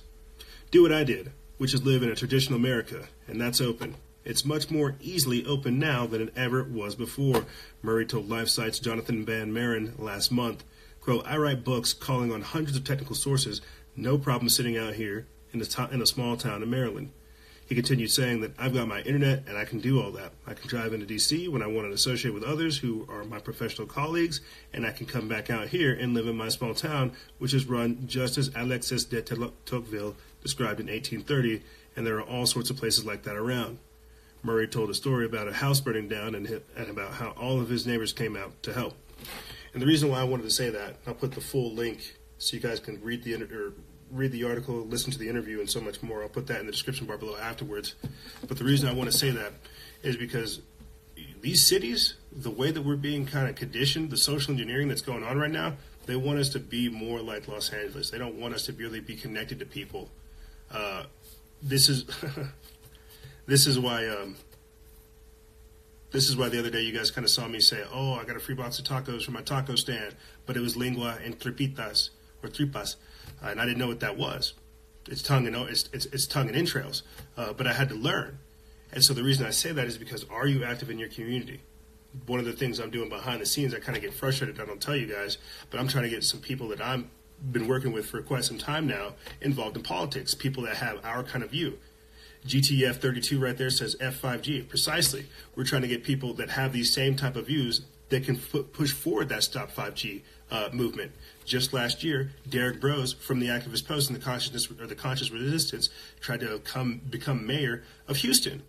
Do 0.69 0.83
what 0.83 0.93
I 0.93 1.03
did, 1.03 1.31
which 1.57 1.73
is 1.73 1.83
live 1.83 2.03
in 2.03 2.09
a 2.09 2.15
traditional 2.15 2.59
America, 2.59 3.07
and 3.27 3.41
that's 3.41 3.59
open. 3.59 3.95
It's 4.23 4.45
much 4.45 4.69
more 4.69 4.95
easily 5.01 5.43
open 5.43 5.79
now 5.79 6.05
than 6.05 6.21
it 6.21 6.33
ever 6.35 6.63
was 6.63 6.93
before, 6.93 7.45
Murray 7.81 8.05
told 8.05 8.29
LifeSite's 8.29 8.77
Jonathan 8.77 9.25
Van 9.25 9.51
Maren 9.51 9.95
last 9.97 10.31
month. 10.31 10.63
Quote, 11.01 11.25
I 11.25 11.37
write 11.37 11.63
books 11.63 11.93
calling 11.93 12.31
on 12.31 12.41
hundreds 12.41 12.77
of 12.77 12.83
technical 12.83 13.15
sources, 13.15 13.61
no 13.95 14.17
problem 14.17 14.49
sitting 14.49 14.77
out 14.77 14.93
here 14.95 15.25
in 15.53 15.61
a, 15.61 15.65
to- 15.65 15.89
in 15.91 16.01
a 16.01 16.05
small 16.05 16.37
town 16.37 16.61
in 16.61 16.69
Maryland. 16.69 17.11
He 17.67 17.75
continued 17.75 18.09
saying 18.09 18.41
that 18.41 18.53
I've 18.57 18.73
got 18.73 18.87
my 18.87 19.01
internet 19.01 19.43
and 19.47 19.55
I 19.55 19.63
can 19.63 19.79
do 19.79 20.01
all 20.01 20.09
that. 20.13 20.31
I 20.47 20.55
can 20.55 20.67
drive 20.67 20.91
into 20.91 21.05
DC 21.05 21.47
when 21.49 21.61
I 21.61 21.67
want 21.67 21.87
to 21.87 21.93
associate 21.93 22.33
with 22.33 22.43
others 22.43 22.79
who 22.79 23.07
are 23.07 23.23
my 23.23 23.37
professional 23.37 23.85
colleagues, 23.87 24.41
and 24.73 24.87
I 24.87 24.91
can 24.91 25.05
come 25.05 25.27
back 25.27 25.51
out 25.51 25.67
here 25.67 25.93
and 25.93 26.15
live 26.15 26.27
in 26.27 26.35
my 26.35 26.49
small 26.49 26.73
town, 26.73 27.11
which 27.37 27.53
is 27.53 27.65
run 27.65 28.07
just 28.07 28.39
as 28.39 28.49
Alexis 28.55 29.05
de 29.05 29.21
Tocqueville 29.21 30.15
described 30.41 30.79
in 30.79 30.87
1830, 30.87 31.61
and 31.95 32.07
there 32.07 32.17
are 32.17 32.23
all 32.23 32.47
sorts 32.47 32.71
of 32.71 32.77
places 32.77 33.05
like 33.05 33.21
that 33.23 33.35
around. 33.35 33.77
Murray 34.41 34.67
told 34.67 34.89
a 34.89 34.95
story 34.95 35.25
about 35.25 35.47
a 35.47 35.53
house 35.53 35.79
burning 35.79 36.07
down 36.07 36.33
and, 36.33 36.61
and 36.75 36.89
about 36.89 37.13
how 37.13 37.29
all 37.31 37.59
of 37.61 37.69
his 37.69 37.85
neighbors 37.85 38.13
came 38.13 38.35
out 38.35 38.63
to 38.63 38.73
help. 38.73 38.95
And 39.73 39.81
the 39.81 39.85
reason 39.85 40.09
why 40.09 40.19
I 40.19 40.23
wanted 40.23 40.43
to 40.43 40.51
say 40.51 40.69
that, 40.69 40.97
I'll 41.05 41.13
put 41.13 41.33
the 41.33 41.41
full 41.41 41.73
link 41.73 42.15
so 42.37 42.55
you 42.55 42.61
guys 42.61 42.79
can 42.79 43.01
read 43.01 43.23
the 43.23 43.35
or 43.35 43.73
read 44.11 44.31
the 44.31 44.43
article, 44.43 44.75
listen 44.75 45.11
to 45.11 45.19
the 45.19 45.29
interview, 45.29 45.59
and 45.59 45.69
so 45.69 45.79
much 45.79 46.01
more. 46.01 46.23
I'll 46.23 46.29
put 46.29 46.47
that 46.47 46.59
in 46.59 46.65
the 46.65 46.71
description 46.71 47.05
bar 47.05 47.17
below 47.17 47.37
afterwards. 47.37 47.95
But 48.47 48.57
the 48.57 48.63
reason 48.63 48.89
I 48.89 48.93
want 48.93 49.11
to 49.11 49.17
say 49.17 49.29
that 49.31 49.53
is 50.01 50.17
because 50.17 50.61
these 51.41 51.65
cities, 51.65 52.15
the 52.31 52.49
way 52.49 52.71
that 52.71 52.81
we're 52.81 52.95
being 52.95 53.25
kind 53.25 53.47
of 53.47 53.55
conditioned, 53.55 54.09
the 54.09 54.17
social 54.17 54.51
engineering 54.51 54.87
that's 54.87 55.01
going 55.01 55.23
on 55.23 55.37
right 55.37 55.51
now, 55.51 55.73
they 56.05 56.15
want 56.15 56.39
us 56.39 56.49
to 56.49 56.59
be 56.59 56.89
more 56.89 57.21
like 57.21 57.47
Los 57.47 57.71
Angeles. 57.71 58.09
They 58.09 58.17
don't 58.17 58.35
want 58.35 58.53
us 58.53 58.65
to 58.65 58.73
really 58.73 58.99
be 58.99 59.15
connected 59.15 59.59
to 59.59 59.65
people. 59.65 60.09
Uh, 60.71 61.03
this 61.61 61.89
is 61.89 62.05
this 63.45 63.67
is 63.67 63.77
why 63.77 64.07
um, 64.07 64.35
this 66.11 66.29
is 66.29 66.35
why 66.35 66.49
the 66.49 66.59
other 66.59 66.69
day 66.69 66.81
you 66.81 66.97
guys 66.97 67.11
kind 67.11 67.25
of 67.25 67.31
saw 67.31 67.47
me 67.47 67.59
say, 67.59 67.83
"Oh, 67.91 68.13
I 68.13 68.23
got 68.25 68.35
a 68.35 68.39
free 68.39 68.55
box 68.55 68.79
of 68.79 68.85
tacos 68.85 69.23
from 69.23 69.35
my 69.35 69.41
taco 69.41 69.75
stand," 69.75 70.15
but 70.45 70.57
it 70.57 70.61
was 70.61 70.75
lingua 70.75 71.19
and 71.23 71.39
tripitas 71.39 72.09
or 72.41 72.49
tripas 72.49 72.95
uh, 73.43 73.47
and 73.47 73.61
I 73.61 73.65
didn't 73.65 73.79
know 73.79 73.87
what 73.87 73.99
that 74.01 74.17
was. 74.17 74.53
It's 75.07 75.21
tongue 75.21 75.47
and 75.47 75.55
it's 75.55 75.89
it's, 75.93 76.05
it's 76.07 76.27
tongue 76.27 76.47
and 76.47 76.55
entrails, 76.55 77.03
uh, 77.37 77.53
but 77.53 77.67
I 77.67 77.73
had 77.73 77.89
to 77.89 77.95
learn. 77.95 78.39
And 78.91 79.03
so 79.03 79.13
the 79.13 79.23
reason 79.23 79.45
I 79.45 79.51
say 79.51 79.71
that 79.71 79.87
is 79.87 79.97
because 79.97 80.25
are 80.29 80.47
you 80.47 80.63
active 80.63 80.89
in 80.89 80.99
your 80.99 81.09
community? 81.09 81.61
One 82.25 82.39
of 82.39 82.45
the 82.45 82.53
things 82.53 82.79
I'm 82.79 82.89
doing 82.89 83.07
behind 83.07 83.41
the 83.41 83.45
scenes, 83.45 83.73
I 83.73 83.79
kind 83.79 83.95
of 83.95 84.01
get 84.01 84.13
frustrated. 84.13 84.59
I 84.59 84.65
don't 84.65 84.81
tell 84.81 84.95
you 84.95 85.05
guys, 85.05 85.37
but 85.69 85.79
I'm 85.79 85.87
trying 85.87 86.05
to 86.05 86.09
get 86.09 86.23
some 86.23 86.39
people 86.39 86.67
that 86.69 86.81
I'm 86.81 87.11
been 87.51 87.67
working 87.67 87.93
with 87.93 88.05
for 88.07 88.21
quite 88.21 88.43
some 88.43 88.57
time 88.57 88.85
now 88.85 89.13
involved 89.41 89.77
in 89.77 89.83
politics. 89.83 90.33
People 90.33 90.63
that 90.63 90.75
have 90.77 91.03
our 91.05 91.23
kind 91.23 91.43
of 91.43 91.51
view. 91.51 91.77
GTF 92.45 92.95
32 92.95 93.39
right 93.39 93.57
there 93.57 93.69
says 93.69 93.95
F5G. 93.99 94.67
Precisely, 94.67 95.27
we're 95.55 95.65
trying 95.65 95.81
to 95.81 95.87
get 95.87 96.03
people 96.03 96.33
that 96.35 96.51
have 96.51 96.73
these 96.73 96.93
same 96.93 97.15
type 97.15 97.35
of 97.35 97.47
views 97.47 97.81
that 98.09 98.23
can 98.23 98.37
f- 98.37 98.71
push 98.73 98.91
forward 98.91 99.29
that 99.29 99.43
Stop 99.43 99.71
5G 99.71 100.21
uh, 100.51 100.69
movement. 100.73 101.11
Just 101.45 101.73
last 101.73 102.03
year, 102.03 102.31
Derrick 102.47 102.79
Broze 102.79 103.13
from 103.13 103.39
the 103.39 103.47
Activist 103.47 103.87
Post 103.87 104.09
and 104.09 104.19
the 104.19 104.23
Consciousness 104.23 104.69
or 104.71 104.87
the 104.87 104.95
Conscious 104.95 105.31
Resistance 105.31 105.89
tried 106.19 106.39
to 106.39 106.59
come 106.59 107.01
become 107.09 107.45
mayor 107.45 107.83
of 108.07 108.17
Houston. 108.17 108.63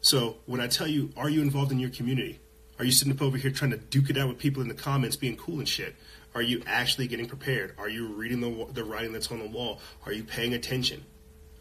So 0.00 0.36
when 0.46 0.60
I 0.60 0.66
tell 0.66 0.86
you, 0.86 1.10
are 1.16 1.28
you 1.28 1.40
involved 1.40 1.72
in 1.72 1.78
your 1.78 1.90
community? 1.90 2.38
Are 2.78 2.84
you 2.84 2.92
sitting 2.92 3.12
up 3.12 3.22
over 3.22 3.38
here 3.38 3.50
trying 3.50 3.70
to 3.70 3.78
duke 3.78 4.10
it 4.10 4.18
out 4.18 4.28
with 4.28 4.38
people 4.38 4.62
in 4.62 4.68
the 4.68 4.74
comments, 4.74 5.16
being 5.16 5.36
cool 5.36 5.58
and 5.58 5.68
shit? 5.68 5.94
Are 6.34 6.42
you 6.42 6.62
actually 6.66 7.06
getting 7.06 7.26
prepared? 7.26 7.74
Are 7.78 7.88
you 7.88 8.08
reading 8.08 8.40
the 8.40 8.66
the 8.72 8.84
writing 8.84 9.12
that's 9.12 9.30
on 9.30 9.38
the 9.38 9.48
wall? 9.48 9.80
Are 10.04 10.12
you 10.12 10.22
paying 10.22 10.52
attention? 10.52 11.04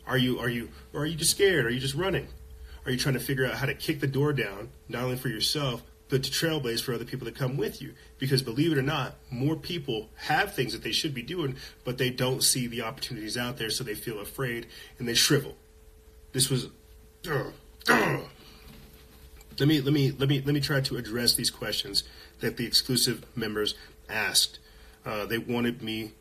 Are 0.07 0.17
you 0.17 0.39
are 0.39 0.49
you 0.49 0.69
or 0.93 1.01
are 1.01 1.05
you 1.05 1.15
just 1.15 1.31
scared? 1.31 1.65
Are 1.65 1.69
you 1.69 1.79
just 1.79 1.95
running? 1.95 2.27
Are 2.85 2.91
you 2.91 2.97
trying 2.97 3.15
to 3.15 3.19
figure 3.19 3.45
out 3.45 3.55
how 3.55 3.65
to 3.65 3.73
kick 3.73 3.99
the 3.99 4.07
door 4.07 4.31
down, 4.31 4.69
not 4.87 5.03
only 5.03 5.15
for 5.15 5.29
yourself, 5.29 5.81
but 6.09 6.23
to 6.23 6.31
trailblaze 6.31 6.81
for 6.83 6.93
other 6.93 7.05
people 7.05 7.25
to 7.25 7.33
come 7.33 7.57
with 7.57 7.81
you. 7.81 7.93
Because 8.19 8.41
believe 8.41 8.71
it 8.71 8.77
or 8.77 8.83
not, 8.83 9.15
more 9.31 9.55
people 9.55 10.09
have 10.15 10.53
things 10.53 10.73
that 10.73 10.83
they 10.83 10.91
should 10.91 11.13
be 11.13 11.23
doing, 11.23 11.55
but 11.83 11.97
they 11.97 12.09
don't 12.09 12.43
see 12.43 12.67
the 12.67 12.81
opportunities 12.81 13.37
out 13.37 13.57
there, 13.57 13.69
so 13.69 13.83
they 13.83 13.95
feel 13.95 14.19
afraid 14.19 14.67
and 14.99 15.07
they 15.07 15.13
shrivel. 15.13 15.55
This 16.31 16.49
was. 16.49 16.69
Uh, 17.27 17.51
uh. 17.89 18.19
Let 19.57 19.69
me 19.69 19.79
let 19.79 19.93
me 19.93 20.11
let 20.11 20.27
me 20.27 20.41
let 20.41 20.53
me 20.53 20.59
try 20.59 20.81
to 20.81 20.97
address 20.97 21.33
these 21.35 21.49
questions 21.49 22.03
that 22.41 22.57
the 22.57 22.65
exclusive 22.65 23.25
members 23.37 23.73
asked. 24.09 24.59
Uh, 25.05 25.25
they 25.25 25.37
wanted 25.37 25.81
me, 25.81 26.11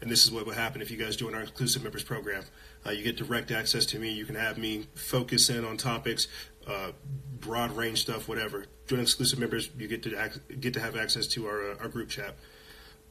and 0.00 0.10
this 0.10 0.24
is 0.24 0.32
what 0.32 0.46
will 0.46 0.54
happen 0.54 0.80
if 0.80 0.90
you 0.90 0.96
guys 0.96 1.14
join 1.14 1.34
our 1.34 1.42
exclusive 1.42 1.82
members 1.82 2.02
program. 2.02 2.44
Uh, 2.86 2.90
you 2.90 3.02
get 3.02 3.16
direct 3.16 3.50
access 3.50 3.86
to 3.86 3.98
me. 3.98 4.10
You 4.10 4.26
can 4.26 4.34
have 4.34 4.58
me 4.58 4.86
focus 4.94 5.48
in 5.48 5.64
on 5.64 5.76
topics, 5.76 6.28
uh, 6.66 6.92
broad 7.40 7.72
range 7.72 8.02
stuff, 8.02 8.28
whatever. 8.28 8.66
Join 8.86 9.00
exclusive 9.00 9.38
members. 9.38 9.70
You 9.78 9.88
get 9.88 10.02
to 10.02 10.22
ac- 10.22 10.40
get 10.60 10.74
to 10.74 10.80
have 10.80 10.96
access 10.96 11.26
to 11.28 11.46
our 11.46 11.72
uh, 11.72 11.76
our 11.80 11.88
group 11.88 12.08
chat. 12.08 12.34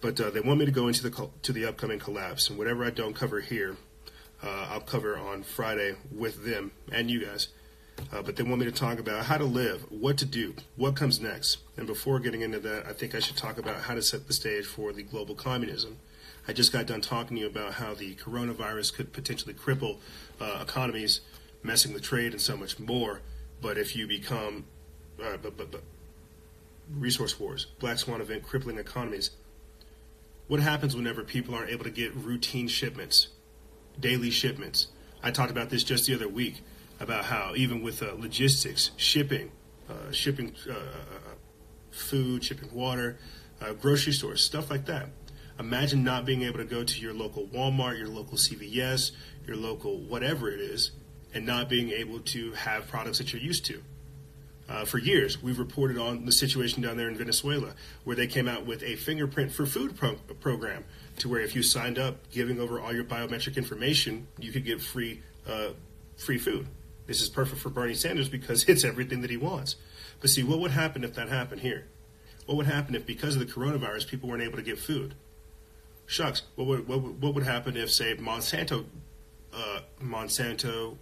But 0.01 0.19
uh, 0.19 0.29
they 0.29 0.41
want 0.41 0.59
me 0.59 0.65
to 0.65 0.71
go 0.71 0.87
into 0.87 1.09
the 1.09 1.29
to 1.41 1.53
the 1.53 1.65
upcoming 1.65 1.99
collapse, 1.99 2.49
and 2.49 2.57
whatever 2.57 2.83
I 2.83 2.89
don't 2.89 3.15
cover 3.15 3.39
here, 3.39 3.77
uh, 4.43 4.67
I'll 4.69 4.81
cover 4.81 5.17
on 5.17 5.43
Friday 5.43 5.95
with 6.11 6.45
them 6.45 6.71
and 6.91 7.09
you 7.09 7.25
guys. 7.25 7.47
Uh, 8.11 8.21
but 8.21 8.35
they 8.35 8.43
want 8.43 8.59
me 8.59 8.65
to 8.65 8.71
talk 8.71 8.99
about 8.99 9.25
how 9.25 9.37
to 9.37 9.45
live, 9.45 9.85
what 9.89 10.17
to 10.17 10.25
do, 10.25 10.55
what 10.75 10.95
comes 10.95 11.19
next. 11.19 11.59
And 11.77 11.87
before 11.87 12.19
getting 12.19 12.41
into 12.41 12.59
that, 12.59 12.85
I 12.85 12.93
think 12.93 13.15
I 13.15 13.19
should 13.19 13.37
talk 13.37 13.57
about 13.57 13.81
how 13.81 13.93
to 13.93 14.01
set 14.01 14.27
the 14.27 14.33
stage 14.33 14.65
for 14.65 14.91
the 14.91 15.03
global 15.03 15.35
communism. 15.35 15.97
I 16.47 16.53
just 16.53 16.73
got 16.73 16.87
done 16.87 17.01
talking 17.01 17.37
to 17.37 17.41
you 17.41 17.47
about 17.47 17.73
how 17.73 17.93
the 17.93 18.15
coronavirus 18.15 18.93
could 18.93 19.13
potentially 19.13 19.53
cripple 19.53 19.97
uh, 20.41 20.59
economies, 20.61 21.21
messing 21.63 21.93
with 21.93 22.03
trade 22.03 22.33
and 22.33 22.41
so 22.41 22.57
much 22.57 22.79
more. 22.79 23.21
But 23.61 23.77
if 23.77 23.95
you 23.95 24.07
become, 24.07 24.65
uh, 25.21 25.37
but, 25.41 25.55
but, 25.55 25.71
but 25.71 25.83
resource 26.91 27.39
wars, 27.39 27.67
black 27.79 27.97
swan 27.97 28.21
event, 28.21 28.43
crippling 28.43 28.77
economies. 28.77 29.31
What 30.47 30.59
happens 30.59 30.95
whenever 30.95 31.23
people 31.23 31.55
aren't 31.55 31.69
able 31.69 31.85
to 31.85 31.89
get 31.89 32.13
routine 32.13 32.67
shipments, 32.67 33.29
daily 33.97 34.29
shipments? 34.29 34.87
I 35.23 35.31
talked 35.31 35.51
about 35.51 35.69
this 35.69 35.83
just 35.83 36.07
the 36.07 36.15
other 36.15 36.27
week 36.27 36.61
about 36.99 37.25
how 37.25 37.53
even 37.55 37.81
with 37.81 38.03
uh, 38.03 38.13
logistics, 38.17 38.91
shipping, 38.97 39.51
uh, 39.89 40.11
shipping 40.11 40.53
uh, 40.69 40.73
food, 41.91 42.43
shipping 42.43 42.73
water, 42.73 43.17
uh, 43.61 43.73
grocery 43.73 44.11
stores, 44.11 44.43
stuff 44.43 44.69
like 44.69 44.85
that. 44.85 45.09
Imagine 45.59 46.03
not 46.03 46.25
being 46.25 46.43
able 46.43 46.57
to 46.57 46.65
go 46.65 46.83
to 46.83 47.01
your 47.01 47.13
local 47.13 47.45
Walmart, 47.47 47.97
your 47.97 48.07
local 48.07 48.37
CVS, 48.37 49.11
your 49.45 49.55
local 49.55 49.97
whatever 49.97 50.49
it 50.49 50.59
is, 50.59 50.91
and 51.33 51.45
not 51.45 51.69
being 51.69 51.89
able 51.89 52.19
to 52.19 52.51
have 52.53 52.87
products 52.87 53.19
that 53.19 53.33
you're 53.33 53.41
used 53.41 53.65
to. 53.65 53.81
Uh, 54.69 54.85
for 54.85 54.97
years, 54.97 55.43
we've 55.43 55.59
reported 55.59 55.97
on 55.97 56.25
the 56.25 56.31
situation 56.31 56.81
down 56.81 56.95
there 56.95 57.09
in 57.09 57.17
Venezuela, 57.17 57.73
where 58.05 58.15
they 58.15 58.27
came 58.27 58.47
out 58.47 58.65
with 58.65 58.81
a 58.81 58.95
fingerprint 58.95 59.51
for 59.51 59.65
food 59.65 59.95
pro- 59.95 60.15
program, 60.39 60.85
to 61.17 61.27
where 61.27 61.41
if 61.41 61.55
you 61.55 61.61
signed 61.61 61.99
up, 61.99 62.31
giving 62.31 62.59
over 62.59 62.79
all 62.79 62.93
your 62.93 63.03
biometric 63.03 63.57
information, 63.57 64.25
you 64.39 64.51
could 64.51 64.63
get 64.63 64.81
free 64.81 65.21
uh, 65.47 65.69
free 66.15 66.37
food. 66.37 66.67
This 67.05 67.21
is 67.21 67.27
perfect 67.29 67.61
for 67.61 67.69
Bernie 67.69 67.93
Sanders 67.93 68.29
because 68.29 68.63
it's 68.69 68.83
everything 68.83 69.21
that 69.21 69.29
he 69.29 69.37
wants. 69.37 69.75
But 70.21 70.29
see, 70.29 70.43
what 70.43 70.59
would 70.59 70.71
happen 70.71 71.03
if 71.03 71.13
that 71.15 71.29
happened 71.29 71.61
here? 71.61 71.85
What 72.45 72.55
would 72.55 72.65
happen 72.65 72.95
if, 72.95 73.05
because 73.05 73.35
of 73.35 73.45
the 73.45 73.51
coronavirus, 73.51 74.07
people 74.07 74.29
weren't 74.29 74.43
able 74.43 74.57
to 74.57 74.63
get 74.63 74.79
food? 74.79 75.15
Shucks, 76.05 76.43
what 76.55 76.67
would 76.67 76.87
what 76.87 77.01
would, 77.01 77.21
what 77.21 77.33
would 77.33 77.43
happen 77.43 77.77
if, 77.77 77.91
say, 77.91 78.15
Monsanto 78.15 78.85
uh, 79.53 79.79
Monsanto 80.01 80.97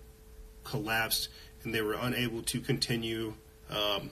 collapsed 0.64 1.30
and 1.64 1.74
they 1.74 1.82
were 1.82 1.96
unable 2.00 2.42
to 2.42 2.60
continue 2.60 3.34
um, 3.70 4.12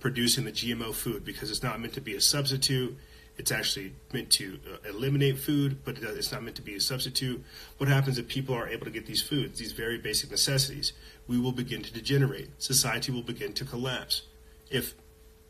producing 0.00 0.44
the 0.44 0.52
GMO 0.52 0.94
food 0.94 1.24
because 1.24 1.50
it's 1.50 1.62
not 1.62 1.80
meant 1.80 1.94
to 1.94 2.00
be 2.00 2.14
a 2.14 2.20
substitute. 2.20 2.96
It's 3.36 3.52
actually 3.52 3.92
meant 4.12 4.30
to 4.32 4.58
uh, 4.66 4.88
eliminate 4.88 5.38
food, 5.38 5.84
but 5.84 5.98
it's 5.98 6.32
not 6.32 6.42
meant 6.42 6.56
to 6.56 6.62
be 6.62 6.74
a 6.74 6.80
substitute. 6.80 7.42
What 7.78 7.88
happens 7.88 8.18
if 8.18 8.26
people 8.26 8.54
are 8.54 8.68
able 8.68 8.84
to 8.84 8.90
get 8.90 9.06
these 9.06 9.22
foods, 9.22 9.58
these 9.58 9.72
very 9.72 9.98
basic 9.98 10.30
necessities? 10.30 10.92
We 11.28 11.38
will 11.38 11.52
begin 11.52 11.82
to 11.82 11.92
degenerate. 11.92 12.50
Society 12.60 13.12
will 13.12 13.22
begin 13.22 13.52
to 13.54 13.64
collapse. 13.64 14.22
If, 14.70 14.94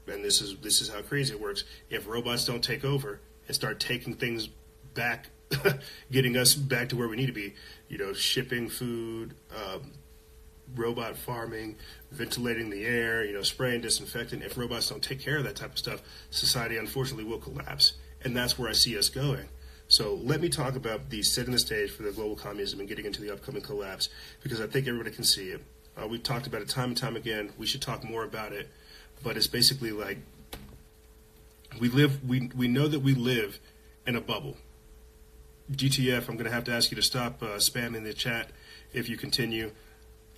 and 0.07 0.22
this 0.22 0.43
is 0.43 0.57
this 0.59 0.80
is 0.80 0.91
how 0.91 1.01
crazy 1.01 1.34
it 1.34 1.41
works. 1.41 1.64
If 1.89 2.07
robots 2.07 2.45
don't 2.45 2.62
take 2.62 2.84
over 2.84 3.20
and 3.47 3.55
start 3.55 3.80
taking 3.80 4.14
things 4.14 4.51
back, 4.95 5.28
getting 6.12 6.36
us 6.36 6.55
back 6.55 6.91
to 6.91 6.97
where 6.97 7.09
we 7.09 7.16
need 7.16 7.26
to 7.26 7.32
be, 7.32 7.55
you 7.89 7.99
know, 7.99 8.12
shipping 8.12 8.68
food, 8.68 9.34
um, 9.55 9.93
robot 10.74 11.16
farming, 11.16 11.76
ventilating 12.11 12.70
the 12.70 12.84
air, 12.84 13.24
you 13.24 13.32
know, 13.32 13.43
spraying 13.43 13.80
disinfectant. 13.80 14.43
If 14.43 14.57
robots 14.59 14.89
don't 14.89 15.03
take 15.03 15.20
care 15.20 15.39
of 15.39 15.45
that 15.45 15.57
type 15.57 15.72
of 15.72 15.78
stuff, 15.78 16.03
society 16.30 16.76
unfortunately 16.76 17.24
will 17.24 17.39
collapse. 17.39 17.95
And 18.22 18.36
that's 18.36 18.59
where 18.59 18.68
I 18.68 18.72
see 18.72 18.99
us 18.99 19.09
going. 19.09 19.49
So 19.89 20.14
let 20.22 20.41
me 20.41 20.51
talk 20.51 20.76
about 20.76 21.09
the 21.09 21.22
setting 21.22 21.53
the 21.53 21.59
stage 21.59 21.91
for 21.91 22.03
the 22.03 22.12
global 22.12 22.36
communism 22.36 22.80
and 22.80 22.89
getting 22.89 23.07
into 23.07 23.22
the 23.22 23.32
upcoming 23.32 23.62
collapse 23.62 24.11
because 24.43 24.61
I 24.61 24.66
think 24.66 24.86
everybody 24.86 25.11
can 25.14 25.24
see 25.24 25.49
it. 25.49 25.62
Uh, 25.97 26.07
we've 26.07 26.22
talked 26.22 26.47
about 26.47 26.61
it 26.61 26.68
time 26.68 26.91
and 26.91 26.97
time 26.97 27.16
again. 27.16 27.51
We 27.59 27.66
should 27.66 27.80
talk 27.80 28.05
more 28.05 28.24
about 28.24 28.53
it. 28.53 28.68
But 29.22 29.36
it's 29.36 29.47
basically 29.47 29.93
like 29.93 30.18
we 31.80 31.89
live, 31.89 32.22
we, 32.28 32.51
we 32.55 32.68
know 32.68 32.86
that 32.86 33.01
we 33.01 33.14
live 33.14 33.59
in 34.07 34.14
a 34.14 34.20
bubble. 34.20 34.57
GTF, 35.73 36.29
I'm 36.29 36.37
going 36.37 36.45
to 36.45 36.51
have 36.51 36.64
to 36.64 36.73
ask 36.73 36.91
you 36.91 36.97
to 36.97 37.03
stop 37.03 37.43
uh, 37.43 37.57
spamming 37.57 38.05
the 38.05 38.14
chat 38.14 38.51
if 38.93 39.09
you 39.09 39.16
continue. 39.16 39.71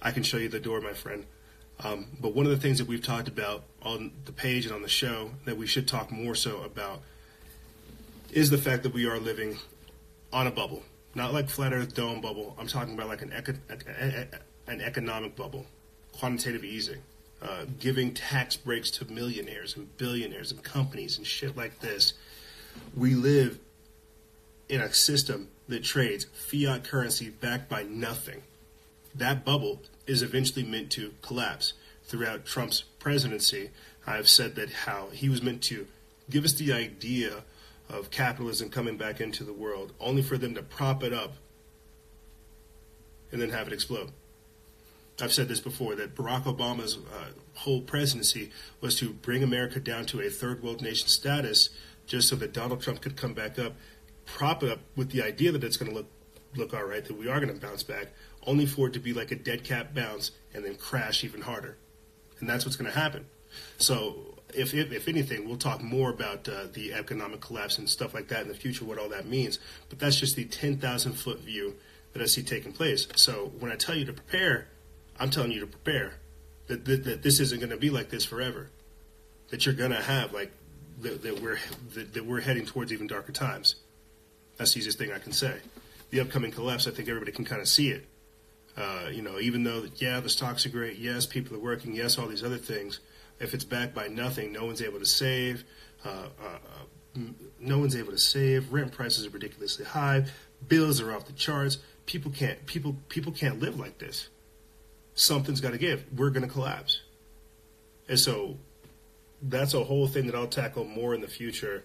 I 0.03 0.11
can 0.11 0.23
show 0.23 0.39
you 0.39 0.49
the 0.49 0.61
door, 0.61 0.81
my 0.81 0.93
friend. 0.93 1.25
Um, 1.83 2.09
but 2.21 2.35
one 2.35 2.47
of 2.47 2.53
the 2.53 2.59
things 2.59 2.79
that 2.79 2.87
we've 2.87 3.03
talked 3.03 3.29
about 3.29 3.65
on 3.83 4.13
the 4.25 4.33
page 4.33 4.67
and 4.67 4.75
on 4.75 4.83
the 4.83 4.89
show 4.89 5.31
that 5.45 5.57
we 5.57 5.67
should 5.67 5.89
talk 5.89 6.11
more 6.11 6.35
so 6.35 6.63
about 6.63 7.01
is 8.33 8.51
the 8.51 8.59
fact 8.59 8.83
that 8.83 8.93
we 8.93 9.07
are 9.07 9.19
living 9.19 9.57
on 10.33 10.47
a 10.47 10.51
bubble, 10.51 10.83
not 11.15 11.33
like 11.33 11.49
flat 11.49 11.73
Earth 11.73 11.95
dome 11.95 12.21
bubble. 12.21 12.55
I'm 12.59 12.67
talking 12.67 12.95
about 12.95 13.09
like 13.09 13.23
an 13.23 13.33
eco- 13.33 13.55
an 14.67 14.81
economic 14.81 15.37
bubble, 15.37 15.67
quantitative 16.13 16.65
easing, 16.65 17.01
uh, 17.43 17.65
giving 17.79 18.15
tax 18.15 18.57
breaks 18.57 18.91
to 18.93 19.05
millionaires 19.07 19.77
and 19.77 19.97
billionaires 19.97 20.53
and 20.53 20.63
companies 20.63 21.19
and 21.19 21.27
shit 21.27 21.57
like 21.57 21.81
this. 21.81 22.13
We 22.95 23.15
live 23.15 23.59
in 24.71 24.81
a 24.81 24.93
system 24.93 25.49
that 25.69 25.85
trades 25.85 26.27
fiat 26.33 26.85
currency 26.85 27.29
backed 27.29 27.69
by 27.69 27.83
nothing 27.83 28.43
that 29.15 29.45
bubble 29.45 29.83
is 30.07 30.23
eventually 30.23 30.65
meant 30.65 30.91
to 30.93 31.13
collapse. 31.23 31.73
Throughout 32.05 32.45
Trump's 32.45 32.83
presidency, 32.99 33.71
I've 34.07 34.29
said 34.29 34.57
that 34.57 34.71
how 34.71 35.09
he 35.13 35.29
was 35.29 35.43
meant 35.43 35.63
to 35.65 35.87
give 36.29 36.45
us 36.45 36.55
the 36.55 36.73
idea 36.73 37.45
of 37.89 38.11
capitalism 38.11 38.71
coming 38.71 38.97
back 38.97 39.21
into 39.21 39.45
the 39.45 39.53
world, 39.53 39.93
only 40.01 40.23
for 40.23 40.39
them 40.39 40.55
to 40.55 40.63
prop 40.63 41.03
it 41.03 41.13
up 41.13 41.35
and 43.33 43.41
then 43.41 43.51
have 43.51 43.67
it 43.67 43.73
explode. 43.73 44.11
I've 45.21 45.33
said 45.33 45.49
this 45.49 45.61
before 45.61 45.95
that 45.97 46.15
Barack 46.15 46.45
Obama's 46.45 46.97
uh, 46.97 47.29
whole 47.55 47.83
presidency 47.83 48.51
was 48.81 48.97
to 48.97 49.11
bring 49.11 49.43
America 49.43 49.79
down 49.79 50.07
to 50.07 50.21
a 50.21 50.31
third 50.31 50.63
world 50.63 50.81
nation 50.81 51.09
status 51.09 51.69
just 52.07 52.29
so 52.29 52.37
that 52.37 52.53
Donald 52.53 52.81
Trump 52.81 53.03
could 53.03 53.17
come 53.17 53.35
back 53.35 53.59
up, 53.59 53.75
prop 54.35 54.63
it 54.63 54.71
up 54.71 54.81
with 54.97 55.11
the 55.11 55.23
idea 55.23 55.53
that 55.53 55.63
it's 55.65 55.77
going 55.77 55.91
to 55.91 55.97
look 55.97 56.07
look 56.57 56.75
all 56.75 56.85
right, 56.85 57.05
that 57.05 57.17
we 57.17 57.29
are 57.29 57.41
going 57.41 57.53
to 57.53 57.61
bounce 57.61 57.83
back, 57.83 58.09
only 58.47 58.67
for 58.67 58.89
it 58.89 58.93
to 58.95 58.99
be 58.99 59.13
like 59.13 59.31
a 59.31 59.37
dead 59.37 59.65
cat 59.65 59.95
bounce 59.95 60.33
and 60.53 60.65
then 60.65 60.75
crash 60.75 61.23
even 61.25 61.41
harder. 61.41 61.77
And 62.41 62.49
that's 62.49 62.65
what's 62.65 62.77
going 62.77 62.91
to 62.91 62.99
happen. 62.99 63.27
So, 63.79 64.35
if, 64.53 64.75
if, 64.75 64.91
if, 64.91 65.07
anything, 65.07 65.47
we'll 65.47 65.59
talk 65.59 65.81
more 65.81 66.11
about 66.11 66.49
uh, 66.49 66.67
the 66.73 66.93
economic 66.93 67.41
collapse 67.41 67.79
and 67.79 67.89
stuff 67.89 68.15
like 68.15 68.29
that 68.29 68.43
in 68.43 68.49
the 68.49 68.55
future, 68.55 68.85
what 68.85 68.99
all 68.99 69.09
that 69.11 69.27
means. 69.27 69.59
But 69.89 70.01
that's 70.01 70.17
just 70.17 70.35
the 70.35 70.45
10,000 70.45 71.13
foot 71.13 71.41
view 71.41 71.77
that 72.13 72.23
I 72.23 72.27
see 72.27 72.43
taking 72.43 72.73
place. 72.73 73.07
So, 73.15 73.53
when 73.59 73.71
I 73.71 73.77
tell 73.77 73.95
you 73.95 74.05
to 74.07 74.13
prepare, 74.13 74.69
I'm 75.19 75.31
telling 75.31 75.53
you 75.53 75.61
to 75.61 75.67
prepare. 75.67 76.15
That, 76.67 76.85
that, 76.85 77.05
that 77.05 77.23
this 77.23 77.41
isn't 77.41 77.59
going 77.59 77.71
to 77.71 77.77
be 77.77 77.91
like 77.91 78.11
this 78.11 78.25
forever. 78.25 78.71
That 79.51 79.67
you're 79.67 79.75
going 79.75 79.91
to 79.91 80.03
have, 80.03 80.33
like, 80.33 80.53
that, 81.01 81.23
that 81.23 81.41
we're, 81.41 81.59
that, 81.95 82.15
that 82.15 82.25
we're 82.25 82.41
heading 82.41 82.67
towards 82.67 82.93
even 82.93 83.07
darker 83.07 83.33
times. 83.33 83.77
That's 84.61 84.75
the 84.75 84.81
easiest 84.81 84.99
thing 84.99 85.11
I 85.11 85.19
can 85.19 85.33
say. 85.33 85.57
The 86.11 86.21
upcoming 86.21 86.51
collapse, 86.51 86.87
I 86.87 86.91
think 86.91 87.09
everybody 87.09 87.33
can 87.33 87.47
kind 87.47 87.63
of 87.63 87.69
see 87.69 87.89
it 87.89 88.07
uh, 88.77 89.09
you 89.13 89.23
know, 89.23 89.39
even 89.39 89.65
though 89.65 89.85
yeah, 89.97 90.21
the 90.21 90.29
stocks 90.29 90.65
are 90.65 90.71
great, 90.71 90.99
yes, 90.99 91.27
people 91.27 91.57
are 91.57 91.61
working, 91.61 91.95
yes, 91.95 92.19
all 92.19 92.27
these 92.27 92.45
other 92.45 92.57
things. 92.57 93.01
If 93.39 93.55
it's 93.55 93.65
backed 93.65 93.95
by 93.95 94.09
nothing, 94.09 94.53
no 94.53 94.65
one's 94.67 94.83
able 94.83 94.99
to 94.99 95.07
save. 95.07 95.65
Uh, 96.05 96.29
uh, 96.43 96.45
uh 96.45 97.21
no 97.59 97.79
one's 97.79 97.97
able 97.97 98.13
to 98.13 98.19
save. 98.19 98.73
Rent 98.73 98.93
prices 98.93 99.27
are 99.27 99.31
ridiculously 99.31 99.85
high. 99.85 100.27
Bills 100.69 101.01
are 101.01 101.13
off 101.13 101.27
the 101.27 101.33
charts. 101.33 101.79
People 102.07 102.31
can't 102.31 102.65
people 102.67 102.97
people 103.09 103.33
can't 103.33 103.59
live 103.61 103.79
like 103.79 103.99
this. 103.99 104.29
Something's 105.15 105.61
got 105.61 105.73
to 105.73 105.79
give. 105.79 106.05
We're 106.17 106.31
going 106.31 106.47
to 106.47 106.53
collapse. 106.53 107.03
And 108.09 108.19
so 108.19 108.57
that's 109.43 109.75
a 109.75 109.83
whole 109.83 110.07
thing 110.07 110.27
that 110.27 110.35
I'll 110.35 110.47
tackle 110.47 110.85
more 110.85 111.15
in 111.15 111.21
the 111.21 111.29
future 111.29 111.85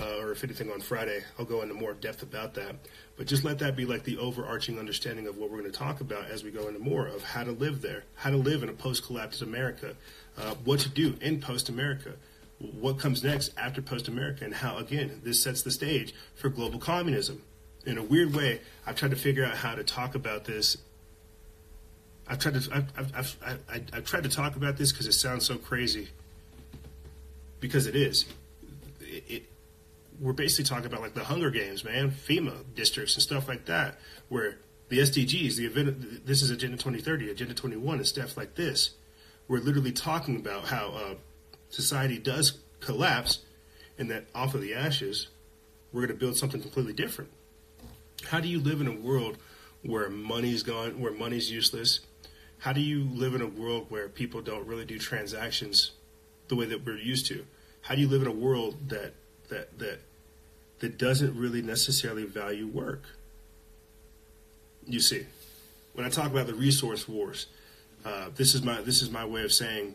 uh, 0.00 0.18
or 0.20 0.32
if 0.32 0.42
anything 0.42 0.70
on 0.70 0.80
Friday, 0.80 1.22
I'll 1.38 1.44
go 1.44 1.62
into 1.62 1.74
more 1.74 1.92
depth 1.92 2.22
about 2.22 2.54
that. 2.54 2.76
But 3.16 3.26
just 3.26 3.44
let 3.44 3.58
that 3.58 3.76
be 3.76 3.84
like 3.84 4.04
the 4.04 4.18
overarching 4.18 4.78
understanding 4.78 5.26
of 5.26 5.36
what 5.36 5.50
we're 5.50 5.60
going 5.60 5.70
to 5.70 5.78
talk 5.78 6.00
about 6.00 6.30
as 6.30 6.42
we 6.42 6.50
go 6.50 6.68
into 6.68 6.80
more 6.80 7.06
of 7.06 7.22
how 7.22 7.44
to 7.44 7.52
live 7.52 7.82
there, 7.82 8.04
how 8.14 8.30
to 8.30 8.38
live 8.38 8.62
in 8.62 8.68
a 8.68 8.72
post 8.72 9.04
collapse 9.04 9.42
America, 9.42 9.94
uh, 10.38 10.54
what 10.64 10.80
to 10.80 10.88
do 10.88 11.14
in 11.20 11.40
post 11.40 11.68
America, 11.68 12.14
what 12.58 12.98
comes 12.98 13.22
next 13.22 13.52
after 13.58 13.82
post 13.82 14.08
America, 14.08 14.44
and 14.44 14.54
how, 14.54 14.78
again, 14.78 15.20
this 15.24 15.42
sets 15.42 15.62
the 15.62 15.70
stage 15.70 16.14
for 16.34 16.48
global 16.48 16.78
communism. 16.78 17.42
In 17.84 17.98
a 17.98 18.02
weird 18.02 18.34
way, 18.34 18.60
I've 18.86 18.96
tried 18.96 19.10
to 19.10 19.16
figure 19.16 19.44
out 19.44 19.56
how 19.56 19.74
to 19.74 19.84
talk 19.84 20.14
about 20.14 20.44
this. 20.44 20.78
I've 22.26 22.38
tried 22.38 22.54
to 22.62 22.72
I've, 22.72 22.92
I've, 22.96 23.36
I've, 23.44 23.82
I've 23.92 24.04
tried 24.04 24.22
to 24.22 24.28
talk 24.30 24.56
about 24.56 24.76
this 24.76 24.92
because 24.92 25.06
it 25.06 25.12
sounds 25.12 25.44
so 25.44 25.56
crazy. 25.56 26.08
Because 27.60 27.86
it 27.86 27.96
is. 27.96 28.24
It, 29.00 29.44
we're 30.22 30.32
basically 30.32 30.64
talking 30.64 30.86
about 30.86 31.00
like 31.00 31.14
the 31.14 31.24
Hunger 31.24 31.50
Games, 31.50 31.82
man, 31.82 32.12
FEMA 32.12 32.62
districts 32.74 33.14
and 33.14 33.22
stuff 33.22 33.48
like 33.48 33.66
that, 33.66 33.98
where 34.28 34.58
the 34.88 34.98
SDGs, 34.98 35.56
the 35.56 35.66
event, 35.66 36.24
this 36.24 36.42
is 36.42 36.50
Agenda 36.50 36.76
2030, 36.76 37.30
Agenda 37.30 37.54
21, 37.54 37.96
and 37.96 38.06
stuff 38.06 38.36
like 38.36 38.54
this. 38.54 38.90
We're 39.48 39.58
literally 39.58 39.90
talking 39.90 40.36
about 40.36 40.66
how 40.66 40.90
uh, 40.90 41.14
society 41.70 42.18
does 42.18 42.58
collapse, 42.78 43.40
and 43.98 44.10
that 44.12 44.26
off 44.32 44.54
of 44.54 44.60
the 44.60 44.74
ashes, 44.74 45.26
we're 45.92 46.02
going 46.02 46.16
to 46.16 46.24
build 46.24 46.36
something 46.36 46.62
completely 46.62 46.92
different. 46.92 47.30
How 48.28 48.38
do 48.38 48.46
you 48.46 48.60
live 48.60 48.80
in 48.80 48.86
a 48.86 48.96
world 48.96 49.38
where 49.82 50.08
money's 50.08 50.62
gone, 50.62 51.00
where 51.00 51.12
money's 51.12 51.50
useless? 51.50 52.00
How 52.58 52.72
do 52.72 52.80
you 52.80 53.08
live 53.12 53.34
in 53.34 53.42
a 53.42 53.48
world 53.48 53.86
where 53.88 54.08
people 54.08 54.40
don't 54.40 54.66
really 54.68 54.84
do 54.84 55.00
transactions 55.00 55.90
the 56.46 56.54
way 56.54 56.66
that 56.66 56.86
we're 56.86 56.98
used 56.98 57.26
to? 57.26 57.44
How 57.80 57.96
do 57.96 58.00
you 58.00 58.08
live 58.08 58.22
in 58.22 58.28
a 58.28 58.32
world 58.32 58.88
that 58.88 59.14
that 59.48 59.78
that 59.80 59.98
that 60.82 60.98
doesn't 60.98 61.38
really 61.38 61.62
necessarily 61.62 62.24
value 62.24 62.66
work. 62.66 63.04
You 64.84 64.98
see, 64.98 65.26
when 65.92 66.04
I 66.04 66.08
talk 66.08 66.26
about 66.26 66.48
the 66.48 66.54
resource 66.54 67.08
wars, 67.08 67.46
uh, 68.04 68.30
this 68.34 68.52
is 68.52 68.62
my 68.62 68.80
this 68.80 69.00
is 69.00 69.08
my 69.08 69.24
way 69.24 69.44
of 69.44 69.52
saying 69.52 69.94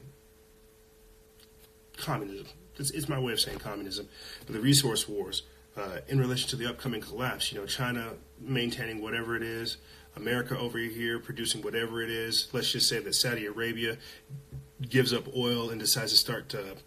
communism. 1.97 2.47
It's, 2.77 2.91
it's 2.91 3.09
my 3.09 3.19
way 3.19 3.33
of 3.33 3.39
saying 3.41 3.59
communism. 3.59 4.07
But 4.45 4.53
the 4.53 4.61
resource 4.61 5.09
wars 5.09 5.43
uh, 5.75 5.99
in 6.07 6.19
relation 6.19 6.49
to 6.51 6.55
the 6.55 6.69
upcoming 6.69 7.01
collapse, 7.01 7.51
you 7.51 7.59
know, 7.59 7.65
China 7.65 8.13
maintaining 8.39 9.01
whatever 9.01 9.35
it 9.35 9.43
is, 9.43 9.77
America 10.15 10.57
over 10.57 10.77
here 10.77 11.19
producing 11.19 11.61
whatever 11.63 12.01
it 12.01 12.09
is. 12.09 12.47
Let's 12.53 12.71
just 12.71 12.87
say 12.87 12.99
that 12.99 13.13
Saudi 13.13 13.45
Arabia 13.45 13.97
gives 14.87 15.11
up 15.11 15.27
oil 15.35 15.69
and 15.69 15.81
decides 15.81 16.11
to 16.13 16.17
start 16.17 16.47
to, 16.49 16.77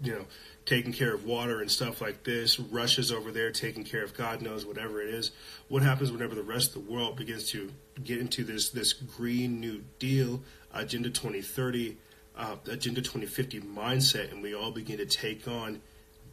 you 0.00 0.12
know, 0.12 0.24
taking 0.66 0.92
care 0.92 1.14
of 1.14 1.24
water 1.24 1.60
and 1.60 1.70
stuff 1.70 2.00
like 2.00 2.24
this. 2.24 2.58
Russia's 2.58 3.12
over 3.12 3.30
there 3.30 3.50
taking 3.50 3.84
care 3.84 4.02
of 4.02 4.14
God 4.14 4.40
knows 4.40 4.64
whatever 4.64 5.02
it 5.02 5.08
is. 5.08 5.30
What 5.68 5.82
happens 5.82 6.10
whenever 6.10 6.34
the 6.34 6.42
rest 6.42 6.74
of 6.74 6.86
the 6.86 6.92
world 6.92 7.16
begins 7.16 7.50
to 7.50 7.70
get 8.02 8.18
into 8.18 8.44
this 8.44 8.70
this 8.70 8.92
Green 8.92 9.60
New 9.60 9.84
Deal, 9.98 10.40
Agenda 10.72 11.10
2030, 11.10 11.96
uh, 12.36 12.56
Agenda 12.68 13.02
2050 13.02 13.60
mindset, 13.60 14.32
and 14.32 14.42
we 14.42 14.54
all 14.54 14.70
begin 14.70 14.98
to 14.98 15.06
take 15.06 15.46
on 15.46 15.80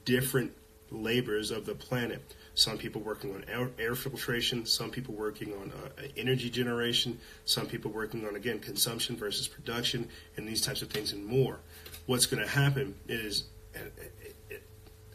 different 0.06 0.54
labors 0.92 1.52
of 1.52 1.66
the 1.66 1.76
planet? 1.76 2.22
Some 2.54 2.78
people 2.78 3.02
working 3.02 3.34
on 3.34 3.46
air, 3.80 3.96
filtration, 3.96 4.66
some 4.66 4.92
people 4.92 5.14
working 5.14 5.54
on 5.54 5.72
uh, 5.72 6.04
energy 6.18 6.50
generation, 6.50 7.20
some 7.46 7.66
people 7.66 7.92
working 7.92 8.28
on 8.28 8.36
again 8.36 8.60
consumption 8.60 9.16
versus 9.16 9.48
production, 9.48 10.10
and 10.38 10.48
these 10.48 10.62
types 10.62 10.82
of 10.82 10.90
things 10.90 11.14
and 11.14 11.26
more. 11.26 11.60
What's 12.08 12.26
going 12.26 12.44
to 12.44 12.50
happen 12.50 12.96
is, 13.08 13.46
and, 13.74 13.90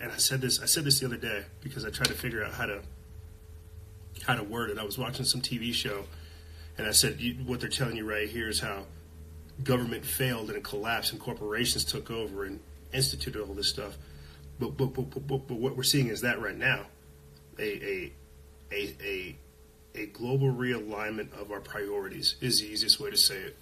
and 0.00 0.12
I 0.12 0.16
said 0.16 0.40
this, 0.40 0.60
I 0.62 0.66
said 0.66 0.84
this 0.84 1.00
the 1.00 1.06
other 1.06 1.16
day 1.16 1.44
because 1.60 1.84
I 1.84 1.90
tried 1.90 2.08
to 2.08 2.14
figure 2.14 2.44
out 2.44 2.52
how 2.52 2.66
to 2.66 2.80
how 4.24 4.34
to 4.34 4.42
word 4.42 4.70
it. 4.70 4.78
I 4.78 4.84
was 4.84 4.98
watching 4.98 5.24
some 5.24 5.40
TV 5.40 5.72
show, 5.72 6.04
and 6.78 6.86
I 6.86 6.92
said 6.92 7.18
what 7.46 7.60
they're 7.60 7.68
telling 7.68 7.96
you 7.96 8.08
right 8.08 8.28
here 8.28 8.48
is 8.48 8.60
how 8.60 8.84
government 9.62 10.04
failed 10.04 10.48
and 10.48 10.58
it 10.58 10.64
collapsed, 10.64 11.12
and 11.12 11.20
corporations 11.20 11.84
took 11.84 12.10
over 12.10 12.44
and 12.44 12.60
instituted 12.92 13.40
all 13.40 13.54
this 13.54 13.68
stuff. 13.68 13.96
But 14.58 14.76
but, 14.76 14.94
but, 14.94 15.10
but, 15.26 15.46
but 15.46 15.54
what 15.54 15.76
we're 15.76 15.82
seeing 15.82 16.08
is 16.08 16.22
that 16.22 16.40
right 16.40 16.56
now 16.56 16.86
a, 17.58 17.62
a, 17.62 18.12
a, 18.72 18.94
a, 19.02 19.36
a 19.94 20.06
global 20.06 20.52
realignment 20.52 21.32
of 21.40 21.50
our 21.50 21.60
priorities 21.60 22.36
is 22.40 22.60
the 22.60 22.66
easiest 22.66 23.00
way 23.00 23.10
to 23.10 23.16
say 23.16 23.36
it. 23.36 23.56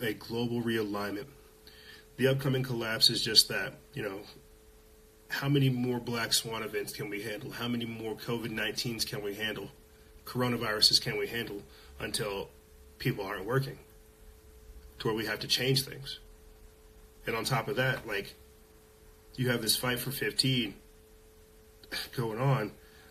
A 0.00 0.12
global 0.14 0.62
realignment. 0.62 1.26
The 2.16 2.28
upcoming 2.28 2.62
collapse 2.62 3.10
is 3.10 3.22
just 3.22 3.48
that, 3.48 3.74
you 3.92 4.02
know, 4.02 4.20
how 5.28 5.48
many 5.48 5.68
more 5.68 5.98
black 5.98 6.32
swan 6.32 6.62
events 6.62 6.92
can 6.92 7.10
we 7.10 7.22
handle? 7.22 7.50
How 7.50 7.66
many 7.66 7.84
more 7.86 8.14
COVID 8.14 8.52
19s 8.52 9.06
can 9.06 9.22
we 9.22 9.34
handle? 9.34 9.68
Coronaviruses 10.24 11.00
can 11.00 11.18
we 11.18 11.26
handle 11.26 11.62
until 11.98 12.48
people 12.98 13.24
aren't 13.24 13.44
working? 13.44 13.78
To 15.00 15.08
where 15.08 15.16
we 15.16 15.26
have 15.26 15.40
to 15.40 15.48
change 15.48 15.82
things. 15.82 16.20
And 17.26 17.34
on 17.34 17.44
top 17.44 17.68
of 17.68 17.76
that, 17.76 18.06
like, 18.06 18.34
you 19.36 19.50
have 19.50 19.60
this 19.60 19.76
fight 19.76 19.98
for 19.98 20.12
15 20.12 20.74
going 22.16 22.40
on, 22.40 22.70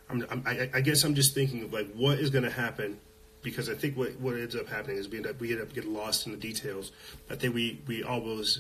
I'm, 0.10 0.26
I'm, 0.30 0.44
I, 0.46 0.70
I 0.74 0.82
guess 0.82 1.04
I'm 1.04 1.16
just 1.16 1.34
thinking 1.34 1.64
of 1.64 1.74
like 1.74 1.92
what 1.94 2.20
is 2.20 2.30
going 2.30 2.44
to 2.44 2.52
happen 2.52 3.00
because 3.42 3.70
I 3.70 3.74
think 3.74 3.98
what, 3.98 4.20
what 4.20 4.36
ends 4.36 4.56
up 4.56 4.68
happening 4.68 4.98
is 4.98 5.10
we 5.10 5.18
end 5.18 5.28
up 5.28 5.40
we 5.40 5.52
end 5.52 5.62
up 5.62 5.74
getting 5.74 5.94
lost 5.94 6.26
in 6.26 6.32
the 6.32 6.38
details. 6.38 6.92
I 7.30 7.36
think 7.36 7.54
we 7.54 7.82
we 7.88 8.04
always 8.04 8.60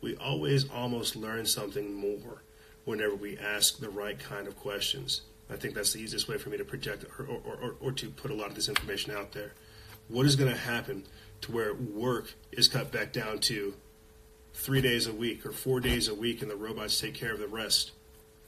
we 0.00 0.16
always 0.16 0.68
almost 0.70 1.16
learn 1.16 1.46
something 1.46 1.94
more 1.94 2.42
whenever 2.84 3.14
we 3.14 3.38
ask 3.38 3.78
the 3.78 3.90
right 3.90 4.18
kind 4.18 4.46
of 4.46 4.56
questions. 4.56 5.22
I 5.50 5.56
think 5.56 5.74
that's 5.74 5.92
the 5.92 6.00
easiest 6.00 6.28
way 6.28 6.38
for 6.38 6.48
me 6.48 6.56
to 6.58 6.64
project 6.64 7.04
or, 7.18 7.26
or, 7.26 7.56
or, 7.60 7.74
or 7.80 7.92
to 7.92 8.10
put 8.10 8.30
a 8.30 8.34
lot 8.34 8.48
of 8.48 8.54
this 8.54 8.68
information 8.68 9.12
out 9.12 9.32
there. 9.32 9.52
What 10.08 10.26
is 10.26 10.36
going 10.36 10.50
to 10.50 10.58
happen 10.58 11.04
to 11.42 11.52
where 11.52 11.74
work 11.74 12.34
is 12.52 12.68
cut 12.68 12.92
back 12.92 13.12
down 13.12 13.38
to 13.40 13.74
three 14.54 14.80
days 14.80 15.06
a 15.06 15.12
week 15.12 15.44
or 15.44 15.52
four 15.52 15.80
days 15.80 16.08
a 16.08 16.14
week 16.14 16.42
and 16.42 16.50
the 16.50 16.56
robots 16.56 17.00
take 17.00 17.14
care 17.14 17.32
of 17.32 17.38
the 17.38 17.48
rest? 17.48 17.92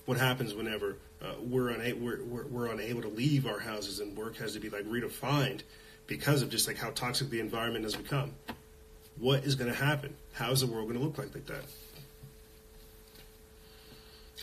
what 0.05 0.19
happens 0.19 0.55
whenever 0.55 0.97
uh, 1.23 1.35
we're, 1.41 1.71
una- 1.71 1.95
we're, 1.95 2.23
we're, 2.25 2.47
we're 2.47 2.67
unable 2.67 3.03
to 3.03 3.09
leave 3.09 3.47
our 3.47 3.61
houses 3.61 4.01
and 4.01 4.17
work 4.17 4.37
has 4.37 4.55
to 4.55 4.61
be 4.61 4.69
like 4.69 4.85
redefined 4.85 5.63
because 6.07 6.43
of 6.43 6.51
just 6.51 6.67
like 6.67 6.77
how 6.77 6.91
toxic 6.91 7.31
the 7.31 7.41
environment 7.41 7.85
has 7.85 7.95
become. 7.95 8.35
What 9.19 9.45
is 9.45 9.55
going 9.55 9.71
to 9.71 9.77
happen? 9.77 10.15
How 10.33 10.51
is 10.51 10.61
the 10.61 10.67
world 10.67 10.89
going 10.89 10.99
to 10.99 11.05
look 11.05 11.19
like 11.19 11.35
like 11.35 11.47
that? 11.47 11.65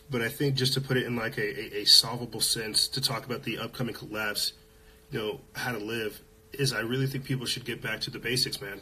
But 0.10 0.22
I 0.22 0.30
think 0.30 0.56
just 0.56 0.74
to 0.74 0.82
put 0.82 0.98
it 0.98 1.06
in 1.06 1.16
like 1.16 1.38
a, 1.38 1.60
a, 1.78 1.82
a 1.82 1.86
solvable 1.86 2.42
sense 2.42 2.88
to 2.90 3.02
talk 3.02 3.26
about 3.26 3.44
the 3.44 3.60
upcoming 3.60 3.94
collapse, 3.94 4.54
you 5.12 5.20
know, 5.20 5.40
how 5.54 5.72
to 5.72 5.78
live, 5.78 6.22
is 6.54 6.74
I 6.74 6.80
really 6.80 7.06
think 7.06 7.26
people 7.26 7.46
should 7.46 7.66
get 7.66 7.82
back 7.82 8.02
to 8.02 8.12
the 8.12 8.20
basics, 8.20 8.60
man. 8.60 8.82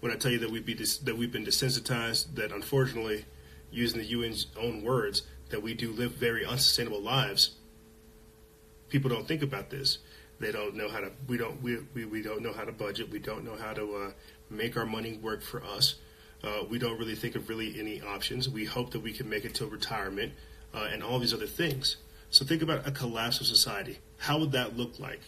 When 0.00 0.12
I 0.12 0.16
tell 0.16 0.30
you 0.30 0.38
that 0.40 0.50
we 0.50 0.60
be 0.60 0.74
that 0.74 1.16
we've 1.16 1.32
been 1.32 1.44
desensitized, 1.44 2.34
that 2.34 2.52
unfortunately, 2.52 3.24
using 3.70 4.00
the 4.00 4.14
UN's 4.14 4.46
own 4.60 4.82
words, 4.82 5.22
that 5.50 5.62
we 5.62 5.74
do 5.74 5.90
live 5.92 6.12
very 6.12 6.44
unsustainable 6.44 7.00
lives. 7.00 7.56
People 8.88 9.10
don't 9.10 9.26
think 9.26 9.42
about 9.42 9.70
this. 9.70 9.98
They 10.38 10.52
don't 10.52 10.76
know 10.76 10.88
how 10.88 11.00
to. 11.00 11.10
We 11.26 11.36
don't. 11.36 11.60
We, 11.62 11.78
we, 11.94 12.04
we 12.04 12.22
don't 12.22 12.42
know 12.42 12.52
how 12.52 12.64
to 12.64 12.72
budget. 12.72 13.10
We 13.10 13.18
don't 13.18 13.44
know 13.44 13.56
how 13.56 13.72
to 13.72 13.96
uh, 13.96 14.10
make 14.50 14.76
our 14.76 14.86
money 14.86 15.18
work 15.22 15.42
for 15.42 15.62
us. 15.62 15.96
Uh, 16.42 16.64
we 16.68 16.78
don't 16.78 16.98
really 16.98 17.14
think 17.14 17.34
of 17.34 17.48
really 17.48 17.78
any 17.78 18.00
options. 18.00 18.48
We 18.48 18.64
hope 18.64 18.90
that 18.92 19.00
we 19.00 19.12
can 19.12 19.28
make 19.28 19.44
it 19.44 19.54
till 19.54 19.68
retirement 19.68 20.32
uh, 20.74 20.88
and 20.92 21.02
all 21.02 21.18
these 21.18 21.34
other 21.34 21.46
things. 21.46 21.96
So 22.30 22.44
think 22.44 22.62
about 22.62 22.86
a 22.86 22.90
collapse 22.90 23.40
of 23.40 23.46
society. 23.46 23.98
How 24.18 24.38
would 24.38 24.52
that 24.52 24.76
look 24.76 24.98
like? 24.98 25.20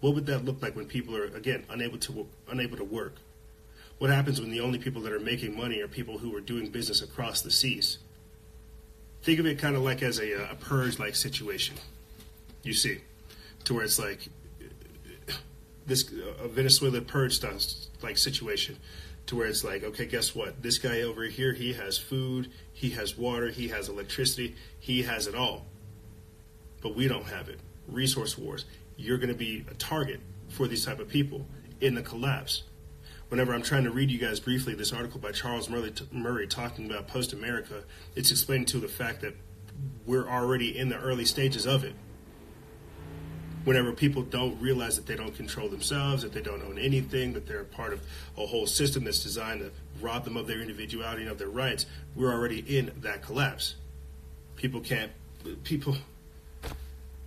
What 0.00 0.14
would 0.14 0.26
that 0.26 0.44
look 0.44 0.62
like 0.62 0.76
when 0.76 0.86
people 0.86 1.16
are 1.16 1.24
again 1.24 1.64
unable 1.70 1.98
to 1.98 2.26
unable 2.50 2.76
to 2.76 2.84
work? 2.84 3.14
What 3.98 4.10
happens 4.10 4.40
when 4.40 4.50
the 4.50 4.60
only 4.60 4.78
people 4.78 5.02
that 5.02 5.12
are 5.12 5.20
making 5.20 5.56
money 5.56 5.80
are 5.80 5.88
people 5.88 6.18
who 6.18 6.34
are 6.36 6.40
doing 6.40 6.68
business 6.68 7.02
across 7.02 7.42
the 7.42 7.50
seas? 7.50 7.98
think 9.22 9.40
of 9.40 9.46
it 9.46 9.58
kind 9.58 9.76
of 9.76 9.82
like 9.82 10.02
as 10.02 10.18
a, 10.18 10.50
a 10.50 10.54
purge 10.54 10.98
like 10.98 11.14
situation. 11.14 11.76
You 12.62 12.74
see, 12.74 13.00
to 13.64 13.74
where 13.74 13.84
it's 13.84 13.98
like 13.98 14.28
this 15.88 16.02
Venezuela 16.02 17.00
purge 17.00 17.34
style 17.34 17.58
like 18.02 18.16
situation, 18.16 18.76
to 19.26 19.36
where 19.36 19.48
it's 19.48 19.64
like, 19.64 19.82
okay, 19.82 20.06
guess 20.06 20.34
what? 20.34 20.62
This 20.62 20.78
guy 20.78 21.02
over 21.02 21.24
here, 21.24 21.52
he 21.52 21.72
has 21.72 21.98
food, 21.98 22.50
he 22.72 22.90
has 22.90 23.18
water, 23.18 23.48
he 23.48 23.68
has 23.68 23.88
electricity, 23.88 24.54
he 24.78 25.02
has 25.02 25.26
it 25.26 25.34
all, 25.34 25.66
but 26.80 26.94
we 26.94 27.08
don't 27.08 27.26
have 27.26 27.48
it. 27.48 27.58
Resource 27.88 28.38
wars. 28.38 28.64
You're 28.96 29.18
going 29.18 29.28
to 29.28 29.34
be 29.34 29.64
a 29.70 29.74
target 29.74 30.20
for 30.48 30.68
these 30.68 30.84
type 30.84 31.00
of 31.00 31.08
people 31.08 31.46
in 31.80 31.94
the 31.94 32.02
collapse 32.02 32.62
whenever 33.28 33.52
I'm 33.54 33.62
trying 33.62 33.84
to 33.84 33.90
read 33.90 34.10
you 34.10 34.18
guys 34.18 34.40
briefly 34.40 34.74
this 34.74 34.92
article 34.92 35.20
by 35.20 35.32
Charles 35.32 35.68
Murray, 35.68 35.92
Murray 36.10 36.46
talking 36.46 36.86
about 36.86 37.08
post 37.08 37.32
America, 37.32 37.84
it's 38.14 38.30
explaining 38.30 38.66
to 38.66 38.78
the 38.78 38.88
fact 38.88 39.20
that 39.20 39.34
we're 40.06 40.28
already 40.28 40.76
in 40.76 40.88
the 40.88 40.98
early 40.98 41.24
stages 41.24 41.66
of 41.66 41.84
it. 41.84 41.94
Whenever 43.68 43.92
people 43.92 44.22
don't 44.22 44.58
realize 44.62 44.96
that 44.96 45.04
they 45.04 45.14
don't 45.14 45.36
control 45.36 45.68
themselves, 45.68 46.22
that 46.22 46.32
they 46.32 46.40
don't 46.40 46.62
own 46.62 46.78
anything, 46.78 47.34
that 47.34 47.46
they're 47.46 47.60
a 47.60 47.64
part 47.66 47.92
of 47.92 48.00
a 48.38 48.46
whole 48.46 48.66
system 48.66 49.04
that's 49.04 49.22
designed 49.22 49.60
to 49.60 49.70
rob 50.00 50.24
them 50.24 50.38
of 50.38 50.46
their 50.46 50.62
individuality 50.62 51.20
and 51.20 51.30
of 51.30 51.36
their 51.36 51.50
rights, 51.50 51.84
we're 52.16 52.32
already 52.32 52.60
in 52.60 52.90
that 53.02 53.20
collapse. 53.20 53.74
People 54.56 54.80
can't, 54.80 55.12
people, 55.64 55.94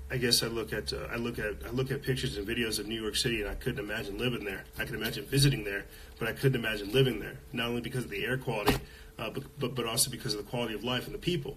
I 0.09 0.17
guess 0.17 0.41
I 0.41 0.47
look 0.47 0.73
at 0.73 0.91
uh, 0.91 1.07
I 1.11 1.17
look 1.17 1.37
at 1.37 1.57
I 1.63 1.69
look 1.69 1.91
at 1.91 2.01
pictures 2.01 2.35
and 2.37 2.47
videos 2.47 2.79
of 2.79 2.87
New 2.87 2.99
York 2.99 3.17
City, 3.17 3.41
and 3.41 3.49
I 3.51 3.53
couldn't 3.53 3.85
imagine 3.85 4.17
living 4.17 4.43
there. 4.43 4.63
I 4.79 4.85
can 4.85 4.95
imagine 4.95 5.25
visiting 5.25 5.63
there, 5.63 5.85
but 6.17 6.27
I 6.27 6.33
couldn't 6.33 6.59
imagine 6.59 6.91
living 6.91 7.19
there. 7.19 7.37
Not 7.53 7.67
only 7.69 7.81
because 7.81 8.05
of 8.05 8.09
the 8.09 8.25
air 8.25 8.39
quality, 8.39 8.77
uh, 9.19 9.29
but, 9.29 9.43
but 9.59 9.75
but 9.75 9.85
also 9.85 10.09
because 10.09 10.33
of 10.33 10.43
the 10.43 10.49
quality 10.49 10.73
of 10.73 10.83
life 10.83 11.05
and 11.05 11.13
the 11.13 11.19
people. 11.19 11.55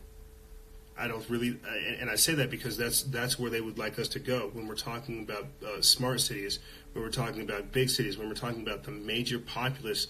I 0.96 1.08
don't 1.08 1.28
really, 1.28 1.58
and 1.98 2.08
I 2.08 2.14
say 2.14 2.34
that 2.34 2.50
because 2.50 2.76
that's 2.76 3.02
that's 3.02 3.38
where 3.38 3.50
they 3.50 3.60
would 3.60 3.78
like 3.78 3.98
us 3.98 4.08
to 4.08 4.20
go 4.20 4.50
when 4.52 4.68
we're 4.68 4.76
talking 4.76 5.22
about 5.22 5.48
uh, 5.66 5.80
smart 5.80 6.20
cities, 6.20 6.60
when 6.92 7.02
we're 7.02 7.10
talking 7.10 7.42
about 7.42 7.72
big 7.72 7.90
cities, 7.90 8.16
when 8.16 8.28
we're 8.28 8.34
talking 8.34 8.62
about 8.62 8.84
the 8.84 8.92
major 8.92 9.40
populace 9.40 10.06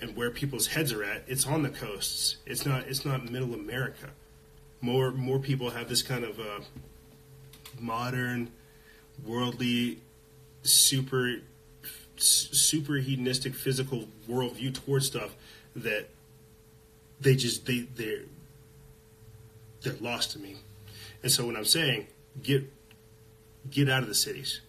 and 0.00 0.16
where 0.16 0.30
people's 0.30 0.66
heads 0.66 0.92
are 0.92 1.04
at. 1.04 1.22
It's 1.26 1.46
on 1.46 1.62
the 1.62 1.70
coasts. 1.70 2.38
It's 2.46 2.66
not. 2.66 2.88
It's 2.88 3.04
not 3.04 3.30
middle 3.30 3.54
America. 3.54 4.10
More 4.80 5.12
more 5.12 5.38
people 5.38 5.70
have 5.70 5.88
this 5.88 6.02
kind 6.02 6.24
of 6.24 6.40
uh, 6.40 6.60
modern, 7.78 8.50
worldly, 9.24 10.00
super, 10.62 11.36
super 12.16 12.94
hedonistic, 12.94 13.54
physical 13.54 14.08
worldview 14.28 14.74
towards 14.74 15.06
stuff 15.06 15.36
that 15.76 16.08
they 17.20 17.34
just 17.34 17.66
they 17.66 17.80
they're 17.94 18.22
they're 19.82 19.94
lost 20.00 20.32
to 20.32 20.38
me. 20.38 20.56
And 21.22 21.30
so 21.30 21.46
when 21.46 21.56
I'm 21.56 21.64
saying 21.64 22.06
get 22.42 22.70
get 23.70 23.88
out 23.88 24.02
of 24.02 24.08
the 24.08 24.14
cities, 24.14 24.60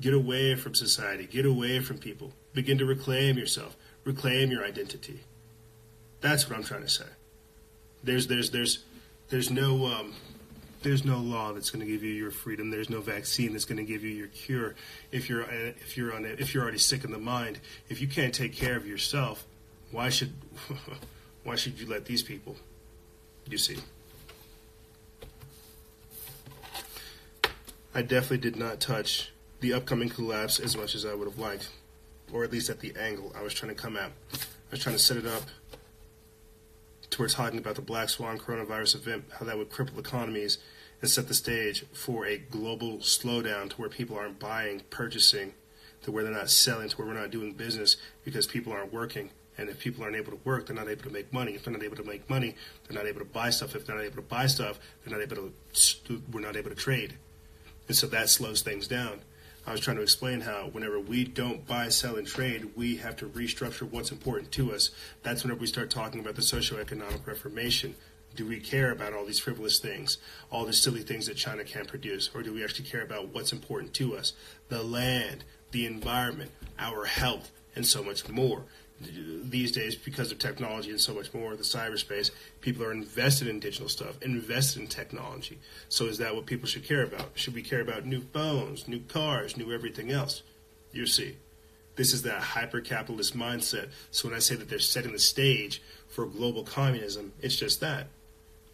get 0.00 0.14
away 0.14 0.54
from 0.54 0.74
society, 0.74 1.26
get 1.26 1.46
away 1.46 1.80
from 1.80 1.98
people, 1.98 2.32
begin 2.52 2.78
to 2.78 2.84
reclaim 2.84 3.38
yourself, 3.38 3.76
reclaim 4.04 4.50
your 4.50 4.64
identity. 4.64 5.20
That's 6.20 6.48
what 6.48 6.56
I'm 6.56 6.64
trying 6.64 6.82
to 6.82 6.88
say. 6.88 7.06
There's 8.02 8.26
there's 8.26 8.50
there's 8.50 8.84
there's 9.28 9.50
no 9.50 9.86
um, 9.86 10.14
there's 10.82 11.04
no 11.04 11.18
law 11.18 11.52
that's 11.52 11.70
going 11.70 11.84
to 11.84 11.90
give 11.90 12.02
you 12.02 12.12
your 12.12 12.30
freedom. 12.30 12.70
There's 12.70 12.90
no 12.90 13.00
vaccine 13.00 13.52
that's 13.52 13.64
going 13.64 13.78
to 13.78 13.84
give 13.84 14.02
you 14.02 14.10
your 14.10 14.28
cure. 14.28 14.74
If 15.10 15.28
you're 15.28 15.44
uh, 15.44 15.72
if 15.80 15.96
you're 15.96 16.14
on 16.14 16.24
if 16.24 16.54
you're 16.54 16.62
already 16.62 16.78
sick 16.78 17.04
in 17.04 17.10
the 17.10 17.18
mind, 17.18 17.60
if 17.88 18.00
you 18.00 18.08
can't 18.08 18.34
take 18.34 18.54
care 18.54 18.76
of 18.76 18.86
yourself, 18.86 19.44
why 19.90 20.08
should 20.08 20.32
why 21.44 21.56
should 21.56 21.80
you 21.80 21.86
let 21.86 22.04
these 22.04 22.22
people? 22.22 22.56
You 23.48 23.58
see. 23.58 23.78
I 27.98 28.02
definitely 28.02 28.38
did 28.38 28.54
not 28.54 28.78
touch 28.78 29.32
the 29.58 29.72
upcoming 29.72 30.08
collapse 30.08 30.60
as 30.60 30.76
much 30.76 30.94
as 30.94 31.04
I 31.04 31.14
would 31.14 31.26
have 31.26 31.40
liked, 31.40 31.68
or 32.32 32.44
at 32.44 32.52
least 32.52 32.70
at 32.70 32.78
the 32.78 32.94
angle 32.96 33.32
I 33.36 33.42
was 33.42 33.52
trying 33.52 33.74
to 33.74 33.82
come 33.82 33.96
at. 33.96 34.12
I 34.32 34.38
was 34.70 34.80
trying 34.80 34.94
to 34.94 35.02
set 35.02 35.16
it 35.16 35.26
up 35.26 35.42
towards 37.10 37.34
talking 37.34 37.58
about 37.58 37.74
the 37.74 37.82
black 37.82 38.08
swan 38.08 38.38
coronavirus 38.38 38.94
event, 38.94 39.24
how 39.36 39.46
that 39.46 39.58
would 39.58 39.70
cripple 39.70 39.98
economies 39.98 40.58
and 41.02 41.10
set 41.10 41.26
the 41.26 41.34
stage 41.34 41.86
for 41.92 42.24
a 42.24 42.38
global 42.38 42.98
slowdown 42.98 43.68
to 43.70 43.76
where 43.78 43.88
people 43.88 44.16
aren't 44.16 44.38
buying, 44.38 44.82
purchasing, 44.90 45.54
to 46.02 46.12
where 46.12 46.22
they're 46.22 46.32
not 46.32 46.50
selling, 46.50 46.88
to 46.88 46.96
where 46.98 47.08
we're 47.08 47.14
not 47.14 47.32
doing 47.32 47.52
business 47.52 47.96
because 48.24 48.46
people 48.46 48.72
aren't 48.72 48.92
working. 48.92 49.30
And 49.56 49.68
if 49.68 49.80
people 49.80 50.04
aren't 50.04 50.14
able 50.14 50.30
to 50.30 50.38
work, 50.44 50.66
they're 50.66 50.76
not 50.76 50.86
able 50.86 51.02
to 51.02 51.10
make 51.10 51.32
money. 51.32 51.56
If 51.56 51.64
they're 51.64 51.74
not 51.74 51.82
able 51.82 51.96
to 51.96 52.04
make 52.04 52.30
money, 52.30 52.54
they're 52.86 52.96
not 52.96 53.08
able 53.08 53.18
to 53.18 53.26
buy 53.26 53.50
stuff. 53.50 53.74
If 53.74 53.86
they're 53.86 53.96
not 53.96 54.04
able 54.04 54.22
to 54.22 54.22
buy 54.22 54.46
stuff, 54.46 54.78
they're 55.02 55.18
not 55.18 55.20
able 55.20 55.50
to. 55.72 56.22
We're 56.30 56.42
not 56.42 56.54
able 56.54 56.70
to 56.70 56.76
trade, 56.76 57.16
and 57.88 57.96
so 57.96 58.06
that 58.06 58.28
slows 58.28 58.62
things 58.62 58.86
down. 58.86 59.20
I 59.66 59.72
was 59.72 59.80
trying 59.80 59.96
to 59.96 60.02
explain 60.02 60.40
how 60.40 60.68
whenever 60.72 60.98
we 60.98 61.24
don't 61.24 61.66
buy, 61.66 61.88
sell, 61.90 62.16
and 62.16 62.26
trade, 62.26 62.70
we 62.74 62.96
have 62.96 63.16
to 63.16 63.26
restructure 63.26 63.90
what's 63.90 64.10
important 64.10 64.50
to 64.52 64.72
us. 64.72 64.90
That's 65.22 65.42
whenever 65.42 65.60
we 65.60 65.66
start 65.66 65.90
talking 65.90 66.20
about 66.20 66.36
the 66.36 66.42
socioeconomic 66.42 67.26
reformation. 67.26 67.94
Do 68.34 68.46
we 68.46 68.60
care 68.60 68.92
about 68.92 69.12
all 69.12 69.26
these 69.26 69.40
frivolous 69.40 69.78
things, 69.78 70.18
all 70.50 70.64
the 70.64 70.72
silly 70.72 71.02
things 71.02 71.26
that 71.26 71.36
China 71.36 71.64
can 71.64 71.84
produce, 71.84 72.30
or 72.34 72.42
do 72.42 72.54
we 72.54 72.64
actually 72.64 72.86
care 72.86 73.02
about 73.02 73.28
what's 73.34 73.52
important 73.52 73.92
to 73.94 74.16
us? 74.16 74.32
The 74.68 74.82
land, 74.82 75.44
the 75.72 75.84
environment, 75.84 76.50
our 76.78 77.04
health, 77.04 77.50
and 77.74 77.86
so 77.86 78.02
much 78.02 78.28
more 78.28 78.64
these 79.00 79.72
days 79.72 79.94
because 79.94 80.32
of 80.32 80.38
technology 80.38 80.90
and 80.90 81.00
so 81.00 81.14
much 81.14 81.32
more 81.32 81.54
the 81.54 81.62
cyberspace 81.62 82.30
people 82.60 82.84
are 82.84 82.92
invested 82.92 83.46
in 83.46 83.60
digital 83.60 83.88
stuff 83.88 84.20
invested 84.22 84.82
in 84.82 84.88
technology. 84.88 85.58
So 85.88 86.06
is 86.06 86.18
that 86.18 86.34
what 86.34 86.46
people 86.46 86.66
should 86.66 86.84
care 86.84 87.04
about? 87.04 87.30
Should 87.34 87.54
we 87.54 87.62
care 87.62 87.80
about 87.80 88.06
new 88.06 88.20
phones 88.20 88.88
new 88.88 89.00
cars 89.00 89.56
new 89.56 89.72
everything 89.72 90.10
else? 90.10 90.42
You 90.92 91.06
see. 91.06 91.36
This 91.96 92.12
is 92.12 92.22
that 92.22 92.40
hyper 92.40 92.80
capitalist 92.80 93.36
mindset. 93.36 93.88
So 94.10 94.28
when 94.28 94.36
i 94.36 94.40
say 94.40 94.54
that 94.54 94.68
they're 94.68 94.78
setting 94.78 95.12
the 95.12 95.18
stage 95.18 95.82
for 96.08 96.26
global 96.26 96.64
communism 96.64 97.32
it's 97.40 97.56
just 97.56 97.80
that. 97.80 98.08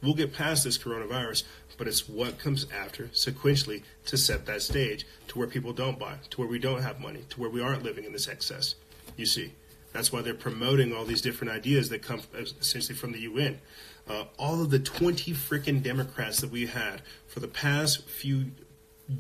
We'll 0.03 0.15
get 0.15 0.35
past 0.35 0.65
this 0.65 0.79
coronavirus 0.79 1.45
but 1.77 1.89
it's 1.89 2.09
what 2.09 2.39
comes 2.39 2.67
after 2.73 3.09
sequentially 3.09 3.83
to 4.07 4.17
set 4.17 4.47
that 4.47 4.63
stage 4.63 5.07
to 5.29 5.39
where 5.39 5.49
people 5.49 5.73
don't 5.73 5.99
buy 5.99 6.15
to 6.31 6.41
where 6.41 6.49
we 6.49 6.59
don't 6.59 6.83
have 6.83 7.01
money 7.01 7.25
to 7.31 7.41
where 7.41 7.51
we 7.51 7.61
aren't 7.61 7.83
living 7.83 8.05
in 8.05 8.13
this 8.13 8.29
excess. 8.29 8.75
You 9.17 9.27
see 9.27 9.53
that's 9.95 10.13
why 10.13 10.21
they're 10.21 10.35
promoting 10.35 10.93
all 10.93 11.05
these 11.05 11.23
different 11.23 11.53
ideas 11.53 11.89
that 11.89 12.03
come 12.03 12.21
essentially 12.61 12.97
from 12.97 13.13
the 13.13 13.21
UN. 13.21 13.61
Uh, 14.07 14.25
all 14.39 14.61
of 14.61 14.71
the 14.71 14.79
20 14.79 15.33
freaking 15.33 15.83
Democrats 15.83 16.41
that 16.41 16.51
we 16.51 16.67
had 16.67 17.01
for 17.27 17.41
the 17.41 17.49
past 17.49 18.07
few 18.07 18.51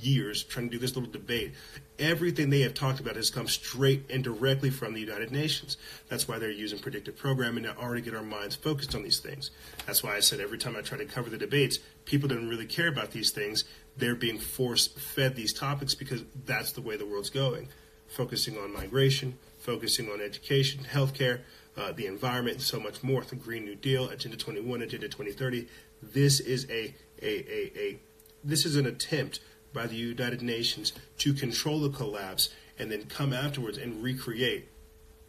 years 0.00 0.42
trying 0.42 0.66
to 0.66 0.72
do 0.72 0.78
this 0.78 0.96
little 0.96 1.10
debate, 1.10 1.54
everything 1.98 2.50
they 2.50 2.60
have 2.60 2.74
talked 2.74 2.98
about 2.98 3.16
has 3.16 3.30
come 3.30 3.46
straight 3.46 4.04
and 4.10 4.24
directly 4.24 4.68
from 4.68 4.94
the 4.94 5.00
United 5.00 5.30
Nations. 5.30 5.76
That's 6.08 6.26
why 6.26 6.38
they're 6.38 6.50
using 6.50 6.80
predictive 6.80 7.16
programming 7.16 7.64
to 7.64 7.76
already 7.76 8.02
get 8.02 8.14
our 8.14 8.22
minds 8.22 8.56
focused 8.56 8.94
on 8.94 9.04
these 9.04 9.20
things. 9.20 9.50
That's 9.86 10.02
why 10.02 10.16
I 10.16 10.20
said 10.20 10.40
every 10.40 10.58
time 10.58 10.76
I 10.76 10.80
try 10.80 10.98
to 10.98 11.04
cover 11.04 11.30
the 11.30 11.38
debates, 11.38 11.78
people 12.04 12.28
don't 12.28 12.48
really 12.48 12.66
care 12.66 12.88
about 12.88 13.12
these 13.12 13.30
things. 13.30 13.64
They're 13.96 14.16
being 14.16 14.38
force 14.38 14.88
fed 14.88 15.36
these 15.36 15.52
topics 15.52 15.94
because 15.94 16.24
that's 16.44 16.72
the 16.72 16.82
way 16.82 16.96
the 16.96 17.06
world's 17.06 17.30
going. 17.30 17.68
Focusing 18.08 18.58
on 18.58 18.72
migration, 18.72 19.38
focusing 19.64 20.10
on 20.10 20.20
education, 20.20 20.86
healthcare, 20.92 21.40
uh, 21.76 21.90
the 21.92 22.06
environment, 22.06 22.56
and 22.56 22.64
so 22.64 22.78
much 22.78 23.02
more. 23.02 23.22
The 23.22 23.34
Green 23.34 23.64
New 23.64 23.74
Deal, 23.74 24.08
Agenda 24.10 24.36
21, 24.36 24.82
Agenda 24.82 25.08
2030. 25.08 25.66
This 26.02 26.38
is 26.38 26.66
a, 26.70 26.94
a, 27.22 27.26
a, 27.26 27.78
a 27.78 27.98
this 28.44 28.66
is 28.66 28.76
an 28.76 28.86
attempt 28.86 29.40
by 29.72 29.86
the 29.86 29.96
United 29.96 30.42
Nations 30.42 30.92
to 31.18 31.32
control 31.32 31.80
the 31.80 31.88
collapse 31.88 32.50
and 32.78 32.92
then 32.92 33.04
come 33.06 33.32
afterwards 33.32 33.78
and 33.78 34.02
recreate 34.02 34.68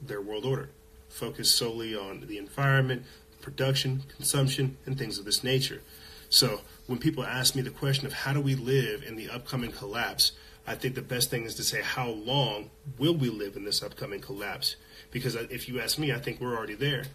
their 0.02 0.22
world 0.22 0.46
order, 0.46 0.70
focus 1.08 1.50
solely 1.50 1.96
on 1.96 2.26
the 2.28 2.38
environment, 2.38 3.04
production, 3.42 4.04
consumption, 4.18 4.78
and 4.86 4.98
things 4.98 5.18
of 5.18 5.24
this 5.24 5.44
nature. 5.44 5.82
So 6.30 6.62
when 6.88 7.00
people 7.00 7.24
ask 7.24 7.56
me 7.56 7.62
the 7.62 7.70
question 7.70 8.06
of 8.06 8.12
how 8.12 8.34
do 8.34 8.42
we 8.42 8.56
live 8.56 9.02
in 9.04 9.16
the 9.16 9.30
upcoming 9.30 9.72
collapse, 9.72 10.34
I 10.68 10.76
think 10.76 10.96
the 10.96 11.02
best 11.02 11.30
thing 11.30 11.44
is 11.44 11.56
to 11.56 11.64
say 11.64 11.82
how 11.82 12.10
long 12.10 12.72
will 12.98 13.16
we 13.16 13.30
live 13.30 13.56
in 13.56 13.66
this 13.66 13.84
upcoming 13.84 14.20
collapse? 14.20 14.76
Because 15.12 15.36
uh, 15.36 15.46
if 15.50 15.70
you 15.70 15.80
ask 15.80 16.00
me, 16.00 16.12
I 16.12 16.18
think 16.18 16.42
we're 16.42 16.56
already 16.56 16.76
there. 16.76 17.06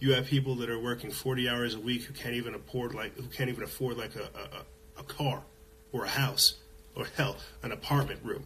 You 0.00 0.14
have 0.14 0.26
people 0.26 0.54
that 0.56 0.70
are 0.70 0.78
working 0.78 1.10
40 1.10 1.48
hours 1.48 1.74
a 1.74 1.80
week 1.80 2.04
who 2.04 2.14
can't 2.14 2.34
even 2.34 2.54
afford 2.54 2.94
like 2.94 3.16
who 3.16 3.26
can't 3.28 3.48
even 3.50 3.62
afford 3.62 3.96
like 3.96 4.16
a, 4.16 4.28
a, 4.98 5.00
a 5.00 5.02
car 5.04 5.42
or 5.92 6.04
a 6.04 6.08
house 6.08 6.54
or 6.94 7.06
hell 7.16 7.36
an 7.62 7.72
apartment 7.72 8.20
room. 8.22 8.44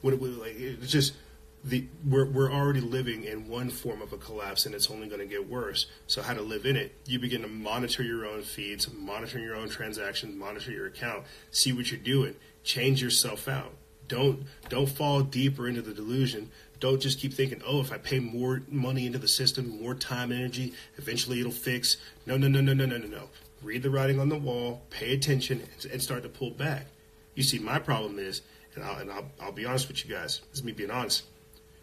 What 0.00 0.14
it, 0.14 0.20
like 0.20 0.54
it's 0.56 0.90
just 0.90 1.14
the 1.62 1.86
we're 2.08 2.26
we're 2.26 2.50
already 2.50 2.80
living 2.80 3.24
in 3.24 3.48
one 3.48 3.68
form 3.68 4.00
of 4.00 4.12
a 4.12 4.16
collapse 4.16 4.64
and 4.64 4.74
it's 4.74 4.90
only 4.90 5.08
going 5.08 5.20
to 5.20 5.26
get 5.26 5.48
worse. 5.48 5.86
So 6.06 6.22
how 6.22 6.34
to 6.34 6.42
live 6.42 6.64
in 6.64 6.76
it? 6.76 6.94
You 7.06 7.18
begin 7.18 7.42
to 7.42 7.48
monitor 7.48 8.02
your 8.02 8.26
own 8.26 8.42
feeds, 8.42 8.90
monitor 8.92 9.38
your 9.38 9.56
own 9.56 9.68
transactions, 9.68 10.34
monitor 10.34 10.72
your 10.72 10.86
account, 10.86 11.24
see 11.50 11.72
what 11.72 11.90
you're 11.90 12.00
doing, 12.00 12.34
change 12.64 13.02
yourself 13.02 13.46
out. 13.46 13.74
Don't 14.08 14.44
don't 14.68 14.88
fall 14.88 15.20
deeper 15.20 15.68
into 15.68 15.82
the 15.82 15.92
delusion. 15.92 16.50
Don't 16.80 17.00
just 17.00 17.18
keep 17.18 17.34
thinking, 17.34 17.60
oh, 17.66 17.80
if 17.80 17.92
I 17.92 17.98
pay 17.98 18.20
more 18.20 18.62
money 18.70 19.04
into 19.04 19.18
the 19.18 19.28
system, 19.28 19.82
more 19.82 19.94
time 19.94 20.32
energy, 20.32 20.72
eventually 20.96 21.40
it'll 21.40 21.52
fix. 21.52 21.98
No, 22.24 22.38
no, 22.38 22.48
no, 22.48 22.62
no, 22.62 22.72
no, 22.72 22.86
no, 22.86 22.96
no, 22.96 23.06
no. 23.06 23.28
Read 23.62 23.82
the 23.82 23.90
writing 23.90 24.18
on 24.18 24.30
the 24.30 24.38
wall, 24.38 24.80
pay 24.88 25.12
attention, 25.12 25.62
and 25.92 26.02
start 26.02 26.22
to 26.22 26.30
pull 26.30 26.52
back. 26.52 26.86
You 27.34 27.42
see, 27.42 27.58
my 27.58 27.78
problem 27.78 28.18
is, 28.18 28.40
and 28.74 28.82
I'll, 28.82 28.96
and 28.96 29.10
I'll, 29.12 29.26
I'll 29.38 29.52
be 29.52 29.66
honest 29.66 29.88
with 29.88 30.02
you 30.02 30.14
guys. 30.14 30.40
This 30.48 30.60
is 30.60 30.64
me 30.64 30.72
being 30.72 30.90
honest 30.90 31.24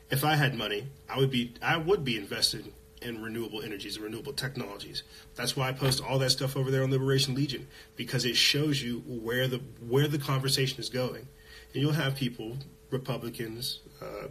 if 0.09 0.23
I 0.23 0.35
had 0.35 0.55
money, 0.55 0.87
I 1.09 1.17
would 1.19 1.31
be 1.31 1.53
I 1.61 1.77
would 1.77 2.03
be 2.03 2.17
invested 2.17 2.71
in 3.01 3.21
renewable 3.21 3.61
energies 3.61 3.95
and 3.95 4.05
renewable 4.05 4.33
technologies. 4.33 5.03
That's 5.35 5.55
why 5.55 5.69
I 5.69 5.71
post 5.71 6.03
all 6.03 6.17
that 6.19 6.31
stuff 6.31 6.57
over 6.57 6.71
there 6.71 6.83
on 6.83 6.91
Liberation 6.91 7.35
Legion 7.35 7.67
because 7.95 8.25
it 8.25 8.35
shows 8.35 8.81
you 8.81 9.03
where 9.05 9.47
the 9.47 9.61
where 9.87 10.07
the 10.07 10.17
conversation 10.17 10.79
is 10.79 10.89
going. 10.89 11.27
And 11.73 11.81
you'll 11.81 11.93
have 11.93 12.15
people, 12.15 12.57
Republicans, 12.89 13.81
uh, 14.01 14.27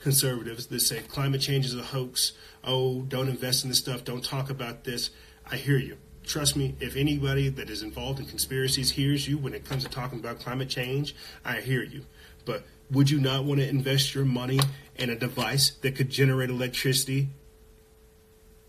conservatives, 0.00 0.66
that 0.66 0.80
say 0.80 1.00
climate 1.00 1.40
change 1.40 1.66
is 1.66 1.74
a 1.74 1.82
hoax. 1.82 2.32
Oh, 2.62 3.02
don't 3.02 3.28
invest 3.28 3.64
in 3.64 3.70
this 3.70 3.78
stuff. 3.78 4.04
Don't 4.04 4.24
talk 4.24 4.50
about 4.50 4.84
this. 4.84 5.10
I 5.50 5.56
hear 5.56 5.78
you. 5.78 5.96
Trust 6.24 6.56
me, 6.56 6.74
if 6.80 6.96
anybody 6.96 7.50
that 7.50 7.68
is 7.68 7.82
involved 7.82 8.18
in 8.18 8.24
conspiracies 8.24 8.92
hears 8.92 9.28
you 9.28 9.36
when 9.36 9.52
it 9.52 9.64
comes 9.64 9.84
to 9.84 9.90
talking 9.90 10.18
about 10.18 10.40
climate 10.40 10.70
change, 10.70 11.14
I 11.44 11.60
hear 11.60 11.82
you. 11.82 12.06
But 12.46 12.64
would 12.90 13.10
you 13.10 13.20
not 13.20 13.44
want 13.44 13.60
to 13.60 13.68
invest 13.68 14.14
your 14.14 14.24
money 14.24 14.60
in 14.96 15.10
a 15.10 15.16
device 15.16 15.70
that 15.70 15.96
could 15.96 16.10
generate 16.10 16.50
electricity 16.50 17.28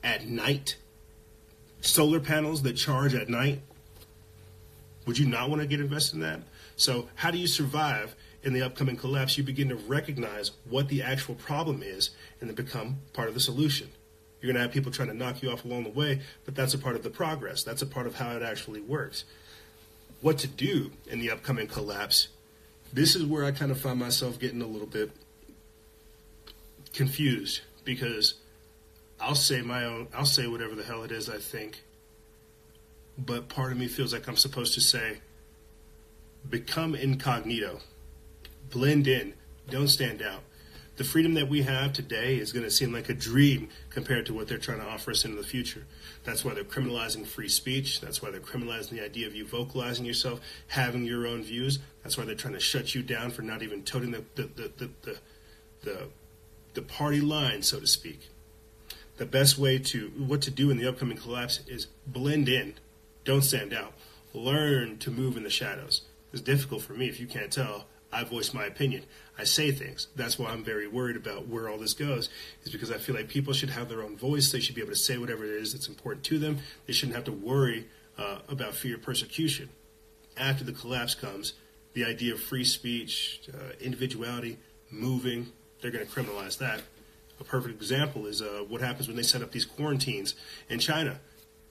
at 0.03 0.27
night? 0.27 0.77
Solar 1.81 2.19
panels 2.19 2.63
that 2.63 2.73
charge 2.73 3.13
at 3.13 3.29
night? 3.29 3.61
Would 5.05 5.19
you 5.19 5.27
not 5.27 5.49
want 5.49 5.61
to 5.61 5.67
get 5.67 5.79
invested 5.79 6.15
in 6.15 6.21
that? 6.21 6.39
So, 6.75 7.07
how 7.15 7.31
do 7.31 7.37
you 7.37 7.47
survive 7.47 8.15
in 8.43 8.53
the 8.53 8.63
upcoming 8.63 8.97
collapse? 8.97 9.37
You 9.37 9.43
begin 9.43 9.69
to 9.69 9.75
recognize 9.75 10.51
what 10.67 10.87
the 10.87 11.03
actual 11.03 11.35
problem 11.35 11.83
is 11.83 12.09
and 12.41 12.49
then 12.49 12.55
become 12.55 12.97
part 13.13 13.27
of 13.27 13.33
the 13.33 13.39
solution. 13.39 13.89
You're 14.41 14.51
going 14.51 14.55
to 14.55 14.61
have 14.61 14.71
people 14.71 14.91
trying 14.91 15.07
to 15.09 15.13
knock 15.13 15.41
you 15.41 15.51
off 15.51 15.65
along 15.65 15.83
the 15.83 15.89
way, 15.89 16.21
but 16.43 16.55
that's 16.55 16.73
a 16.73 16.77
part 16.77 16.95
of 16.95 17.03
the 17.03 17.09
progress. 17.09 17.63
That's 17.63 17.81
a 17.81 17.87
part 17.87 18.07
of 18.07 18.15
how 18.15 18.35
it 18.35 18.43
actually 18.43 18.81
works. 18.81 19.25
What 20.21 20.37
to 20.39 20.47
do 20.47 20.91
in 21.07 21.19
the 21.19 21.31
upcoming 21.31 21.67
collapse 21.67 22.29
this 22.95 23.13
is 23.13 23.25
where 23.25 23.43
I 23.43 23.51
kind 23.51 23.71
of 23.71 23.79
find 23.79 23.99
myself 23.99 24.39
getting 24.39 24.61
a 24.61 24.65
little 24.65 24.87
bit 24.87 25.11
confused 26.93 27.59
because 27.83 28.35
I'll 29.19 29.35
say 29.35 29.61
my 29.61 29.83
own, 29.83 30.07
I'll 30.15 30.25
say 30.25 30.47
whatever 30.47 30.75
the 30.75 30.83
hell 30.83 31.03
it 31.03 31.11
is 31.11 31.29
I 31.29 31.37
think, 31.37 31.83
but 33.17 33.49
part 33.49 33.73
of 33.73 33.77
me 33.77 33.87
feels 33.87 34.13
like 34.13 34.29
I'm 34.29 34.37
supposed 34.37 34.73
to 34.75 34.81
say, 34.81 35.17
become 36.49 36.95
incognito, 36.95 37.79
blend 38.69 39.09
in, 39.09 39.33
don't 39.69 39.89
stand 39.89 40.21
out 40.21 40.41
the 40.97 41.03
freedom 41.03 41.33
that 41.33 41.49
we 41.49 41.63
have 41.63 41.91
today 41.93 42.37
is 42.37 42.53
going 42.53 42.63
to 42.63 42.71
seem 42.71 42.93
like 42.93 43.09
a 43.09 43.13
dream 43.13 43.69
compared 43.89 44.25
to 44.27 44.33
what 44.33 44.47
they're 44.47 44.57
trying 44.57 44.79
to 44.79 44.85
offer 44.85 45.11
us 45.11 45.25
in 45.25 45.35
the 45.35 45.43
future. 45.43 45.85
That's 46.23 46.45
why 46.45 46.53
they're 46.53 46.63
criminalizing 46.63 47.25
free 47.27 47.49
speech. 47.49 47.99
That's 48.01 48.21
why 48.21 48.31
they're 48.31 48.39
criminalizing 48.39 48.91
the 48.91 49.03
idea 49.03 49.27
of 49.27 49.35
you 49.35 49.45
vocalizing 49.45 50.05
yourself, 50.05 50.39
having 50.67 51.05
your 51.05 51.27
own 51.27 51.43
views. 51.43 51.79
That's 52.03 52.17
why 52.17 52.23
they're 52.25 52.35
trying 52.35 52.53
to 52.53 52.59
shut 52.59 52.95
you 52.95 53.03
down 53.03 53.31
for 53.31 53.41
not 53.41 53.61
even 53.61 53.83
toting 53.83 54.11
the 54.11 54.23
the 54.35 54.43
the 54.55 54.71
the, 55.03 55.17
the, 55.83 56.07
the 56.75 56.81
party 56.81 57.21
line, 57.21 57.61
so 57.61 57.79
to 57.79 57.87
speak. 57.87 58.29
the 59.17 59.25
best 59.25 59.57
way 59.57 59.79
to 59.79 60.07
what 60.17 60.41
to 60.41 60.51
do 60.51 60.69
in 60.69 60.77
the 60.77 60.87
upcoming 60.87 61.17
collapse 61.17 61.61
is 61.67 61.87
blend 62.05 62.49
in, 62.49 62.73
don't 63.23 63.43
stand 63.43 63.73
out. 63.73 63.93
Learn 64.33 64.97
to 64.99 65.11
move 65.11 65.37
in 65.37 65.43
the 65.43 65.49
shadows. 65.49 66.01
It's 66.33 66.41
difficult 66.41 66.81
for 66.81 66.93
me 66.93 67.07
if 67.07 67.19
you 67.19 67.27
can't 67.27 67.51
tell. 67.51 67.85
I 68.15 68.23
voice 68.23 68.53
my 68.53 68.65
opinion. 68.65 69.03
I 69.37 69.43
say 69.43 69.71
things. 69.71 70.07
That's 70.15 70.39
why 70.39 70.49
I'm 70.49 70.63
very 70.63 70.87
worried 70.87 71.17
about 71.17 71.47
where 71.47 71.67
all 71.67 71.77
this 71.77 71.93
goes, 71.93 72.29
is 72.63 72.71
because 72.71 72.89
I 72.89 72.97
feel 72.97 73.13
like 73.13 73.27
people 73.27 73.51
should 73.51 73.69
have 73.71 73.89
their 73.89 74.01
own 74.01 74.15
voice. 74.15 74.51
They 74.51 74.61
should 74.61 74.75
be 74.75 74.81
able 74.81 74.93
to 74.93 74.97
say 74.97 75.17
whatever 75.17 75.43
it 75.43 75.51
is 75.51 75.73
that's 75.73 75.89
important 75.89 76.23
to 76.25 76.39
them. 76.39 76.59
They 76.87 76.93
shouldn't 76.93 77.15
have 77.15 77.25
to 77.25 77.33
worry 77.33 77.87
uh, 78.17 78.39
about 78.47 78.73
fear 78.73 78.95
of 78.95 79.01
persecution. 79.01 79.67
After 80.37 80.63
the 80.63 80.71
collapse 80.71 81.13
comes, 81.13 81.53
the 81.93 82.05
idea 82.05 82.33
of 82.33 82.39
free 82.41 82.63
speech, 82.63 83.41
uh, 83.53 83.73
individuality, 83.81 84.57
moving, 84.89 85.47
they're 85.81 85.91
going 85.91 86.05
to 86.05 86.11
criminalize 86.11 86.57
that. 86.59 86.81
A 87.39 87.43
perfect 87.43 87.75
example 87.75 88.27
is 88.27 88.41
uh, 88.41 88.63
what 88.67 88.79
happens 88.79 89.07
when 89.07 89.17
they 89.17 89.23
set 89.23 89.41
up 89.41 89.51
these 89.51 89.65
quarantines 89.65 90.35
in 90.69 90.79
China. 90.79 91.19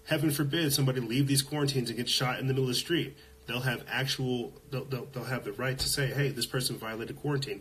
Heaven 0.04 0.30
forbid 0.30 0.74
somebody 0.74 1.00
leave 1.00 1.26
these 1.26 1.40
quarantines 1.40 1.88
and 1.88 1.96
get 1.96 2.08
shot 2.10 2.38
in 2.38 2.46
the 2.46 2.52
middle 2.52 2.64
of 2.64 2.68
the 2.68 2.74
street. 2.74 3.16
They'll 3.46 3.60
have 3.60 3.84
actual, 3.88 4.52
they'll, 4.70 4.84
they'll, 4.84 5.06
they'll 5.12 5.24
have 5.24 5.44
the 5.44 5.52
right 5.52 5.78
to 5.78 5.88
say, 5.88 6.06
hey, 6.06 6.30
this 6.30 6.46
person 6.46 6.76
violated 6.76 7.16
quarantine. 7.16 7.60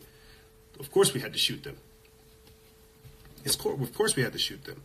Of 0.79 0.91
course 0.91 1.13
we 1.13 1.19
had 1.19 1.33
to 1.33 1.39
shoot 1.39 1.63
them. 1.63 1.77
It's, 3.43 3.55
of 3.55 3.93
course 3.93 4.15
we 4.15 4.23
had 4.23 4.33
to 4.33 4.39
shoot 4.39 4.63
them. 4.63 4.81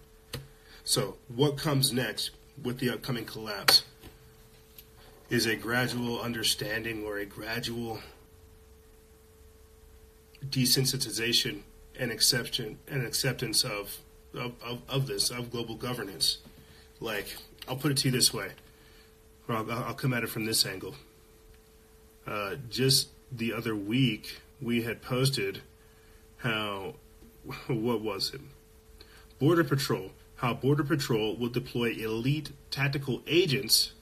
So 0.85 1.17
what 1.29 1.57
comes 1.57 1.93
next 1.93 2.31
with 2.63 2.79
the 2.79 2.91
upcoming 2.91 3.25
collapse 3.25 3.85
is 5.31 5.47
a 5.47 5.55
gradual 5.55 6.21
understanding 6.21 7.05
or 7.05 7.19
a 7.19 7.27
gradual 7.27 8.01
desensitization 10.49 11.61
and 11.99 12.11
acceptance 12.11 12.79
and 12.89 13.07
acceptance 13.07 13.65
of, 13.65 13.99
of, 14.35 14.53
of, 14.63 14.83
of 14.89 15.07
this 15.07 15.31
of 15.31 15.51
global 15.51 15.75
governance. 15.75 16.39
Like 17.01 17.37
I'll 17.69 17.77
put 17.77 17.93
it 17.93 17.99
to 17.99 18.09
you 18.09 18.13
this 18.13 18.33
way, 18.33 18.51
I'll, 19.57 19.95
come 19.95 20.13
at 20.13 20.23
it 20.23 20.29
from 20.29 20.45
this 20.45 20.67
angle. 20.67 20.95
Uh, 22.27 22.57
just 22.69 23.09
the 23.33 23.53
other 23.53 23.75
week, 23.75 24.41
we 24.61 24.83
had 24.83 25.01
posted 25.03 25.63
how 26.39 26.95
what 27.67 28.01
was 28.01 28.35
it? 28.35 28.41
Border 29.39 29.65
Patrol. 29.65 30.11
How 30.37 30.55
Border 30.55 30.85
Patrol 30.85 31.37
will 31.37 31.49
deploy 31.49 31.93
elite 31.93 32.51
tactical 32.71 33.23
agents 33.27 33.93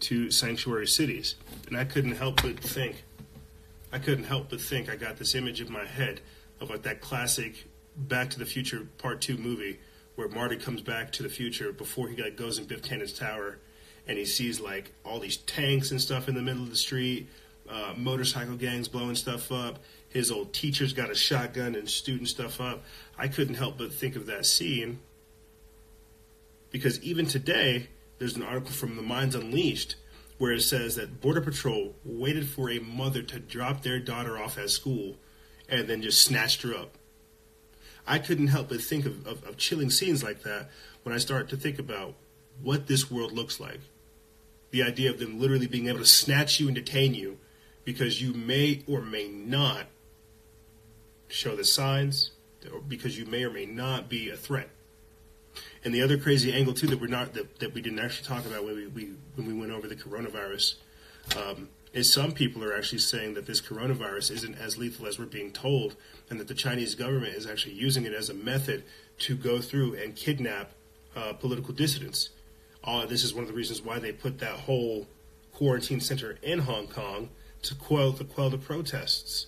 to 0.00 0.30
sanctuary 0.30 0.86
cities, 0.86 1.34
and 1.66 1.76
I 1.76 1.84
couldn't 1.84 2.16
help 2.16 2.42
but 2.42 2.58
think. 2.58 3.04
I 3.92 3.98
couldn't 3.98 4.24
help 4.24 4.48
but 4.50 4.60
think 4.60 4.88
I 4.88 4.96
got 4.96 5.18
this 5.18 5.34
image 5.34 5.60
in 5.60 5.70
my 5.70 5.84
head 5.84 6.20
of 6.60 6.70
like 6.70 6.82
that 6.82 7.00
classic 7.00 7.66
Back 7.94 8.30
to 8.30 8.38
the 8.38 8.46
Future 8.46 8.88
Part 8.96 9.20
Two 9.20 9.36
movie 9.36 9.78
where 10.14 10.28
Marty 10.28 10.56
comes 10.56 10.82
back 10.82 11.12
to 11.12 11.22
the 11.22 11.28
future 11.28 11.72
before 11.72 12.08
he 12.08 12.22
like, 12.22 12.36
goes 12.36 12.58
in 12.58 12.64
Biff 12.64 12.82
Tannen's 12.82 13.12
tower, 13.12 13.58
and 14.06 14.18
he 14.18 14.24
sees 14.24 14.60
like 14.60 14.92
all 15.04 15.20
these 15.20 15.36
tanks 15.36 15.90
and 15.90 16.00
stuff 16.00 16.28
in 16.28 16.34
the 16.34 16.42
middle 16.42 16.62
of 16.62 16.70
the 16.70 16.76
street, 16.76 17.28
uh, 17.68 17.94
motorcycle 17.96 18.56
gangs 18.56 18.88
blowing 18.88 19.14
stuff 19.14 19.50
up. 19.52 19.78
His 20.08 20.30
old 20.30 20.52
teacher's 20.52 20.92
got 20.92 21.10
a 21.10 21.14
shotgun 21.14 21.74
and 21.74 21.88
shooting 21.88 22.26
stuff 22.26 22.60
up. 22.60 22.84
I 23.16 23.28
couldn't 23.28 23.54
help 23.54 23.78
but 23.78 23.92
think 23.92 24.16
of 24.16 24.26
that 24.26 24.44
scene 24.44 25.00
because 26.70 27.02
even 27.02 27.26
today, 27.26 27.88
there's 28.18 28.36
an 28.36 28.42
article 28.42 28.72
from 28.72 28.96
The 28.96 29.02
Minds 29.02 29.34
Unleashed 29.34 29.96
where 30.38 30.52
it 30.52 30.62
says 30.62 30.96
that 30.96 31.20
Border 31.20 31.40
Patrol 31.40 31.94
waited 32.04 32.48
for 32.48 32.70
a 32.70 32.80
mother 32.80 33.22
to 33.22 33.38
drop 33.38 33.82
their 33.82 34.00
daughter 34.00 34.38
off 34.38 34.58
at 34.58 34.70
school 34.70 35.16
and 35.68 35.86
then 35.86 36.02
just 36.02 36.24
snatched 36.24 36.62
her 36.62 36.74
up. 36.74 36.96
I 38.06 38.18
couldn't 38.18 38.48
help 38.48 38.70
but 38.70 38.80
think 38.80 39.06
of, 39.06 39.26
of, 39.26 39.44
of 39.44 39.56
chilling 39.56 39.90
scenes 39.90 40.24
like 40.24 40.42
that 40.42 40.70
when 41.04 41.14
I 41.14 41.18
start 41.18 41.48
to 41.50 41.56
think 41.56 41.78
about 41.78 42.14
what 42.60 42.86
this 42.86 43.10
world 43.10 43.32
looks 43.32 43.60
like. 43.60 43.80
The 44.72 44.82
idea 44.82 45.10
of 45.10 45.20
them 45.20 45.40
literally 45.40 45.68
being 45.68 45.86
able 45.86 46.00
to 46.00 46.04
snatch 46.04 46.58
you 46.58 46.66
and 46.66 46.74
detain 46.74 47.14
you 47.14 47.38
because 47.84 48.20
you 48.20 48.34
may 48.34 48.82
or 48.88 49.00
may 49.00 49.28
not 49.28 49.86
show 51.28 51.56
the 51.56 51.64
signs, 51.64 52.32
or 52.72 52.80
because 52.80 53.18
you 53.18 53.24
may 53.24 53.44
or 53.44 53.50
may 53.50 53.66
not 53.66 54.08
be 54.08 54.28
a 54.28 54.36
threat. 54.36 54.68
And 55.84 55.94
the 55.94 56.02
other 56.02 56.16
crazy 56.16 56.52
angle 56.52 56.74
too 56.74 56.86
that 56.88 57.00
we're 57.00 57.06
not 57.06 57.34
that, 57.34 57.58
that 57.58 57.74
we 57.74 57.80
didn't 57.80 57.98
actually 57.98 58.26
talk 58.26 58.46
about 58.46 58.64
when 58.64 58.76
we, 58.76 58.86
we 58.86 59.10
when 59.34 59.46
we 59.46 59.54
went 59.54 59.72
over 59.72 59.88
the 59.88 59.96
coronavirus 59.96 60.76
um, 61.36 61.68
is 61.92 62.12
some 62.12 62.32
people 62.32 62.64
are 62.64 62.74
actually 62.74 62.98
saying 62.98 63.34
that 63.34 63.46
this 63.46 63.60
coronavirus 63.60 64.30
isn't 64.30 64.58
as 64.58 64.78
lethal 64.78 65.06
as 65.06 65.18
we're 65.18 65.26
being 65.26 65.52
told, 65.52 65.96
and 66.30 66.40
that 66.40 66.48
the 66.48 66.54
Chinese 66.54 66.94
government 66.94 67.34
is 67.34 67.46
actually 67.46 67.74
using 67.74 68.04
it 68.04 68.14
as 68.14 68.30
a 68.30 68.34
method 68.34 68.84
to 69.18 69.36
go 69.36 69.60
through 69.60 69.94
and 69.94 70.16
kidnap 70.16 70.72
uh, 71.14 71.32
political 71.34 71.74
dissidents. 71.74 72.30
Uh, 72.84 73.06
this 73.06 73.24
is 73.24 73.32
one 73.32 73.42
of 73.42 73.48
the 73.48 73.54
reasons 73.54 73.80
why 73.80 73.98
they 73.98 74.12
put 74.12 74.38
that 74.38 74.60
whole 74.60 75.06
quarantine 75.52 76.00
center 76.00 76.38
in 76.42 76.60
Hong 76.60 76.88
Kong 76.88 77.30
to 77.62 77.74
quell 77.74 78.12
to 78.12 78.24
quell 78.24 78.50
the 78.50 78.58
protests. 78.58 79.46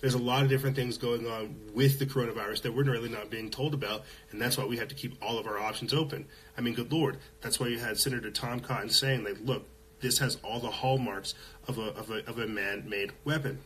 There's 0.00 0.14
a 0.14 0.18
lot 0.18 0.42
of 0.42 0.48
different 0.48 0.76
things 0.76 0.98
going 0.98 1.26
on 1.26 1.56
with 1.74 1.98
the 1.98 2.06
coronavirus 2.06 2.62
that 2.62 2.74
we're 2.74 2.84
really 2.84 3.08
not 3.08 3.30
being 3.30 3.50
told 3.50 3.72
about, 3.72 4.04
and 4.30 4.40
that's 4.40 4.58
why 4.58 4.64
we 4.64 4.76
have 4.76 4.88
to 4.88 4.94
keep 4.94 5.16
all 5.22 5.38
of 5.38 5.46
our 5.46 5.58
options 5.58 5.94
open. 5.94 6.26
I 6.56 6.60
mean, 6.60 6.74
good 6.74 6.92
lord, 6.92 7.18
that's 7.40 7.58
why 7.58 7.68
you 7.68 7.78
had 7.78 7.98
Senator 7.98 8.30
Tom 8.30 8.60
Cotton 8.60 8.90
saying, 8.90 9.24
like, 9.24 9.38
look, 9.42 9.64
this 10.00 10.18
has 10.18 10.36
all 10.42 10.60
the 10.60 10.70
hallmarks 10.70 11.34
of 11.66 11.78
a, 11.78 11.94
of 11.94 12.10
a, 12.10 12.28
of 12.28 12.38
a 12.38 12.46
man-made 12.46 13.12
weapon. 13.24 13.60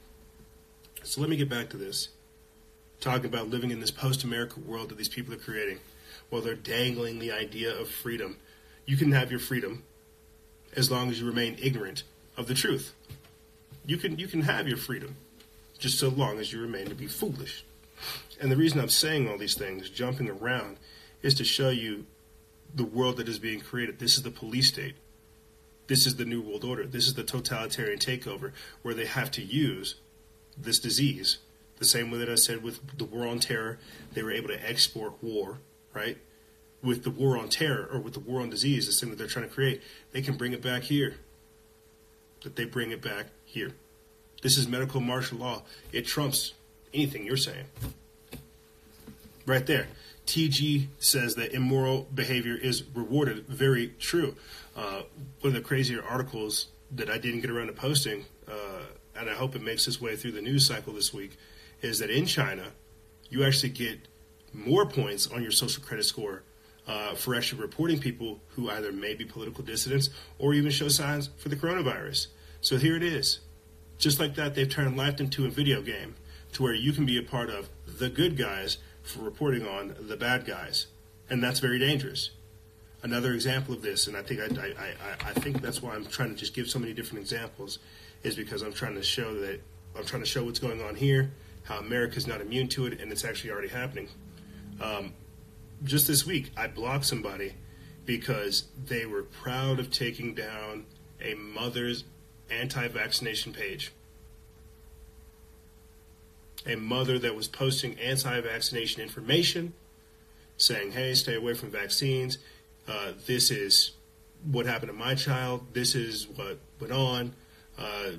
So 1.03 1.21
let 1.21 1.31
me 1.31 1.37
get 1.37 1.49
back 1.49 1.71
to 1.71 1.77
this. 1.77 2.11
Talking 3.01 3.27
about 3.27 3.49
living 3.49 3.71
in 3.71 3.81
this 3.81 3.91
post-America 3.91 4.61
world 4.61 4.91
that 4.91 4.99
these 4.99 5.09
people 5.09 5.35
are 5.35 5.39
creating. 5.39 5.81
Well, 6.31 6.43
they're 6.43 6.55
dangling 6.55 7.19
the 7.19 7.33
idea 7.33 7.77
of 7.77 7.89
freedom. 7.89 8.37
You 8.87 8.97
can 8.97 9.13
have 9.13 9.31
your 9.31 9.41
freedom 9.41 9.85
as 10.77 10.91
long 10.91 11.11
as 11.11 11.21
you 11.21 11.27
remain 11.27 11.57
ignorant 11.61 12.03
of 12.37 12.47
the 12.47 12.55
truth. 12.55 12.95
You 13.87 13.97
can 13.97 14.19
you 14.19 14.29
can 14.29 14.43
have 14.43 14.69
your 14.69 14.77
freedom 14.77 15.17
just 15.79 15.99
so 15.99 16.09
long 16.09 16.39
as 16.39 16.53
you 16.53 16.61
remain 16.61 16.87
to 16.89 16.95
be 16.95 17.07
foolish. 17.07 17.65
And 18.41 18.51
the 18.51 18.57
reason 18.57 18.81
I'm 18.81 18.89
saying 18.89 19.29
all 19.29 19.39
these 19.39 19.57
things, 19.57 19.91
jumping 19.91 20.29
around, 20.29 20.79
is 21.23 21.35
to 21.35 21.45
show 21.45 21.71
you 21.71 22.07
the 22.75 22.85
world 22.85 23.17
that 23.17 23.29
is 23.29 23.39
being 23.39 23.61
created. 23.61 23.99
This 23.99 24.17
is 24.17 24.23
the 24.23 24.31
police 24.31 24.69
state. 24.69 24.95
This 25.87 26.07
is 26.07 26.17
the 26.17 26.25
New 26.25 26.41
World 26.41 26.65
Order. 26.65 26.87
This 26.87 27.07
is 27.07 27.15
the 27.15 27.25
totalitarian 27.25 27.99
takeover 27.99 28.53
where 28.83 28.95
they 28.95 29.07
have 29.07 29.31
to 29.33 29.43
use 29.43 29.97
this 30.57 30.79
disease. 30.79 31.39
The 31.79 31.85
same 31.85 32.11
way 32.11 32.19
that 32.19 32.29
I 32.29 32.37
said 32.37 32.63
with 32.63 32.97
the 32.97 33.05
war 33.05 33.27
on 33.27 33.41
terror, 33.41 33.79
they 34.13 34.23
were 34.23 34.31
able 34.31 34.49
to 34.49 34.69
export 34.69 35.15
war, 35.23 35.59
right? 35.93 36.19
With 36.83 37.05
the 37.05 37.11
war 37.11 37.37
on 37.37 37.49
terror 37.49 37.89
or 37.93 38.01
with 38.01 38.15
the 38.15 38.21
war 38.21 38.41
on 38.41 38.51
disease, 38.51 38.87
the 38.87 38.93
thing 38.93 39.11
that 39.11 39.19
they're 39.19 39.27
trying 39.27 39.49
to 39.49 39.55
create, 39.55 39.83
they 40.13 40.23
can 40.23 40.37
bring 40.37 40.53
it 40.53 40.63
back 40.63 40.83
here. 40.83 41.17
That 42.43 42.57
they 42.57 42.65
bring 42.65 42.91
it 42.91 43.03
back 43.03 43.27
here. 43.45 43.73
This 44.43 44.57
is 44.57 44.67
medical 44.67 45.01
martial 45.01 45.39
law. 45.39 45.63
It 45.93 46.07
trumps 46.07 46.55
anything 46.95 47.27
you're 47.27 47.37
saying. 47.37 47.67
Right 49.45 49.67
there. 49.67 49.89
TG 50.27 50.87
says 50.99 51.35
that 51.35 51.53
immoral 51.53 52.07
behavior 52.15 52.55
is 52.55 52.85
rewarded. 52.95 53.47
Very 53.49 53.89
true. 53.99 54.37
Uh, 54.77 55.03
one 55.41 55.49
of 55.49 55.53
the 55.55 55.61
crazier 55.61 56.03
articles 56.03 56.69
that 56.93 57.11
I 57.11 57.19
didn't 57.19 57.41
get 57.41 57.51
around 57.51 57.67
to 57.67 57.73
posting, 57.73 58.25
uh, 58.49 58.85
and 59.17 59.29
I 59.29 59.35
hope 59.35 59.55
it 59.57 59.63
makes 59.63 59.87
its 59.87 60.01
way 60.01 60.17
through 60.17 60.33
the 60.33 60.43
news 60.43 60.67
cycle 60.67 60.93
this 60.93 61.13
week, 61.13 61.37
is 61.83 61.99
that 61.99 62.11
in 62.11 62.27
China, 62.27 62.69
you 63.29 63.45
actually 63.45 63.71
get 63.71 64.09
more 64.53 64.87
points 64.87 65.27
on 65.27 65.43
your 65.43 65.51
social 65.51 65.83
credit 65.83 66.05
score 66.05 66.43
uh, 66.91 67.15
for 67.15 67.37
actually 67.37 67.63
reporting 67.63 68.01
people 68.01 68.41
who 68.49 68.69
either 68.69 68.91
may 68.91 69.15
be 69.15 69.25
political 69.25 69.63
dissidents 69.63 70.11
or 70.41 70.55
even 70.55 70.73
show 70.73 70.89
signs 70.89 71.31
for 71.37 71.49
the 71.49 71.55
coronavirus. 71.55 72.27
So 72.61 72.79
here 72.79 72.97
it 72.97 73.05
is. 73.05 73.39
Just 73.97 74.19
like 74.19 74.35
that, 74.35 74.57
they've 74.57 74.69
turned 74.69 74.97
life 74.97 75.21
into 75.21 75.47
a 75.47 75.51
video 75.51 75.83
game 75.83 76.17
to 76.55 76.65
where 76.65 76.75
you 76.75 76.93
can 76.93 77.07
be 77.07 77.17
a 77.17 77.23
part 77.23 77.49
of 77.49 77.69
the 77.87 78.09
good 78.09 78.37
guys 78.37 78.79
for 79.05 79.21
reporting 79.23 79.65
on 79.67 79.95
the 80.01 80.17
bad 80.17 80.45
guys. 80.45 80.89
And 81.29 81.41
that's 81.41 81.61
very 81.61 81.79
dangerous. 81.79 82.31
Another 83.05 83.33
example 83.35 83.73
of 83.73 83.83
this, 83.83 84.09
and 84.09 84.17
I 84.17 84.23
think 84.23 84.41
I, 84.41 84.61
I, 84.61 84.69
I, 84.69 85.31
I 85.31 85.33
think 85.35 85.63
that's 85.63 85.81
why 85.81 85.95
I'm 85.95 86.07
trying 86.07 86.31
to 86.31 86.35
just 86.35 86.55
give 86.55 86.69
so 86.69 86.81
many 86.81 86.93
different 86.93 87.21
examples, 87.21 87.79
is 88.25 88.35
because 88.35 88.63
I'm 88.63 88.73
trying 88.73 88.97
to 88.97 89.03
show 89.03 89.33
that 89.35 89.61
I'm 89.97 90.05
trying 90.05 90.23
to 90.23 90.29
show 90.29 90.45
what's 90.45 90.59
going 90.59 90.83
on 90.83 90.97
here, 90.97 91.31
how 91.63 91.79
America's 91.79 92.27
not 92.27 92.41
immune 92.41 92.69
to 92.71 92.87
it, 92.87 93.01
and 93.01 93.13
it's 93.13 93.25
actually 93.25 93.53
already 93.53 93.69
happening. 93.69 94.09
Um, 94.81 95.15
just 95.85 96.07
this 96.07 96.27
week, 96.27 96.51
I 96.57 96.67
blocked 96.67 97.07
somebody 97.07 97.55
because 98.05 98.65
they 98.87 99.07
were 99.07 99.23
proud 99.23 99.79
of 99.79 99.91
taking 99.91 100.35
down 100.35 100.87
a 101.21 101.35
mother's 101.35 102.05
anti 102.51 102.89
vaccination 102.89 103.53
page. 103.53 103.93
A 106.67 106.77
mother 106.77 107.19
that 107.19 107.35
was 107.35 107.49
posting 107.49 107.99
anti 107.99 108.41
vaccination 108.41 109.03
information 109.03 109.73
saying, 110.57 110.93
hey, 110.93 111.15
stay 111.15 111.35
away 111.35 111.55
from 111.55 111.71
vaccines. 111.71 112.39
Uh, 112.87 113.13
this 113.27 113.51
is 113.51 113.93
what 114.45 114.67
happened 114.67 114.91
to 114.91 114.97
my 114.97 115.15
child. 115.15 115.67
This 115.73 115.95
is 115.95 116.29
what 116.29 116.59
went 116.81 116.93
on. 116.93 117.35
Uh, 117.79 118.13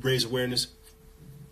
raise 0.00 0.24
awareness. 0.24 0.68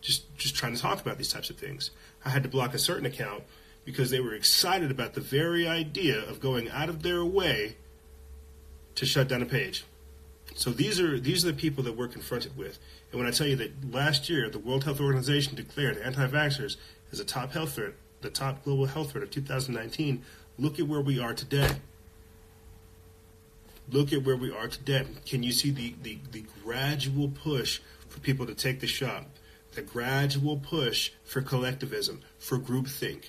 Just, 0.01 0.37
just 0.37 0.55
trying 0.57 0.75
to 0.75 0.81
talk 0.81 1.01
about 1.01 1.19
these 1.19 1.33
types 1.33 1.51
of 1.51 1.57
things. 1.57 1.91
I 2.25 2.31
had 2.31 2.43
to 2.43 2.49
block 2.49 2.75
a 2.75 2.79
certain 2.79 3.07
account 3.07 3.45
because 3.85 4.11
they 4.11 4.21
were 4.21 4.35
excited 4.35 4.91
about 4.91 5.15
the 5.15 5.21
very 5.21 5.67
idea 5.67 6.19
of 6.29 6.41
going 6.41 6.69
out 6.71 6.89
of 6.89 7.03
their 7.03 7.25
way 7.25 7.77
to 8.95 9.07
shut 9.07 9.29
down 9.29 9.43
a 9.43 9.47
page. 9.47 9.85
So 10.55 10.71
these 10.71 11.01
are 11.01 11.19
these 11.19 11.45
are 11.45 11.49
the 11.51 11.59
people 11.59 11.83
that 11.85 11.97
we're 11.97 12.09
confronted 12.09 12.57
with. 12.57 12.79
And 13.11 13.19
when 13.19 13.29
I 13.29 13.33
tell 13.33 13.47
you 13.47 13.57
that 13.57 13.93
last 13.93 14.29
year 14.29 14.49
the 14.49 14.59
World 14.59 14.85
Health 14.85 15.01
Organization 15.01 15.57
declared 15.57 15.99
anti-vaxxers 15.99 16.77
as 17.13 17.21
a 17.21 17.25
top 17.25 17.53
health 17.53 17.75
threat, 17.75 17.95
the 18.21 18.31
top 18.31 18.65
global 18.65 18.87
health 18.87 19.13
threat 19.13 19.25
of 19.25 19.31
2019, 19.31 20.23
look 20.59 20.79
at 20.79 20.87
where 20.87 21.01
we 21.01 21.19
are 21.19 21.35
today. 21.35 21.71
Look 23.91 24.13
at 24.13 24.23
where 24.23 24.37
we 24.37 24.51
are 24.51 24.69
today. 24.69 25.05
Can 25.27 25.43
you 25.43 25.53
see 25.53 25.71
the, 25.71 25.95
the, 26.03 26.19
the 26.33 26.45
gradual 26.63 27.29
push 27.29 27.81
for 28.09 28.19
people 28.21 28.47
to 28.47 28.55
take 28.55 28.81
the 28.81 28.87
shot? 28.87 29.27
The 29.73 29.83
gradual 29.83 30.57
push 30.57 31.11
for 31.25 31.43
collectivism, 31.43 32.23
for 32.39 32.59
groupthink, 32.59 33.25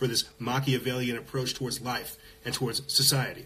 for 0.00 0.06
this 0.06 0.24
Machiavellian 0.38 1.18
approach 1.18 1.52
towards 1.52 1.82
life 1.82 2.16
and 2.42 2.54
towards 2.54 2.90
society. 2.90 3.44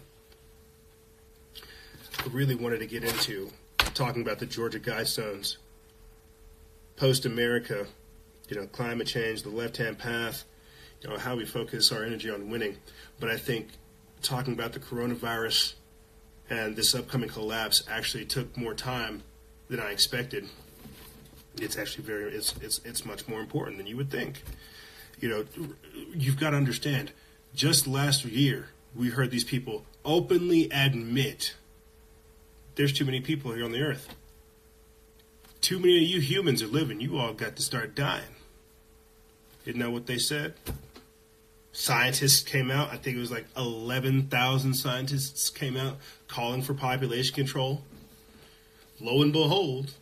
I 1.57 2.27
really 2.31 2.55
wanted 2.55 2.79
to 2.79 2.85
get 2.85 3.03
into 3.03 3.51
talking 3.93 4.21
about 4.21 4.39
the 4.39 4.45
Georgia 4.45 4.79
Guidestones, 4.79 5.57
post 6.95 7.25
America, 7.25 7.87
you 8.47 8.55
know, 8.55 8.67
climate 8.67 9.05
change, 9.05 9.43
the 9.43 9.49
left 9.49 9.75
hand 9.75 9.99
path, 9.99 10.45
you 11.01 11.09
know, 11.09 11.17
how 11.17 11.35
we 11.35 11.43
focus 11.45 11.91
our 11.91 12.05
energy 12.05 12.29
on 12.29 12.49
winning. 12.49 12.77
But 13.19 13.29
I 13.29 13.35
think 13.35 13.67
talking 14.21 14.53
about 14.53 14.71
the 14.71 14.79
coronavirus 14.79 15.73
and 16.49 16.77
this 16.77 16.95
upcoming 16.95 17.27
collapse 17.27 17.83
actually 17.89 18.23
took 18.23 18.55
more 18.55 18.73
time 18.73 19.23
than 19.67 19.81
I 19.81 19.91
expected. 19.91 20.47
It's 21.59 21.77
actually 21.77 22.05
very 22.05 22.31
it's 22.31 22.55
it's 22.61 22.79
it's 22.85 23.03
much 23.03 23.27
more 23.27 23.41
important 23.41 23.77
than 23.77 23.87
you 23.87 23.97
would 23.97 24.09
think. 24.09 24.41
You 25.19 25.29
know, 25.29 25.45
you've 26.13 26.39
got 26.39 26.51
to 26.51 26.57
understand. 26.57 27.11
Just 27.53 27.87
last 27.87 28.25
year, 28.25 28.69
we 28.95 29.09
heard 29.09 29.31
these 29.31 29.43
people 29.43 29.85
openly 30.03 30.69
admit 30.71 31.55
there's 32.75 32.93
too 32.93 33.05
many 33.05 33.21
people 33.21 33.53
here 33.53 33.65
on 33.65 33.71
the 33.71 33.81
earth. 33.81 34.09
Too 35.61 35.79
many 35.79 35.97
of 35.97 36.09
you 36.09 36.19
humans 36.19 36.61
are 36.61 36.67
living. 36.67 37.01
You 37.01 37.17
all 37.17 37.33
got 37.33 37.55
to 37.55 37.61
start 37.61 37.95
dying. 37.95 38.35
Isn't 39.65 39.79
that 39.79 39.91
what 39.91 40.05
they 40.05 40.17
said? 40.17 40.53
Scientists 41.71 42.43
came 42.43 42.69
out. 42.69 42.91
I 42.91 42.97
think 42.97 43.17
it 43.17 43.19
was 43.19 43.31
like 43.31 43.47
11,000 43.57 44.73
scientists 44.73 45.49
came 45.49 45.75
out 45.75 45.97
calling 46.27 46.61
for 46.61 46.73
population 46.73 47.35
control. 47.35 47.81
Lo 49.01 49.21
and 49.21 49.33
behold, 49.33 49.93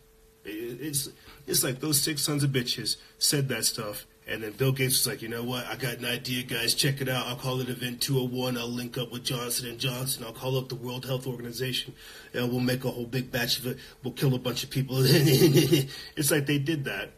it's 0.44 1.08
it's 1.46 1.64
like 1.64 1.80
those 1.80 2.00
six 2.00 2.22
sons 2.22 2.44
of 2.44 2.50
bitches 2.50 2.96
said 3.18 3.48
that 3.48 3.64
stuff, 3.64 4.06
and 4.26 4.42
then 4.42 4.52
Bill 4.52 4.72
Gates 4.72 4.94
was 4.94 5.06
like, 5.06 5.20
you 5.20 5.28
know 5.28 5.42
what? 5.42 5.66
I 5.66 5.76
got 5.76 5.98
an 5.98 6.06
idea, 6.06 6.42
guys. 6.44 6.74
Check 6.74 7.02
it 7.02 7.10
out. 7.10 7.26
I'll 7.26 7.36
call 7.36 7.60
it 7.60 7.68
Event 7.68 8.00
201. 8.00 8.56
I'll 8.56 8.66
link 8.66 8.96
up 8.96 9.12
with 9.12 9.22
Johnson 9.22 9.68
and 9.68 9.78
Johnson. 9.78 10.24
I'll 10.24 10.32
call 10.32 10.56
up 10.56 10.70
the 10.70 10.76
World 10.76 11.04
Health 11.04 11.26
Organization, 11.26 11.94
and 12.32 12.50
we'll 12.50 12.60
make 12.60 12.84
a 12.84 12.90
whole 12.90 13.04
big 13.04 13.30
batch 13.30 13.58
of 13.58 13.66
it. 13.66 13.78
We'll 14.02 14.14
kill 14.14 14.34
a 14.34 14.38
bunch 14.38 14.64
of 14.64 14.70
people. 14.70 14.96
it's 15.00 16.30
like 16.30 16.46
they 16.46 16.58
did 16.58 16.84
that. 16.84 17.10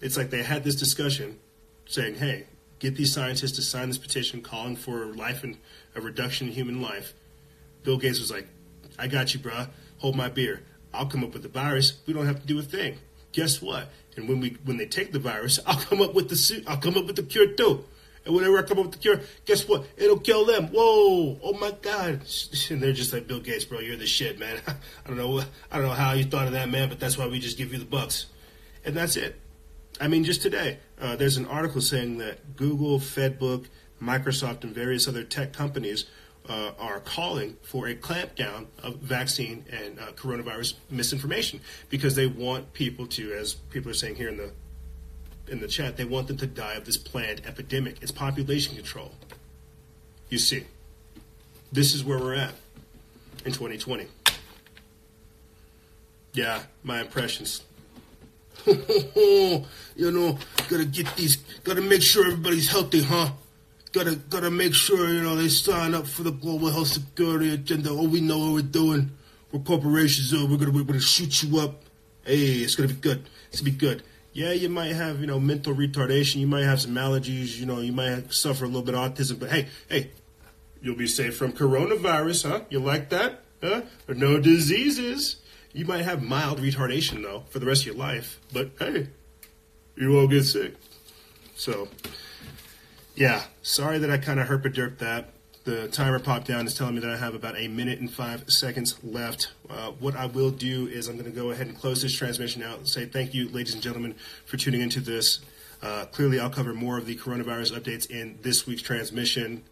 It's 0.00 0.16
like 0.16 0.30
they 0.30 0.42
had 0.42 0.64
this 0.64 0.76
discussion, 0.76 1.38
saying, 1.84 2.14
"Hey, 2.14 2.46
get 2.78 2.96
these 2.96 3.12
scientists 3.12 3.52
to 3.52 3.62
sign 3.62 3.88
this 3.88 3.98
petition 3.98 4.40
calling 4.40 4.76
for 4.76 5.04
life 5.14 5.44
and 5.44 5.58
a 5.94 6.00
reduction 6.00 6.48
in 6.48 6.54
human 6.54 6.80
life." 6.80 7.12
Bill 7.82 7.98
Gates 7.98 8.18
was 8.18 8.30
like, 8.30 8.48
"I 8.98 9.08
got 9.08 9.34
you, 9.34 9.40
bruh. 9.40 9.68
Hold 9.98 10.16
my 10.16 10.30
beer. 10.30 10.62
I'll 10.94 11.06
come 11.06 11.22
up 11.22 11.34
with 11.34 11.42
the 11.42 11.50
virus. 11.50 12.00
We 12.06 12.14
don't 12.14 12.26
have 12.26 12.40
to 12.40 12.46
do 12.46 12.58
a 12.58 12.62
thing." 12.62 12.96
Guess 13.32 13.62
what? 13.62 13.88
And 14.16 14.28
when 14.28 14.40
we 14.40 14.56
when 14.64 14.76
they 14.76 14.86
take 14.86 15.12
the 15.12 15.18
virus, 15.18 15.58
I'll 15.66 15.80
come 15.80 16.00
up 16.00 16.14
with 16.14 16.28
the 16.28 16.36
suit. 16.36 16.64
I'll 16.66 16.78
come 16.78 16.96
up 16.96 17.06
with 17.06 17.16
the 17.16 17.22
cure 17.22 17.52
too. 17.52 17.84
And 18.26 18.34
whenever 18.34 18.58
I 18.58 18.62
come 18.62 18.78
up 18.78 18.84
with 18.84 18.92
the 18.92 18.98
cure, 18.98 19.20
guess 19.46 19.66
what? 19.66 19.86
It'll 19.96 20.18
kill 20.18 20.44
them. 20.44 20.68
Whoa! 20.68 21.38
Oh 21.42 21.56
my 21.58 21.74
God! 21.82 22.20
And 22.70 22.80
they're 22.80 22.92
just 22.92 23.12
like 23.12 23.26
Bill 23.26 23.40
Gates, 23.40 23.64
bro. 23.64 23.80
You're 23.80 23.96
the 23.96 24.06
shit, 24.06 24.38
man. 24.38 24.60
I 24.66 24.74
don't 25.08 25.16
know. 25.16 25.40
I 25.70 25.78
don't 25.78 25.86
know 25.86 25.94
how 25.94 26.12
you 26.12 26.24
thought 26.24 26.46
of 26.46 26.52
that, 26.52 26.68
man. 26.68 26.88
But 26.88 27.00
that's 27.00 27.16
why 27.16 27.26
we 27.26 27.38
just 27.38 27.56
give 27.56 27.72
you 27.72 27.78
the 27.78 27.84
bucks, 27.84 28.26
and 28.84 28.94
that's 28.94 29.16
it. 29.16 29.40
I 30.00 30.08
mean, 30.08 30.24
just 30.24 30.42
today, 30.42 30.78
uh, 31.00 31.16
there's 31.16 31.36
an 31.36 31.46
article 31.46 31.80
saying 31.80 32.18
that 32.18 32.56
Google, 32.56 32.98
FedBook, 32.98 33.66
Microsoft, 34.02 34.64
and 34.64 34.74
various 34.74 35.06
other 35.06 35.24
tech 35.24 35.52
companies 35.52 36.06
uh, 36.48 36.72
are 36.78 37.00
calling 37.00 37.56
for 37.62 37.88
a 37.88 37.94
clampdown 37.94 38.66
of 38.82 38.96
vaccine 38.96 39.64
and 39.70 39.98
uh, 39.98 40.12
coronavirus 40.12 40.74
misinformation 40.90 41.60
because 41.88 42.14
they 42.14 42.26
want 42.26 42.72
people 42.72 43.06
to, 43.06 43.32
as 43.34 43.54
people 43.54 43.90
are 43.90 43.94
saying 43.94 44.16
here 44.16 44.28
in 44.28 44.36
the 44.36 44.50
in 45.48 45.58
the 45.58 45.66
chat, 45.66 45.96
they 45.96 46.04
want 46.04 46.28
them 46.28 46.36
to 46.36 46.46
die 46.46 46.74
of 46.74 46.84
this 46.84 46.96
planned 46.96 47.42
epidemic. 47.44 47.96
It's 48.00 48.12
population 48.12 48.76
control. 48.76 49.12
You 50.28 50.38
see, 50.38 50.64
this 51.72 51.92
is 51.92 52.04
where 52.04 52.18
we're 52.18 52.34
at 52.34 52.54
in 53.44 53.52
2020. 53.52 54.06
Yeah, 56.32 56.62
my 56.84 57.00
impressions. 57.00 57.62
you 58.66 59.64
know, 59.96 60.38
gotta 60.68 60.84
get 60.84 61.16
these, 61.16 61.36
gotta 61.64 61.80
make 61.80 62.02
sure 62.02 62.26
everybody's 62.26 62.68
healthy, 62.68 63.02
huh? 63.02 63.30
Gotta 63.92 64.16
gotta 64.16 64.50
make 64.50 64.74
sure 64.74 65.12
you 65.12 65.22
know 65.22 65.36
they 65.36 65.48
sign 65.48 65.94
up 65.94 66.06
for 66.06 66.22
the 66.22 66.30
global 66.30 66.70
health 66.70 66.88
security 66.88 67.54
agenda. 67.54 67.90
Oh, 67.90 68.08
we 68.08 68.20
know 68.20 68.38
what 68.38 68.52
we're 68.52 68.62
doing. 68.62 69.10
We're 69.52 69.60
corporations. 69.60 70.32
Oh, 70.34 70.46
we're 70.46 70.58
gonna 70.58 70.72
we're 70.72 70.84
gonna 70.84 71.00
shoot 71.00 71.42
you 71.42 71.58
up. 71.60 71.82
Hey, 72.24 72.60
it's 72.62 72.74
gonna 72.74 72.88
be 72.88 72.94
good. 72.94 73.28
It's 73.48 73.60
gonna 73.60 73.72
be 73.72 73.76
good. 73.76 74.02
Yeah, 74.32 74.52
you 74.52 74.68
might 74.68 74.92
have 74.92 75.20
you 75.20 75.26
know 75.26 75.40
mental 75.40 75.74
retardation. 75.74 76.36
You 76.36 76.46
might 76.46 76.64
have 76.64 76.80
some 76.80 76.94
allergies. 76.94 77.58
You 77.58 77.66
know, 77.66 77.80
you 77.80 77.92
might 77.92 78.32
suffer 78.32 78.64
a 78.64 78.68
little 78.68 78.82
bit 78.82 78.94
of 78.94 79.12
autism. 79.12 79.40
But 79.40 79.50
hey, 79.50 79.68
hey, 79.88 80.10
you'll 80.80 80.96
be 80.96 81.06
safe 81.06 81.36
from 81.36 81.52
coronavirus, 81.52 82.48
huh? 82.48 82.60
You 82.70 82.80
like 82.80 83.10
that? 83.10 83.42
Huh? 83.62 83.82
no 84.08 84.40
diseases. 84.40 85.36
You 85.72 85.84
might 85.84 86.02
have 86.02 86.22
mild 86.22 86.58
retardation 86.60 87.22
though 87.22 87.44
for 87.50 87.58
the 87.58 87.66
rest 87.66 87.82
of 87.82 87.88
your 87.88 87.96
life. 87.96 88.40
But 88.52 88.70
hey, 88.78 89.08
you 89.96 90.12
won't 90.12 90.30
get 90.30 90.44
sick. 90.44 90.74
So 91.54 91.88
yeah, 93.14 93.44
sorry 93.62 93.98
that 93.98 94.10
I 94.10 94.18
kind 94.18 94.40
of 94.40 94.48
herpaderped 94.48 94.98
that. 94.98 95.30
The 95.64 95.88
timer 95.88 96.18
popped 96.18 96.46
down 96.46 96.66
is 96.66 96.74
telling 96.74 96.94
me 96.94 97.00
that 97.02 97.10
I 97.10 97.18
have 97.18 97.34
about 97.34 97.58
a 97.58 97.68
minute 97.68 98.00
and 98.00 98.10
five 98.10 98.50
seconds 98.50 98.98
left. 99.04 99.52
Uh, 99.68 99.90
what 99.92 100.16
I 100.16 100.24
will 100.26 100.50
do 100.50 100.86
is 100.86 101.06
I'm 101.06 101.18
going 101.18 101.30
to 101.30 101.36
go 101.36 101.50
ahead 101.50 101.66
and 101.66 101.78
close 101.78 102.00
this 102.00 102.16
transmission 102.16 102.62
out 102.62 102.78
and 102.78 102.88
say 102.88 103.04
thank 103.04 103.34
you, 103.34 103.48
ladies 103.50 103.74
and 103.74 103.82
gentlemen, 103.82 104.14
for 104.46 104.56
tuning 104.56 104.80
into 104.80 105.00
this. 105.00 105.40
Uh, 105.82 106.06
clearly, 106.06 106.40
I'll 106.40 106.50
cover 106.50 106.72
more 106.72 106.96
of 106.96 107.06
the 107.06 107.16
coronavirus 107.16 107.78
updates 107.78 108.10
in 108.10 108.38
this 108.42 108.66
week's 108.66 108.82
transmission. 108.82 109.64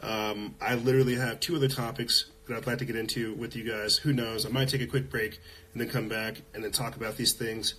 Um, 0.00 0.54
I 0.60 0.74
literally 0.74 1.16
have 1.16 1.40
two 1.40 1.56
other 1.56 1.68
topics 1.68 2.30
that 2.46 2.56
I'd 2.56 2.66
like 2.66 2.78
to 2.78 2.84
get 2.84 2.96
into 2.96 3.34
with 3.34 3.54
you 3.54 3.70
guys. 3.70 3.98
Who 3.98 4.12
knows? 4.12 4.46
I 4.46 4.48
might 4.48 4.68
take 4.68 4.82
a 4.82 4.86
quick 4.86 5.10
break 5.10 5.38
and 5.72 5.80
then 5.80 5.88
come 5.88 6.08
back 6.08 6.42
and 6.54 6.64
then 6.64 6.72
talk 6.72 6.96
about 6.96 7.16
these 7.16 7.32
things 7.32 7.74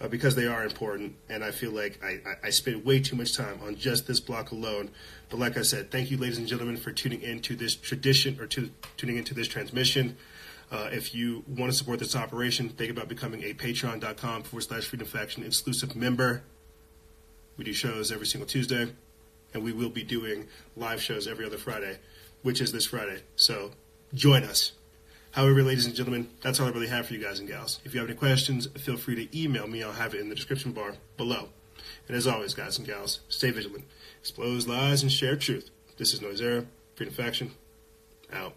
uh, 0.00 0.08
because 0.08 0.34
they 0.34 0.46
are 0.46 0.64
important. 0.64 1.14
And 1.28 1.44
I 1.44 1.50
feel 1.50 1.72
like 1.72 2.00
I, 2.02 2.20
I, 2.26 2.34
I 2.44 2.50
spend 2.50 2.84
way 2.84 3.00
too 3.00 3.16
much 3.16 3.36
time 3.36 3.60
on 3.62 3.76
just 3.76 4.06
this 4.06 4.20
block 4.20 4.50
alone. 4.50 4.90
But 5.28 5.38
like 5.38 5.56
I 5.56 5.62
said, 5.62 5.90
thank 5.90 6.10
you, 6.10 6.16
ladies 6.16 6.38
and 6.38 6.46
gentlemen, 6.46 6.76
for 6.76 6.92
tuning 6.92 7.22
into 7.22 7.54
this 7.54 7.74
tradition 7.74 8.40
or 8.40 8.46
to, 8.48 8.70
tuning 8.96 9.16
into 9.16 9.34
this 9.34 9.48
transmission. 9.48 10.16
Uh, 10.70 10.88
if 10.92 11.14
you 11.14 11.44
want 11.48 11.70
to 11.70 11.76
support 11.76 11.98
this 11.98 12.14
operation, 12.14 12.68
think 12.68 12.90
about 12.90 13.08
becoming 13.08 13.42
a 13.42 13.52
patreon.com 13.52 14.44
forward 14.44 14.62
slash 14.62 14.86
freedom 14.86 15.06
faction 15.06 15.44
exclusive 15.44 15.96
member. 15.96 16.42
We 17.56 17.64
do 17.64 17.72
shows 17.72 18.12
every 18.12 18.26
single 18.26 18.46
Tuesday, 18.46 18.92
and 19.52 19.64
we 19.64 19.72
will 19.72 19.90
be 19.90 20.04
doing 20.04 20.46
live 20.76 21.02
shows 21.02 21.26
every 21.26 21.44
other 21.44 21.58
Friday, 21.58 21.98
which 22.42 22.60
is 22.60 22.70
this 22.72 22.86
Friday. 22.86 23.22
So 23.34 23.72
join 24.14 24.44
us. 24.44 24.72
However, 25.32 25.62
ladies 25.62 25.86
and 25.86 25.94
gentlemen, 25.94 26.28
that's 26.42 26.58
all 26.58 26.66
I 26.66 26.70
really 26.70 26.88
have 26.88 27.06
for 27.06 27.14
you 27.14 27.20
guys 27.20 27.38
and 27.38 27.48
gals. 27.48 27.80
If 27.84 27.94
you 27.94 28.00
have 28.00 28.08
any 28.08 28.18
questions, 28.18 28.66
feel 28.78 28.96
free 28.96 29.14
to 29.26 29.38
email 29.40 29.68
me. 29.68 29.82
I'll 29.82 29.92
have 29.92 30.12
it 30.14 30.20
in 30.20 30.28
the 30.28 30.34
description 30.34 30.72
bar 30.72 30.94
below. 31.16 31.50
And 32.08 32.16
as 32.16 32.26
always, 32.26 32.52
guys 32.54 32.78
and 32.78 32.86
gals, 32.86 33.20
stay 33.28 33.50
vigilant, 33.50 33.84
expose 34.18 34.66
lies, 34.66 35.02
and 35.02 35.12
share 35.12 35.36
truth. 35.36 35.70
This 35.98 36.12
is 36.12 36.20
Noisera, 36.20 36.66
Freedom 36.96 37.14
Faction, 37.14 37.52
out. 38.32 38.54